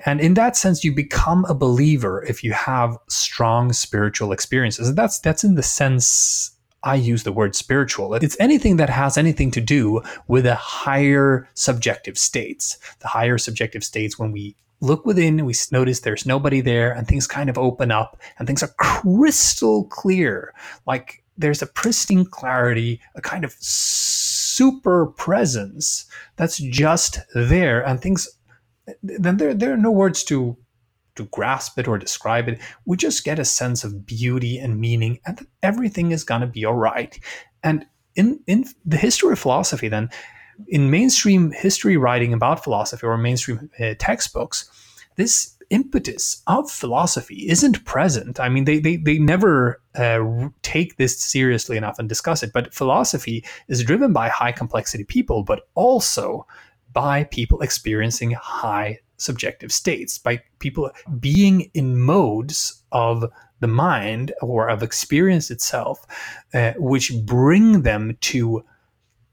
[0.06, 4.90] And in that sense, you become a believer if you have strong spiritual experiences.
[4.90, 6.52] And that's that's in the sense
[6.84, 8.14] I use the word spiritual.
[8.14, 12.78] It's anything that has anything to do with a higher subjective states.
[13.00, 17.28] The higher subjective states when we look within, we notice there's nobody there, and things
[17.28, 20.54] kind of open up, and things are crystal clear.
[20.88, 28.28] Like there's a pristine clarity, a kind of super presence that's just there, and things.
[29.04, 30.58] Then there there are no words to
[31.16, 32.60] to grasp it or describe it.
[32.86, 36.76] We just get a sense of beauty and meaning, and everything is gonna be all
[36.76, 37.20] right.
[37.64, 37.86] And
[38.16, 40.10] in in the history of philosophy, then
[40.68, 44.70] in mainstream history writing about philosophy or mainstream uh, textbooks,
[45.16, 48.40] this impetus of philosophy isn't present.
[48.40, 52.52] I mean, they they, they never uh, take this seriously enough and discuss it.
[52.54, 56.46] But philosophy is driven by high complexity people, but also
[56.92, 63.26] by people experiencing high subjective states, by people being in modes of
[63.60, 66.06] the mind or of experience itself,
[66.54, 68.64] uh, which bring them to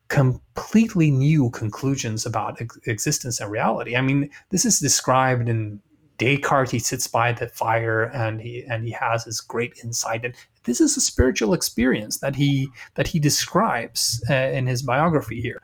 [0.08, 3.96] completely new conclusions about ex- existence and reality.
[3.96, 5.80] I mean, this is described in
[6.18, 6.70] Descartes.
[6.70, 10.24] He sits by the fire and he and he has his great insight.
[10.24, 10.34] And
[10.64, 15.62] this is a spiritual experience that he that he describes uh, in his biography here.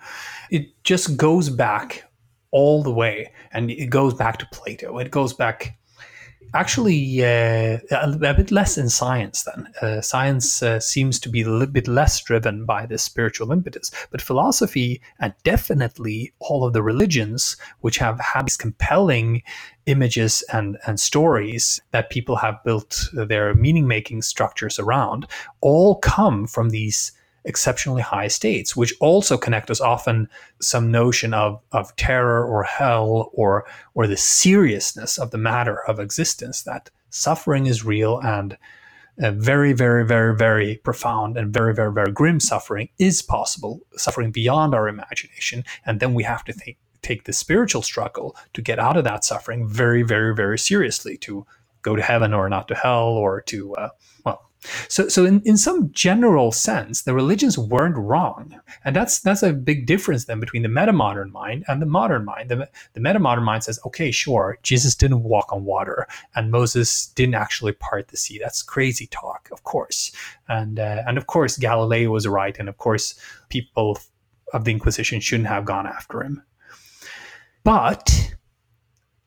[0.50, 2.04] It just goes back
[2.50, 4.98] all the way, and it goes back to Plato.
[4.98, 5.78] It goes back
[6.54, 9.68] actually uh, a, bit less in science then.
[9.80, 13.90] Uh, science uh, seems to be a little bit less driven by this spiritual impetus,
[14.10, 19.42] but philosophy and definitely all of the religions, which have had these compelling
[19.86, 25.26] images and, and stories that people have built their meaning making structures around,
[25.60, 27.12] all come from these
[27.44, 30.28] exceptionally high states, which also connect us often
[30.60, 33.64] some notion of, of terror or hell or
[33.94, 38.56] or the seriousness of the matter of existence that suffering is real and
[39.18, 44.74] very, very, very, very profound and very, very, very grim suffering is possible, suffering beyond
[44.74, 45.64] our imagination.
[45.84, 49.24] And then we have to think, take the spiritual struggle to get out of that
[49.24, 51.46] suffering very, very, very seriously to
[51.82, 53.88] go to heaven or not to hell or to, uh,
[54.88, 59.52] so, so in, in some general sense, the religions weren't wrong, and that's that's a
[59.52, 62.48] big difference then between the metamodern mind and the modern mind.
[62.48, 67.34] The, the metamodern mind says, okay, sure, Jesus didn't walk on water, and Moses didn't
[67.34, 68.38] actually part the sea.
[68.42, 70.12] That's crazy talk, of course,
[70.48, 73.18] and uh, and of course Galileo was right, and of course
[73.48, 73.98] people
[74.52, 76.42] of the Inquisition shouldn't have gone after him.
[77.64, 78.34] But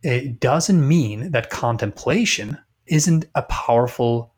[0.03, 4.34] it doesn't mean that contemplation isn't a powerful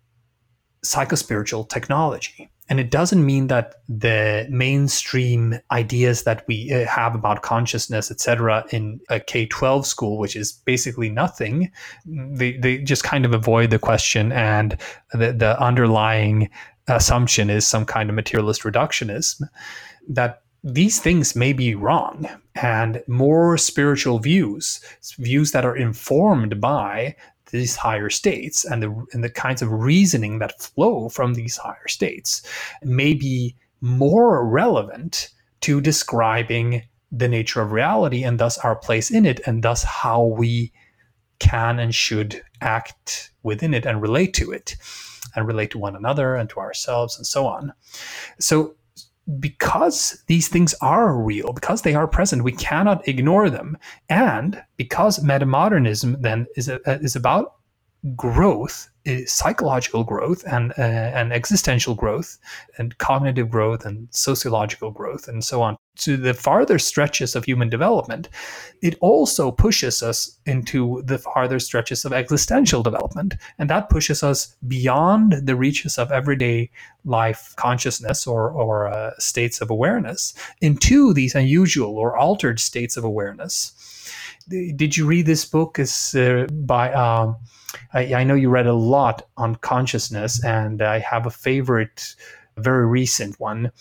[0.88, 2.50] psychospiritual technology.
[2.70, 8.66] And it doesn't mean that the mainstream ideas that we uh, have about consciousness, etc.,
[8.72, 11.72] in a K 12 school, which is basically nothing,
[12.06, 14.34] they, they just kind of avoid the question.
[14.34, 14.78] And
[15.14, 16.50] the, the underlying
[16.88, 19.44] assumption is some kind of materialist reductionism
[20.10, 24.82] that these things may be wrong and more spiritual views
[25.18, 27.16] views that are informed by
[27.52, 31.88] these higher states and the and the kinds of reasoning that flow from these higher
[31.88, 32.42] states
[32.84, 35.30] may be more relevant
[35.62, 40.24] to describing the nature of reality and thus our place in it and thus how
[40.24, 40.72] we
[41.40, 44.76] can and should act within it and relate to it
[45.36, 47.72] and relate to one another and to ourselves and so on.
[48.40, 48.76] So
[49.40, 53.78] because these things are real, because they are present, we cannot ignore them.
[54.10, 57.57] And because metamodernism then is, a, is about
[58.16, 58.90] growth
[59.26, 62.38] psychological growth and uh, and existential growth
[62.78, 67.70] and cognitive growth and sociological growth and so on to the farther stretches of human
[67.70, 68.28] development
[68.82, 73.36] it also pushes us into the farther stretches of existential development.
[73.58, 76.70] And that pushes us beyond the reaches of everyday
[77.06, 83.04] life consciousness or or uh, states of awareness into these unusual or altered states of
[83.04, 83.74] awareness.
[84.50, 85.80] Did you read this book?
[85.80, 87.36] Is uh, by um,
[87.94, 92.16] I, I, know you read a lot on consciousness, and I have a favorite,
[92.58, 93.72] very recent one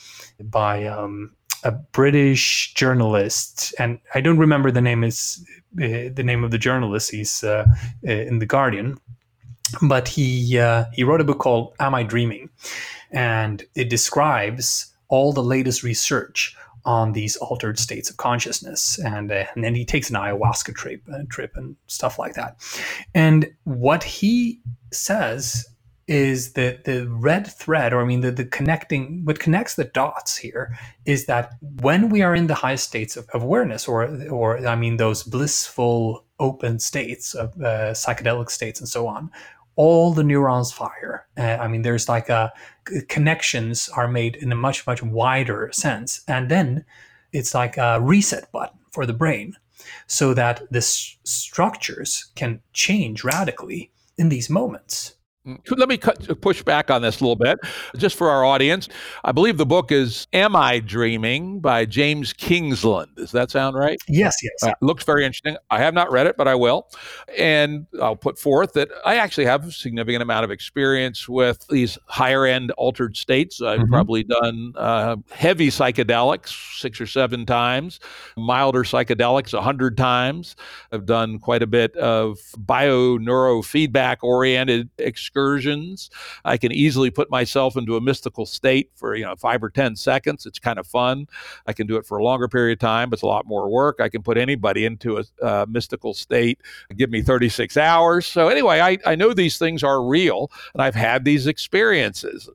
[0.41, 1.33] by um,
[1.65, 5.45] a British journalist, and I don't remember the name is
[5.83, 7.11] uh, the name of the journalist.
[7.11, 7.67] He's uh,
[8.07, 8.99] uh in the Guardian,
[9.83, 12.51] but he uh, he wrote a book called "Am I Dreaming,"
[13.11, 16.57] and it describes all the latest research
[16.87, 21.03] on these altered states of consciousness, and uh, and then he takes an ayahuasca trip,
[21.13, 22.57] uh, trip and stuff like that.
[23.15, 25.67] And what he says
[26.09, 30.37] is that the red thread, or I mean, the, the connecting, what connects the dots
[30.37, 31.53] here is that
[31.83, 36.25] when we are in the highest states of, awareness, or or I mean, those blissful
[36.41, 39.31] open states of uh, psychedelic states and so on,
[39.77, 41.27] all the neurons fire.
[41.37, 42.53] Uh, I mean, there's like a
[43.09, 46.85] connections are made in a much much wider sense, and then
[47.33, 49.55] it's like a reset button for the brain,
[50.07, 55.16] so that the structures can change radically in these moments.
[55.77, 57.59] Let me cut, push back on this a little bit,
[57.97, 58.89] just for our audience.
[59.25, 63.11] I believe the book is "Am I Dreaming" by James Kingsland.
[63.17, 63.99] Does that sound right?
[64.09, 64.55] Yes, yes.
[64.63, 65.57] Uh, looks very interesting.
[65.71, 66.89] I have not read it, but I will,
[67.39, 71.97] and I'll put forth that I actually have a significant amount of experience with these
[72.07, 73.63] higher end altered states.
[73.63, 73.93] I've mm-hmm.
[73.93, 78.01] probably done uh, heavy psychedelics six or seven times,
[78.37, 80.57] milder psychedelics a hundred times.
[80.91, 86.09] I've done quite a bit of bio neurofeedback oriented experience excursions.
[86.45, 89.95] I can easily put myself into a mystical state for, you know, five or 10
[89.97, 90.47] seconds.
[90.47, 91.27] It's kind of fun.
[91.67, 94.01] I can do it for a longer period of time, it's a lot more work.
[94.01, 96.61] I can put anybody into a uh, mystical state,
[96.97, 98.27] give me 36 hours.
[98.27, 102.49] So, anyway, I, I know these things are real and I've had these experiences.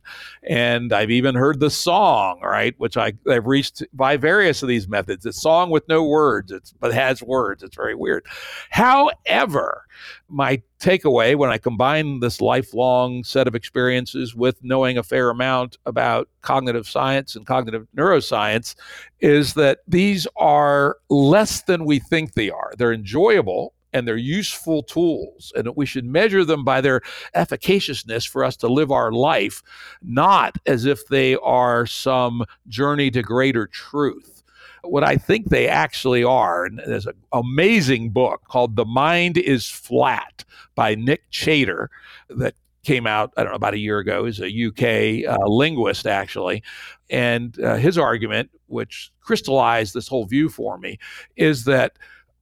[0.43, 4.87] And I've even heard the song, right, which I, I've reached by various of these
[4.87, 5.25] methods.
[5.25, 7.61] It's song with no words, it's, but has words.
[7.61, 8.25] It's very weird.
[8.71, 9.85] However,
[10.29, 15.77] my takeaway when I combine this lifelong set of experiences with knowing a fair amount
[15.85, 18.75] about cognitive science and cognitive neuroscience
[19.19, 22.73] is that these are less than we think they are.
[22.77, 27.01] They're enjoyable and they're useful tools, and we should measure them by their
[27.35, 29.61] efficaciousness for us to live our life,
[30.01, 34.40] not as if they are some journey to greater truth
[34.83, 36.65] what I think they actually are.
[36.65, 40.43] And there's an amazing book called The Mind is Flat
[40.75, 41.89] by Nick Chater
[42.29, 44.25] that came out, I don't know, about a year ago.
[44.25, 46.63] He's a UK uh, linguist, actually.
[47.09, 50.97] And uh, his argument, which crystallized this whole view for me,
[51.35, 51.97] is that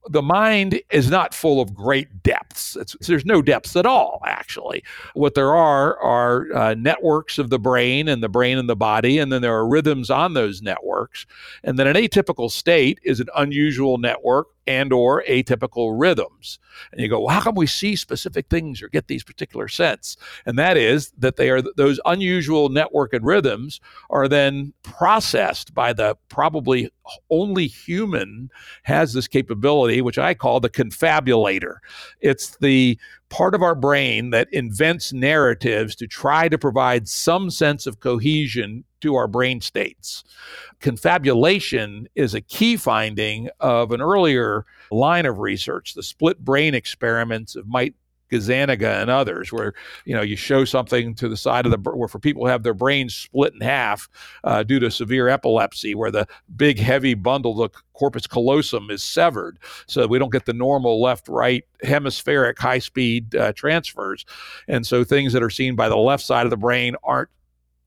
[0.08, 2.76] the mind is not full of great depths.
[2.76, 4.82] It's, there's no depths at all, actually.
[5.14, 9.18] What there are are uh, networks of the brain and the brain and the body,
[9.18, 11.26] and then there are rhythms on those networks.
[11.64, 16.58] And then an atypical state is an unusual network and or atypical rhythms.
[16.92, 20.16] And you go, well, how come we see specific things or get these particular sets?
[20.46, 23.80] And that is that they are those unusual network and rhythms
[24.10, 26.90] are then processed by the probably
[27.30, 28.50] only human
[28.84, 31.76] has this capability, which I call the confabulator.
[32.20, 32.98] It's the
[33.30, 38.84] part of our brain that invents narratives to try to provide some sense of cohesion
[39.00, 40.24] to our brain states.
[40.80, 47.56] Confabulation is a key finding of an earlier line of research, the split brain experiments
[47.56, 47.94] of Mike
[48.30, 49.74] Gazzaniga and others, where
[50.04, 52.62] you know you show something to the side of the where for people who have
[52.62, 54.08] their brains split in half
[54.44, 56.26] uh, due to severe epilepsy, where the
[56.56, 61.64] big heavy bundle, the corpus callosum, is severed, so we don't get the normal left-right
[61.82, 64.24] hemispheric high-speed uh, transfers,
[64.68, 67.28] and so things that are seen by the left side of the brain aren't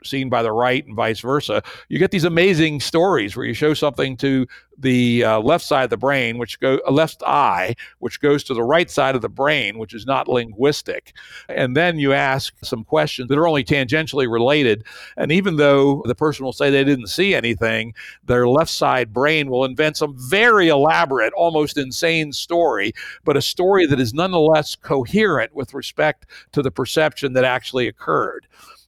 [0.06, 1.62] seen by the right and vice versa.
[1.90, 4.48] You get these amazing stories where you show something to
[4.78, 8.54] the uh, left side of the brain, which go uh, left eye, which goes to
[8.54, 11.16] the right side of the brain, which is not linguistic,
[11.50, 14.84] and then you ask some questions that are only tangentially related.
[15.18, 17.94] And even though the person will say they didn't see anything,
[18.26, 22.94] their left side brain will invent some very elaborate, almost insane story,
[23.24, 28.48] but a story that is nonetheless coherent with respect to the perception that actually occurred.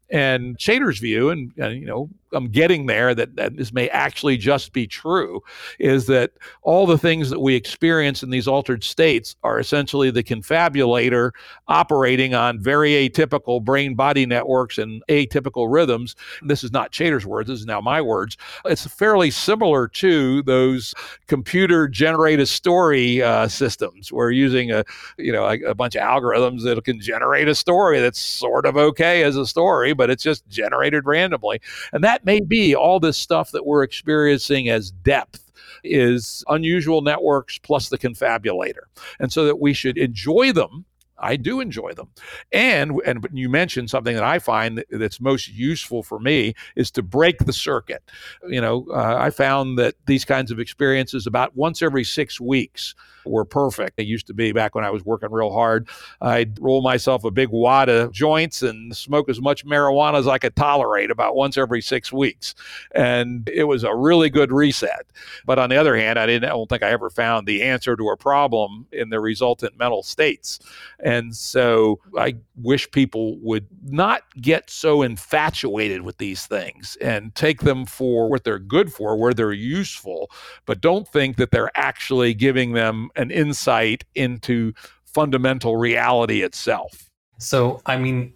[0.10, 4.38] And Chater's view, and, and, you know, I'm getting there that, that this may actually
[4.38, 5.42] just be true
[5.80, 6.32] is that
[6.62, 11.32] all the things that we experience in these altered states are essentially the confabulator
[11.68, 16.16] operating on very atypical brain body networks and atypical rhythms.
[16.42, 18.38] This is not Chater's words, this is now my words.
[18.66, 20.94] It's fairly similar to those
[21.28, 24.12] computer generated story uh, systems.
[24.12, 24.84] We're using a
[25.18, 28.78] you know a, a bunch of algorithms that can generate a story that's sort of
[28.78, 31.62] okay as a story, but it's just generated randomly.
[31.94, 35.52] And that may be all this stuff that we're experiencing as depth
[35.84, 38.86] is unusual networks plus the confabulator.
[39.20, 40.86] And so that we should enjoy them
[41.18, 42.10] I do enjoy them.
[42.52, 47.04] And and you mentioned something that I find that's most useful for me is to
[47.04, 48.04] break the circuit.
[48.48, 52.96] You know, uh, I found that these kinds of experiences about once every six weeks
[53.26, 53.98] were perfect.
[53.98, 55.90] They used to be back when I was working real hard.
[56.22, 60.38] I'd roll myself a big wad of joints and smoke as much marijuana as I
[60.38, 62.56] could tolerate about once every six weeks.
[62.94, 65.08] And it was a really good reset.
[65.46, 67.96] But on the other hand, I didn't I don't think I ever found the answer
[67.96, 70.60] to a problem in the resultant mental states.
[71.06, 77.62] And so I wish people would not get so infatuated with these things and take
[77.62, 80.32] them for what they're good for, where they're useful,
[80.66, 84.74] but don't think that they're actually giving them an insight into
[85.06, 87.12] fundamental reality itself.
[87.38, 88.34] So, I mean,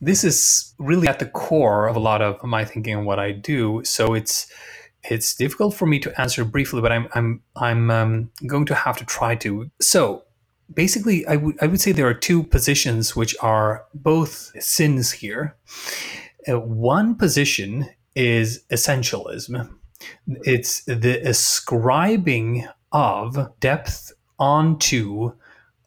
[0.00, 3.32] this is really at the core of a lot of my thinking and what I
[3.32, 3.82] do.
[3.84, 4.50] So it's
[5.08, 8.96] it's difficult for me to answer briefly, but I'm I'm I'm um, going to have
[8.96, 9.70] to try to.
[9.80, 10.22] So
[10.72, 15.56] basically, I would I would say there are two positions which are both sins here.
[16.48, 19.70] Uh, one position is essentialism.
[20.26, 25.32] It's the ascribing of depth onto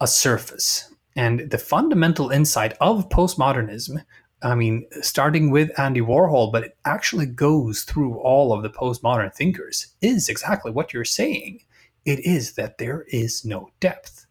[0.02, 0.94] a surface.
[1.16, 4.04] And the fundamental insight of postmodernism,
[4.42, 9.34] I mean, starting with Andy Warhol, but it actually goes through all of the postmodern
[9.34, 11.62] thinkers, is exactly what you're saying.
[12.06, 14.26] It is that there is no depth.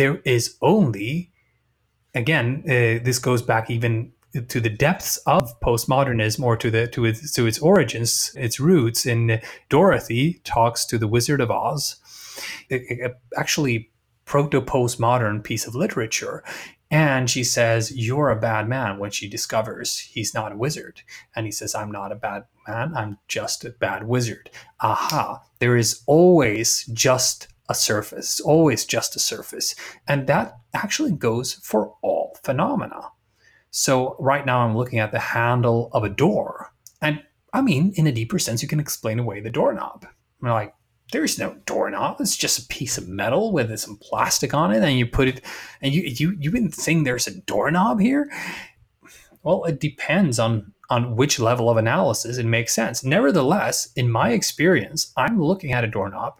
[0.00, 1.30] There is only,
[2.14, 4.12] again, uh, this goes back even
[4.48, 9.04] to the depths of postmodernism or to the to its to its origins, its roots.
[9.04, 11.96] In Dorothy talks to the Wizard of Oz,
[13.36, 13.90] actually
[14.24, 16.42] proto postmodern piece of literature.
[16.90, 21.02] And she says, You're a bad man when she discovers he's not a wizard.
[21.36, 24.48] And he says, I'm not a bad man, I'm just a bad wizard.
[24.80, 29.74] Aha, there is always just a surface, always just a surface.
[30.08, 33.12] And that actually goes for all phenomena.
[33.70, 36.72] So right now I'm looking at the handle of a door.
[37.00, 37.22] And
[37.52, 40.04] I mean, in a deeper sense, you can explain away the doorknob.
[40.42, 40.74] I'm like,
[41.12, 42.20] there's no doorknob.
[42.20, 45.44] It's just a piece of metal with some plastic on it, and you put it,
[45.82, 48.30] and you you you wouldn't think there's a doorknob here.
[49.42, 53.02] Well, it depends on on which level of analysis it makes sense.
[53.02, 56.39] Nevertheless, in my experience, I'm looking at a doorknob,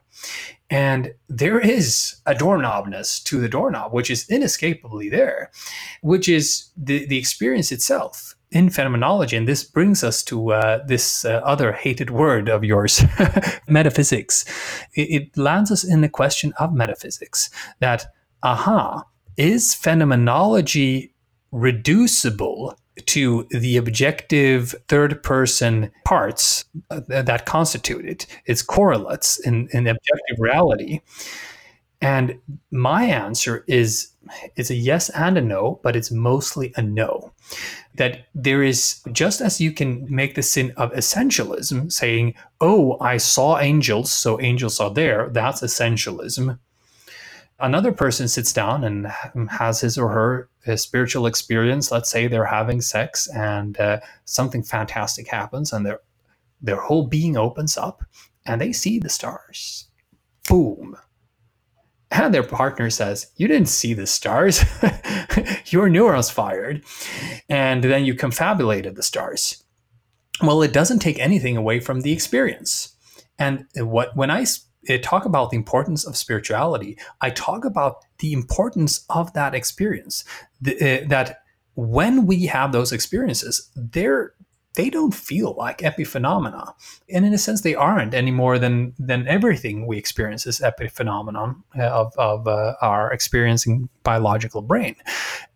[0.70, 5.51] and there is a doorknobness to the doorknob, which is inescapably there,
[6.03, 11.24] which is the the experience itself in phenomenology, and this brings us to uh, this
[11.24, 13.03] uh, other hated word of yours,
[13.69, 14.45] metaphysics.
[14.95, 18.07] It, it, lands us in the question of metaphysics that,
[18.43, 19.05] aha,
[19.37, 21.15] is phenomenology
[21.53, 29.86] reducible to the objective third person parts uh, that constitute it, its correlates in, in
[29.86, 31.01] objective reality?
[32.01, 32.39] And
[32.70, 34.12] my answer is
[34.56, 37.32] it's a yes and a no, but it's mostly a no.
[37.97, 43.18] That there is just as you can make the sin of essentialism, saying, "Oh, I
[43.18, 46.59] saw angels, so angels are there." That's essentialism.
[47.61, 49.07] Another person sits down and
[49.51, 51.91] has his or her uh, spiritual experience.
[51.91, 56.01] Let's say they're having sex and uh, something fantastic happens, and their
[56.62, 58.03] their whole being opens up,
[58.47, 59.89] and they see the stars.
[60.49, 60.97] Boom!
[62.11, 64.65] and their partner says, You didn't see the stars.
[65.66, 66.82] Your neurons fired.
[67.49, 69.62] And then you confabulated the stars.
[70.43, 72.97] Well, it doesn't take anything away from the experience.
[73.39, 74.45] And what when I
[75.02, 80.24] talk about the importance of spirituality, I talk about the importance of that experience.
[80.61, 81.43] The, uh, that
[81.74, 84.35] when we have those experiences, they're
[84.74, 86.73] they don't feel like epiphenomena.
[87.12, 91.57] And in a sense, they aren't any more than, than everything we experience is epiphenomenon
[91.77, 94.94] uh, of, of uh, our experiencing biological brain.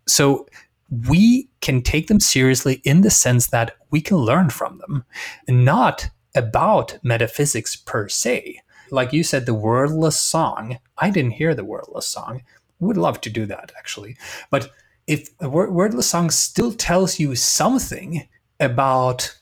[0.09, 0.47] So
[0.91, 5.05] we can take them seriously in the sense that we can learn from them,
[5.49, 8.61] not about metaphysics per se.
[8.95, 10.79] Like you said, the wordless song.
[10.99, 12.43] I didn't hear the wordless song.
[12.81, 14.17] Would love to do that actually.
[14.51, 14.71] But
[15.07, 18.29] if a wordless song still tells you something,
[18.61, 19.37] about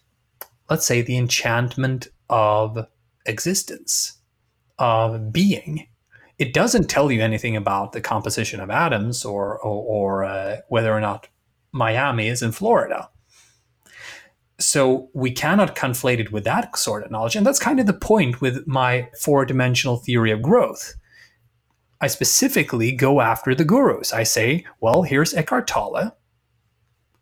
[0.72, 2.86] let's say, the enchantment of
[3.26, 4.18] existence,
[4.78, 5.86] of being.
[6.38, 10.90] It doesn't tell you anything about the composition of atoms or, or, or uh, whether
[10.90, 11.28] or not
[11.72, 13.10] Miami is in Florida.
[14.58, 17.36] So we cannot conflate it with that sort of knowledge.
[17.36, 20.94] And that's kind of the point with my four dimensional theory of growth.
[22.00, 24.12] I specifically go after the gurus.
[24.12, 26.16] I say, well, here's Eckhart Tolle,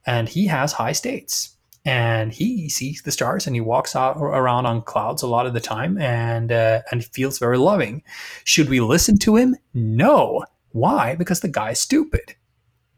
[0.06, 4.66] and he has high states and he sees the stars and he walks out around
[4.66, 8.02] on clouds a lot of the time and uh, and feels very loving.
[8.44, 9.56] Should we listen to him?
[9.72, 10.44] No.
[10.72, 11.14] Why?
[11.14, 12.36] Because the guy's stupid.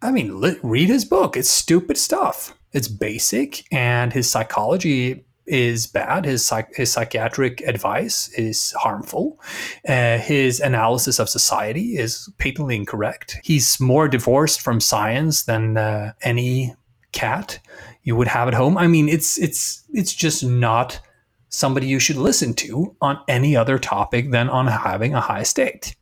[0.01, 1.37] I mean, li- read his book.
[1.37, 2.57] It's stupid stuff.
[2.73, 6.25] It's basic, and his psychology is bad.
[6.25, 9.41] His psych- his psychiatric advice is harmful.
[9.87, 13.39] Uh, his analysis of society is patently incorrect.
[13.43, 16.75] He's more divorced from science than uh, any
[17.13, 17.59] cat
[18.03, 18.79] you would have at home.
[18.79, 21.01] I mean, it's it's it's just not
[21.49, 25.95] somebody you should listen to on any other topic than on having a high state.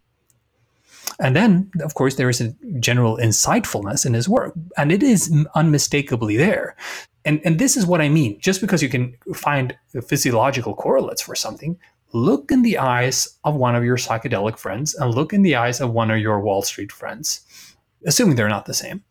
[1.20, 5.32] And then, of course, there is a general insightfulness in his work, and it is
[5.54, 6.74] unmistakably there.
[7.26, 8.40] And, and this is what I mean.
[8.40, 9.76] Just because you can find
[10.08, 11.78] physiological correlates for something,
[12.12, 15.80] look in the eyes of one of your psychedelic friends and look in the eyes
[15.80, 17.40] of one of your Wall Street friends,
[18.06, 19.04] assuming they're not the same.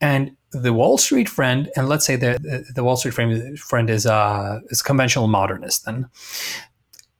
[0.00, 3.14] And the Wall Street friend, and let's say the, the Wall Street
[3.58, 6.08] friend, is, uh, is conventional modernist, then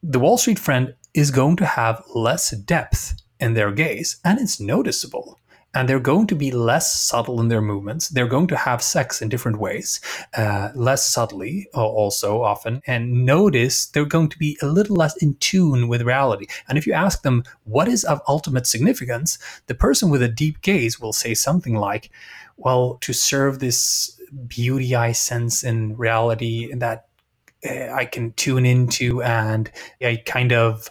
[0.03, 4.61] the Wall Street friend is going to have less depth in their gaze, and it's
[4.61, 5.39] noticeable.
[5.75, 8.09] And they're going to be less subtle in their movements.
[8.09, 10.01] They're going to have sex in different ways,
[10.37, 12.83] uh, less subtly, also often.
[12.87, 16.47] And notice they're going to be a little less in tune with reality.
[16.69, 19.39] And if you ask them what is of ultimate significance,
[19.69, 22.11] the person with a deep gaze will say something like,
[22.57, 24.19] Well, to serve this
[24.49, 27.07] beauty I sense in reality that
[27.69, 29.71] uh, I can tune into, and
[30.03, 30.91] I kind of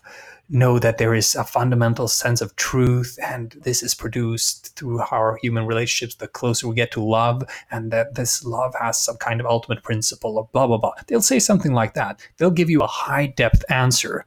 [0.50, 5.38] know that there is a fundamental sense of truth and this is produced through our
[5.42, 9.40] human relationships the closer we get to love and that this love has some kind
[9.40, 10.94] of ultimate principle or blah blah blah.
[11.08, 12.20] They'll say something like that.
[12.38, 14.26] They'll give you a high depth answer.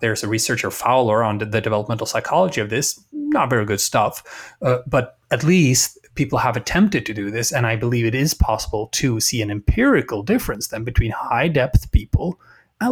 [0.00, 3.00] There's a researcher fowler on the, developmental psychology of this.
[3.12, 4.54] Not very good stuff.
[4.60, 8.34] Uh, but at least people have attempted to do this and i believe it is
[8.34, 12.38] possible to see an empirical difference then between high depth people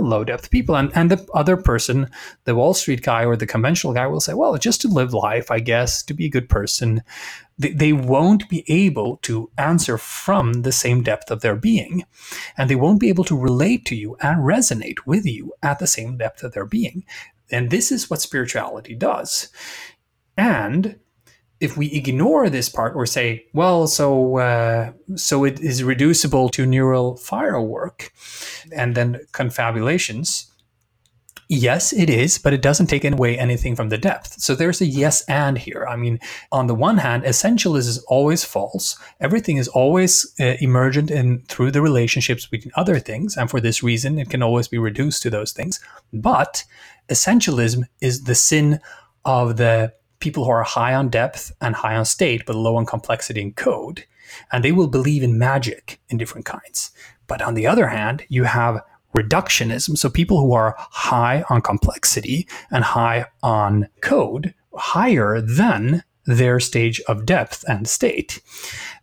[0.01, 0.77] low depth people.
[0.77, 2.09] And, and the other person,
[2.44, 5.51] the Wall Street guy or the conventional guy, will say, well, just to live life,
[5.51, 7.02] I guess, to be a good person.
[7.59, 12.05] They, they won't be able to answer from the same depth of their being.
[12.56, 15.86] And they won't be able to relate to you and resonate with you at the
[15.86, 17.05] same depth of their being.
[17.51, 19.48] And this is what spirituality does.
[20.36, 20.98] And
[21.62, 26.66] if we ignore this part or say, well, so uh, so it is reducible to
[26.66, 28.12] neural firework
[28.72, 30.52] and then confabulations,
[31.48, 34.40] yes, it is, but it doesn't take away anything from the depth.
[34.40, 35.86] So there's a yes and here.
[35.89, 36.18] I mean,
[36.51, 38.98] on the one hand, essentialism is always false.
[39.20, 43.82] Everything is always uh, emergent in through the relationships between other things, and for this
[43.82, 45.78] reason, it can always be reduced to those things.
[46.12, 46.64] But
[47.09, 48.80] essentialism is the sin
[49.24, 49.93] of the
[50.23, 53.57] people who are high on depth and high on state, but low on complexity and
[53.57, 54.07] code.
[54.51, 56.93] And they will believe in magic in different kinds.
[57.27, 58.81] But on the other hand, you have
[59.15, 59.99] reductionism.
[59.99, 67.01] So people who are high on complexity and high on code, higher than their stage
[67.09, 68.40] of depth and state,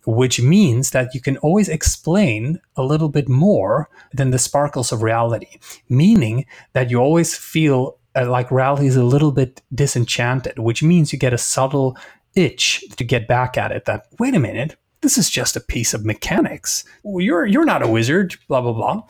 [0.05, 5.03] which means that you can always explain a little bit more than the sparkles of
[5.03, 5.59] reality,
[5.89, 11.13] meaning that you always feel uh, like reality is a little bit disenchanted, which means
[11.13, 11.97] you get a subtle
[12.35, 13.85] itch to get back at it.
[13.85, 16.83] That wait a minute, this is just a piece of mechanics.
[17.03, 19.03] You're you're not a wizard, blah blah blah.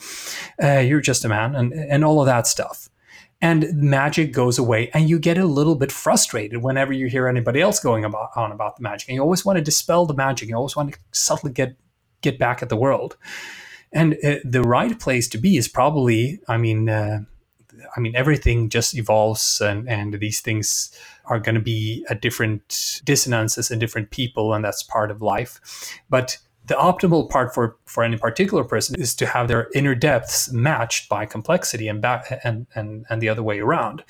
[0.62, 2.90] Uh, you're just a man, and and all of that stuff.
[3.42, 7.62] And magic goes away, and you get a little bit frustrated whenever you hear anybody
[7.62, 9.08] else going about on about the magic.
[9.08, 10.50] And you always want to dispel the magic.
[10.50, 11.78] You always want to subtly get
[12.22, 13.16] get back at the world.
[13.92, 17.22] And uh, the right place to be is probably, I mean, uh,
[17.96, 20.92] I mean, everything just evolves, and, and these things
[21.26, 25.60] are going to be at different dissonances in different people, and that's part of life.
[26.10, 30.52] But the optimal part for, for any particular person is to have their inner depths
[30.52, 34.04] matched by complexity and back and, and, and the other way around,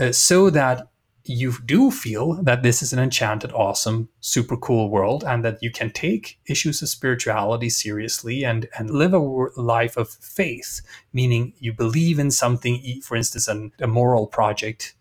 [0.00, 0.88] uh, so that
[1.26, 5.70] you do feel that this is an enchanted, awesome, super cool world, and that you
[5.70, 10.82] can take issues of spirituality seriously and, and live a life of faith,
[11.12, 14.94] meaning you believe in something, for instance, an, a moral project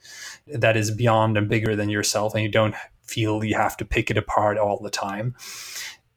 [0.48, 4.10] that is beyond and bigger than yourself, and you don't feel you have to pick
[4.10, 5.36] it apart all the time.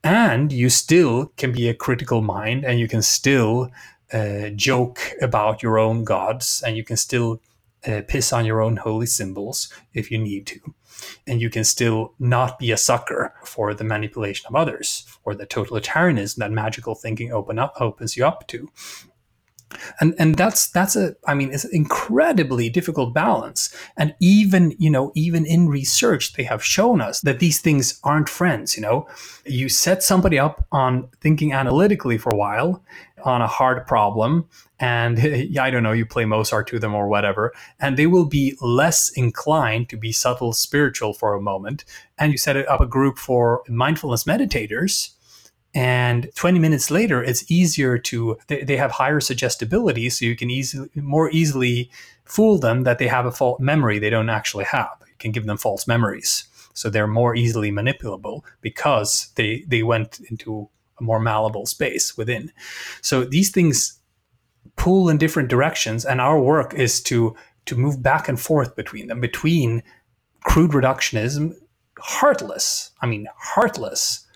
[0.05, 3.73] And you still can be a critical mind and you can still
[4.13, 7.41] uh, joke about your own gods, and you can still
[7.87, 10.61] uh, piss on your own holy symbols if you need to.
[11.27, 15.47] And you can still not be a sucker for the manipulation of others or the
[15.47, 18.71] totalitarianism that magical thinking open up opens you up to.
[20.01, 23.75] And and that's that's a i mean it's an incredibly difficult balance.
[23.97, 28.29] And even you know even in research they have shown us that these things aren't
[28.29, 29.09] friends you know.
[29.45, 32.83] You set somebody up on thinking analytically for a while
[33.25, 34.47] on a hard problem
[34.79, 35.19] and
[35.61, 39.11] i don't know you play mozart to them or whatever and they will be less
[39.11, 41.85] inclined to be subtle spiritual for a moment
[42.19, 45.13] and you set up a group for mindfulness meditators
[45.75, 50.51] and 20 minutes later it's easier to they, they have higher suggestibility so you can
[50.51, 51.91] easily more easily
[52.27, 54.91] fool them that they have a false memory they don't actually have.
[55.01, 60.21] You can give them false memories so they're more easily manipulable because they they went
[60.31, 60.69] into
[60.99, 62.53] a more malleable space within.
[63.01, 63.99] So these things
[64.77, 67.35] pull in different directions and our work is to
[67.67, 69.83] to move back and forth between them between
[70.45, 71.55] crude reductionism
[71.99, 74.27] heartless i mean heartless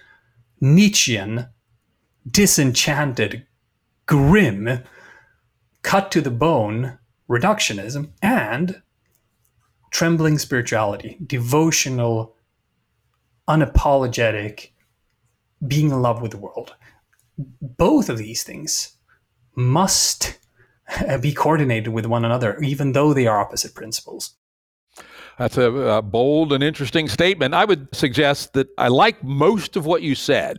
[0.61, 1.47] Nietzschean,
[2.31, 3.47] disenchanted,
[4.07, 4.83] grim,
[5.83, 8.83] cut to the bone reductionism and
[9.91, 12.37] trembling spirituality, devotional,
[13.49, 14.70] unapologetic,
[15.67, 16.75] being in love with the world.
[17.61, 18.97] Both of these things
[19.55, 20.39] must
[21.09, 24.37] uh, be coordinated with one another, even though they are opposite principles.
[25.41, 27.55] That's a, a, bold and interesting statement.
[27.55, 30.59] I would suggest that I like most of what you said,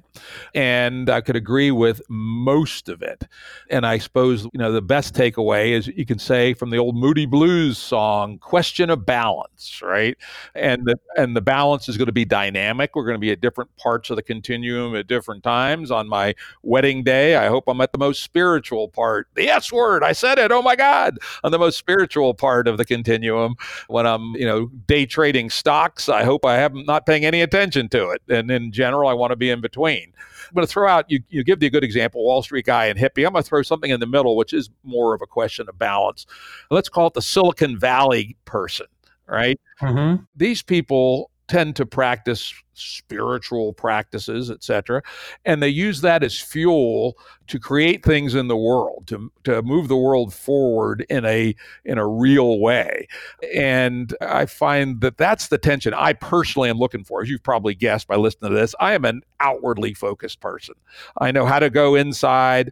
[0.56, 3.28] and I could agree with most of it.
[3.70, 6.96] And I suppose you know the best takeaway is you can say from the old
[6.96, 10.18] Moody Blues song, "Question of balance," right?
[10.56, 12.96] And the and the balance is going to be dynamic.
[12.96, 15.92] We're going to be at different parts of the continuum at different times.
[15.92, 16.34] On my
[16.64, 19.28] wedding day, I hope I'm at the most spiritual part.
[19.36, 20.52] The S word, I said it.
[20.52, 23.54] Oh my God, on the most spiritual part of the continuum.
[23.88, 26.10] When I'm you know day trading stocks.
[26.10, 28.22] I hope I am not paying any attention to it.
[28.30, 30.14] And in general, I want to be in between.
[30.48, 33.00] I'm going to throw out, you, you give the good example, Wall Street guy and
[33.00, 33.26] hippie.
[33.26, 35.78] I'm going to throw something in the middle, which is more of a question of
[35.78, 36.26] balance.
[36.70, 38.88] Let's call it the Silicon Valley person,
[39.28, 39.60] right?
[39.82, 40.24] Mm-hmm.
[40.36, 45.04] These people tend to practice spiritual practices, etc.,
[45.44, 47.18] and they use that as fuel
[47.48, 51.54] to create things in the world, to to move the world forward in a
[51.84, 53.06] in a real way.
[53.54, 57.22] And I find that that's the tension I personally am looking for.
[57.22, 60.76] As you've probably guessed by listening to this, I am an outwardly focused person.
[61.20, 62.72] I know how to go inside.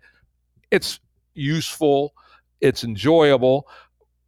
[0.71, 1.01] It's
[1.33, 2.13] useful.
[2.61, 3.67] It's enjoyable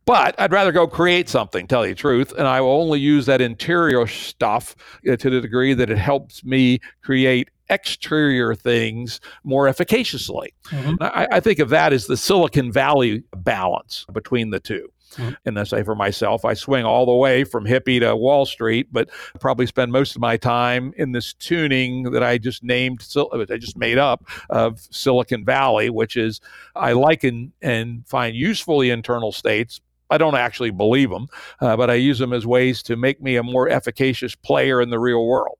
[0.05, 2.33] but I'd rather go create something, tell you the truth.
[2.37, 4.75] And I will only use that interior stuff
[5.05, 10.53] to the degree that it helps me create exterior things more efficaciously.
[10.65, 10.95] Mm-hmm.
[11.01, 15.29] I, I, think of that as the Silicon Valley balance between the 2 mm-hmm.
[15.45, 18.89] And I say for myself, I swing all the way from hippie to Wall Street,
[18.91, 19.09] but
[19.39, 23.77] probably spend most of my time in this tuning that I just named, I just
[23.77, 26.41] made up of Silicon Valley, which is
[26.75, 29.79] I like and, and find useful the internal states,
[30.11, 31.27] I don't actually believe them,
[31.61, 34.89] uh, but I use them as ways to make me a more efficacious player in
[34.89, 35.57] the real world.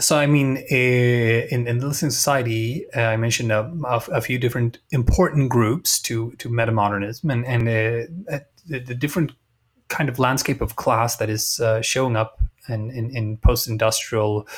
[0.00, 4.38] So, I mean, uh, in, in the listening society, uh, I mentioned a, a, few
[4.38, 9.32] different important groups to to metamodernism and and uh, the, the, different
[9.88, 14.48] kind of landscape of class that is uh, showing up in, in, in post-industrial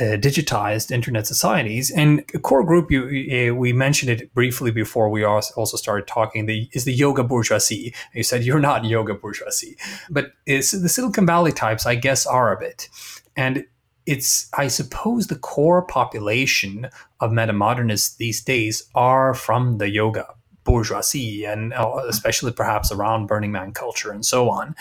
[0.00, 1.90] uh, digitized internet societies.
[1.90, 6.46] And a core group, you uh, we mentioned it briefly before we also started talking.
[6.46, 7.94] The is the yoga bourgeoisie.
[8.14, 9.76] You said you're not yoga bourgeoisie,
[10.08, 12.88] but the Silicon Valley types, I guess, are a bit.
[13.36, 13.64] And
[14.06, 16.88] it's I suppose the core population
[17.20, 20.34] of metamodernists these days are from the yoga
[20.70, 24.76] bourgeoisie and uh, especially perhaps around Burning Man culture and so on,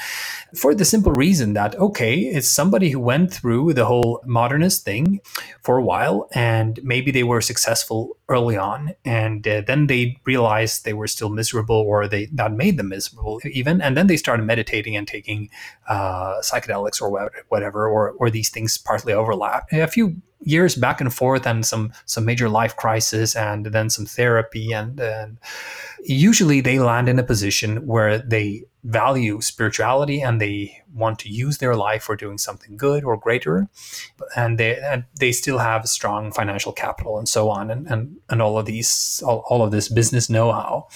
[0.55, 5.19] for the simple reason that, okay, it's somebody who went through the whole modernist thing
[5.63, 10.85] for a while and maybe they were successful early on and uh, then they realized
[10.85, 14.43] they were still miserable or they that made them miserable even and then they started
[14.43, 15.49] meditating and taking
[15.87, 19.67] uh, psychedelics or whatever or, or these things partly overlap.
[19.71, 24.05] A few years back and forth and some some major life crisis and then some
[24.05, 25.37] therapy and, and
[26.03, 31.57] usually they land in a position where they value spirituality and they want to use
[31.57, 33.67] their life for doing something good or greater.
[34.35, 38.41] And they and they still have strong financial capital and so on and and, and
[38.41, 40.87] all of these all, all of this business know-how.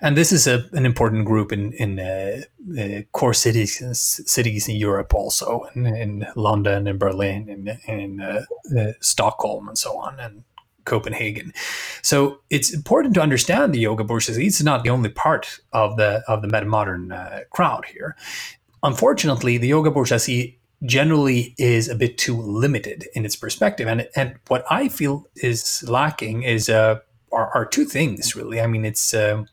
[0.00, 2.42] And this is a, an important group in in uh,
[2.78, 3.80] uh, core cities
[4.26, 8.44] cities in Europe also in, in London and Berlin and in uh,
[8.76, 10.18] uh, Stockholm and so on.
[10.18, 10.42] And
[10.84, 11.52] Copenhagen.
[12.02, 14.46] So it's important to understand the yoga bourgeoisie.
[14.46, 18.16] It's not the only part of the of the meta modern uh, crowd here.
[18.82, 24.34] Unfortunately, the yoga bourgeoisie generally is a bit too limited in its perspective, and and
[24.48, 27.00] what I feel is lacking is uh,
[27.30, 28.60] are, are two things really.
[28.60, 29.46] I mean, it's um,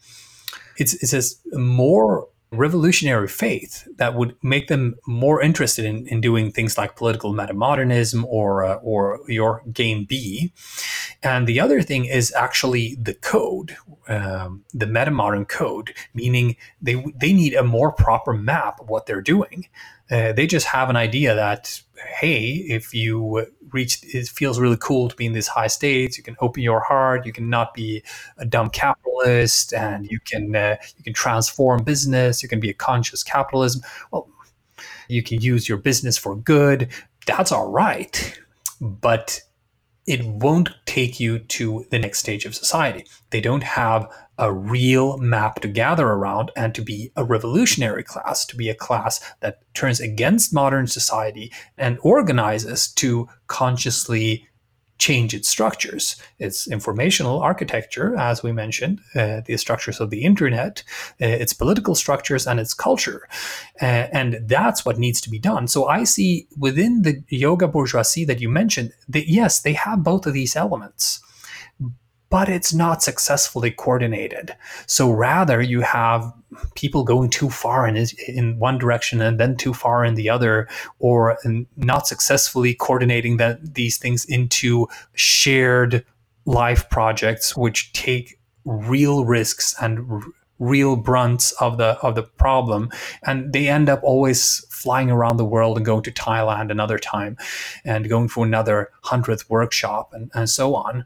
[0.77, 1.13] it's it's
[1.53, 6.95] a more revolutionary faith that would make them more interested in, in doing things like
[6.95, 10.51] political metamodernism or uh, or your game B.
[11.21, 13.75] And the other thing is actually the code,
[14.07, 19.21] um, the metamodern code, meaning they they need a more proper map of what they're
[19.21, 19.67] doing.
[20.09, 21.81] Uh, they just have an idea that
[22.19, 26.17] hey, if you reach, it feels really cool to be in these high states.
[26.17, 27.25] You can open your heart.
[27.25, 28.01] You can not be
[28.37, 32.41] a dumb capitalist, and you can uh, you can transform business.
[32.41, 33.81] You can be a conscious capitalism.
[34.11, 34.29] Well,
[35.09, 36.89] you can use your business for good.
[37.25, 38.39] That's all right,
[38.79, 39.41] but
[40.09, 43.05] it won't take you to the next stage of society.
[43.29, 48.43] They don't have a real map to gather around and to be a revolutionary class,
[48.47, 54.47] to be a class that turns against modern society and organizes to consciously
[54.99, 60.83] change its structures, its informational architecture, as we mentioned, uh, the structures of the internet,
[61.21, 63.27] uh, its political structures, and its culture.
[63.81, 65.67] Uh, and that's what needs to be done.
[65.67, 70.27] So I see within the yoga bourgeoisie that you mentioned that, yes, they have both
[70.27, 71.21] of these elements
[72.29, 74.55] but it's not successfully coordinated.
[74.85, 76.31] So rather, you have
[76.75, 77.97] people going too far in
[78.27, 80.67] in one direction and then too far in the other,
[80.99, 81.37] or
[81.75, 86.05] not successfully coordinating that these things into shared
[86.45, 90.23] life projects, which take real risks and
[90.59, 92.91] real brunts of the of the problem.
[93.23, 97.37] And they end up always flying around the world and going to Thailand another time
[97.83, 101.05] and going for another hundredth workshop and, and so on.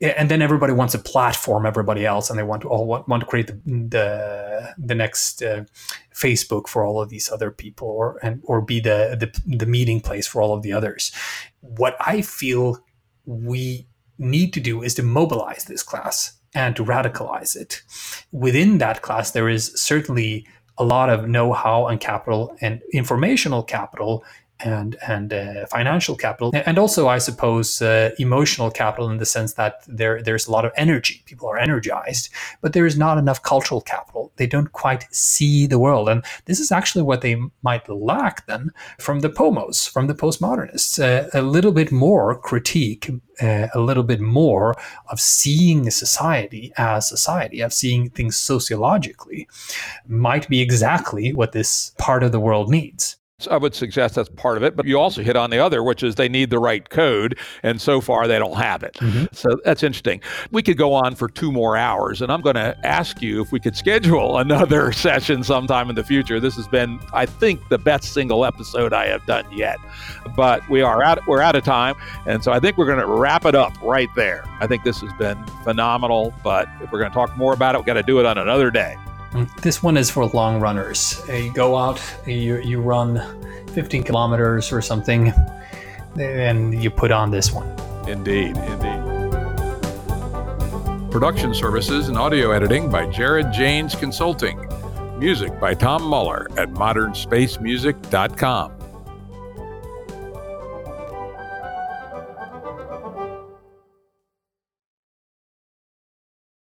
[0.00, 3.20] And then everybody wants to platform everybody else and they want to all want, want
[3.20, 5.64] to create the the, the next uh,
[6.14, 10.00] Facebook for all of these other people or and or be the, the the meeting
[10.00, 11.12] place for all of the others.
[11.60, 12.78] What I feel
[13.24, 13.88] we
[14.18, 17.82] need to do is to mobilize this class and to radicalize it.
[18.32, 20.46] Within that class, there is certainly
[20.78, 24.24] a lot of know-how and capital and informational capital
[24.64, 29.54] and and uh, financial capital, and also I suppose uh, emotional capital in the sense
[29.54, 31.22] that there there's a lot of energy.
[31.26, 32.30] People are energized,
[32.60, 34.32] but there is not enough cultural capital.
[34.36, 38.70] They don't quite see the world, and this is actually what they might lack then
[38.98, 40.98] from the pomos, from the postmodernists.
[40.98, 43.10] Uh, a little bit more critique,
[43.40, 44.74] uh, a little bit more
[45.08, 49.48] of seeing society as society, of seeing things sociologically,
[50.06, 53.16] might be exactly what this part of the world needs.
[53.48, 56.02] I would suggest that's part of it, but you also hit on the other, which
[56.02, 58.94] is they need the right code, and so far they don't have it.
[58.94, 59.26] Mm-hmm.
[59.32, 60.20] So that's interesting.
[60.50, 63.52] We could go on for two more hours, and I'm going to ask you if
[63.52, 66.40] we could schedule another session sometime in the future.
[66.40, 69.78] This has been, I think, the best single episode I have done yet,
[70.36, 71.26] but we are out.
[71.26, 71.94] We're out of time,
[72.26, 74.44] and so I think we're going to wrap it up right there.
[74.60, 77.78] I think this has been phenomenal, but if we're going to talk more about it,
[77.78, 78.96] we've got to do it on another day.
[79.32, 81.20] Mm, this one is for long runners.
[81.28, 83.20] You go out, you, you run
[83.68, 85.32] 15 kilometers or something,
[86.18, 87.68] and you put on this one.
[88.06, 89.00] Indeed, indeed.
[91.10, 94.66] Production services and audio editing by Jared Janes Consulting.
[95.18, 98.81] Music by Tom Muller at modernspacemusic.com.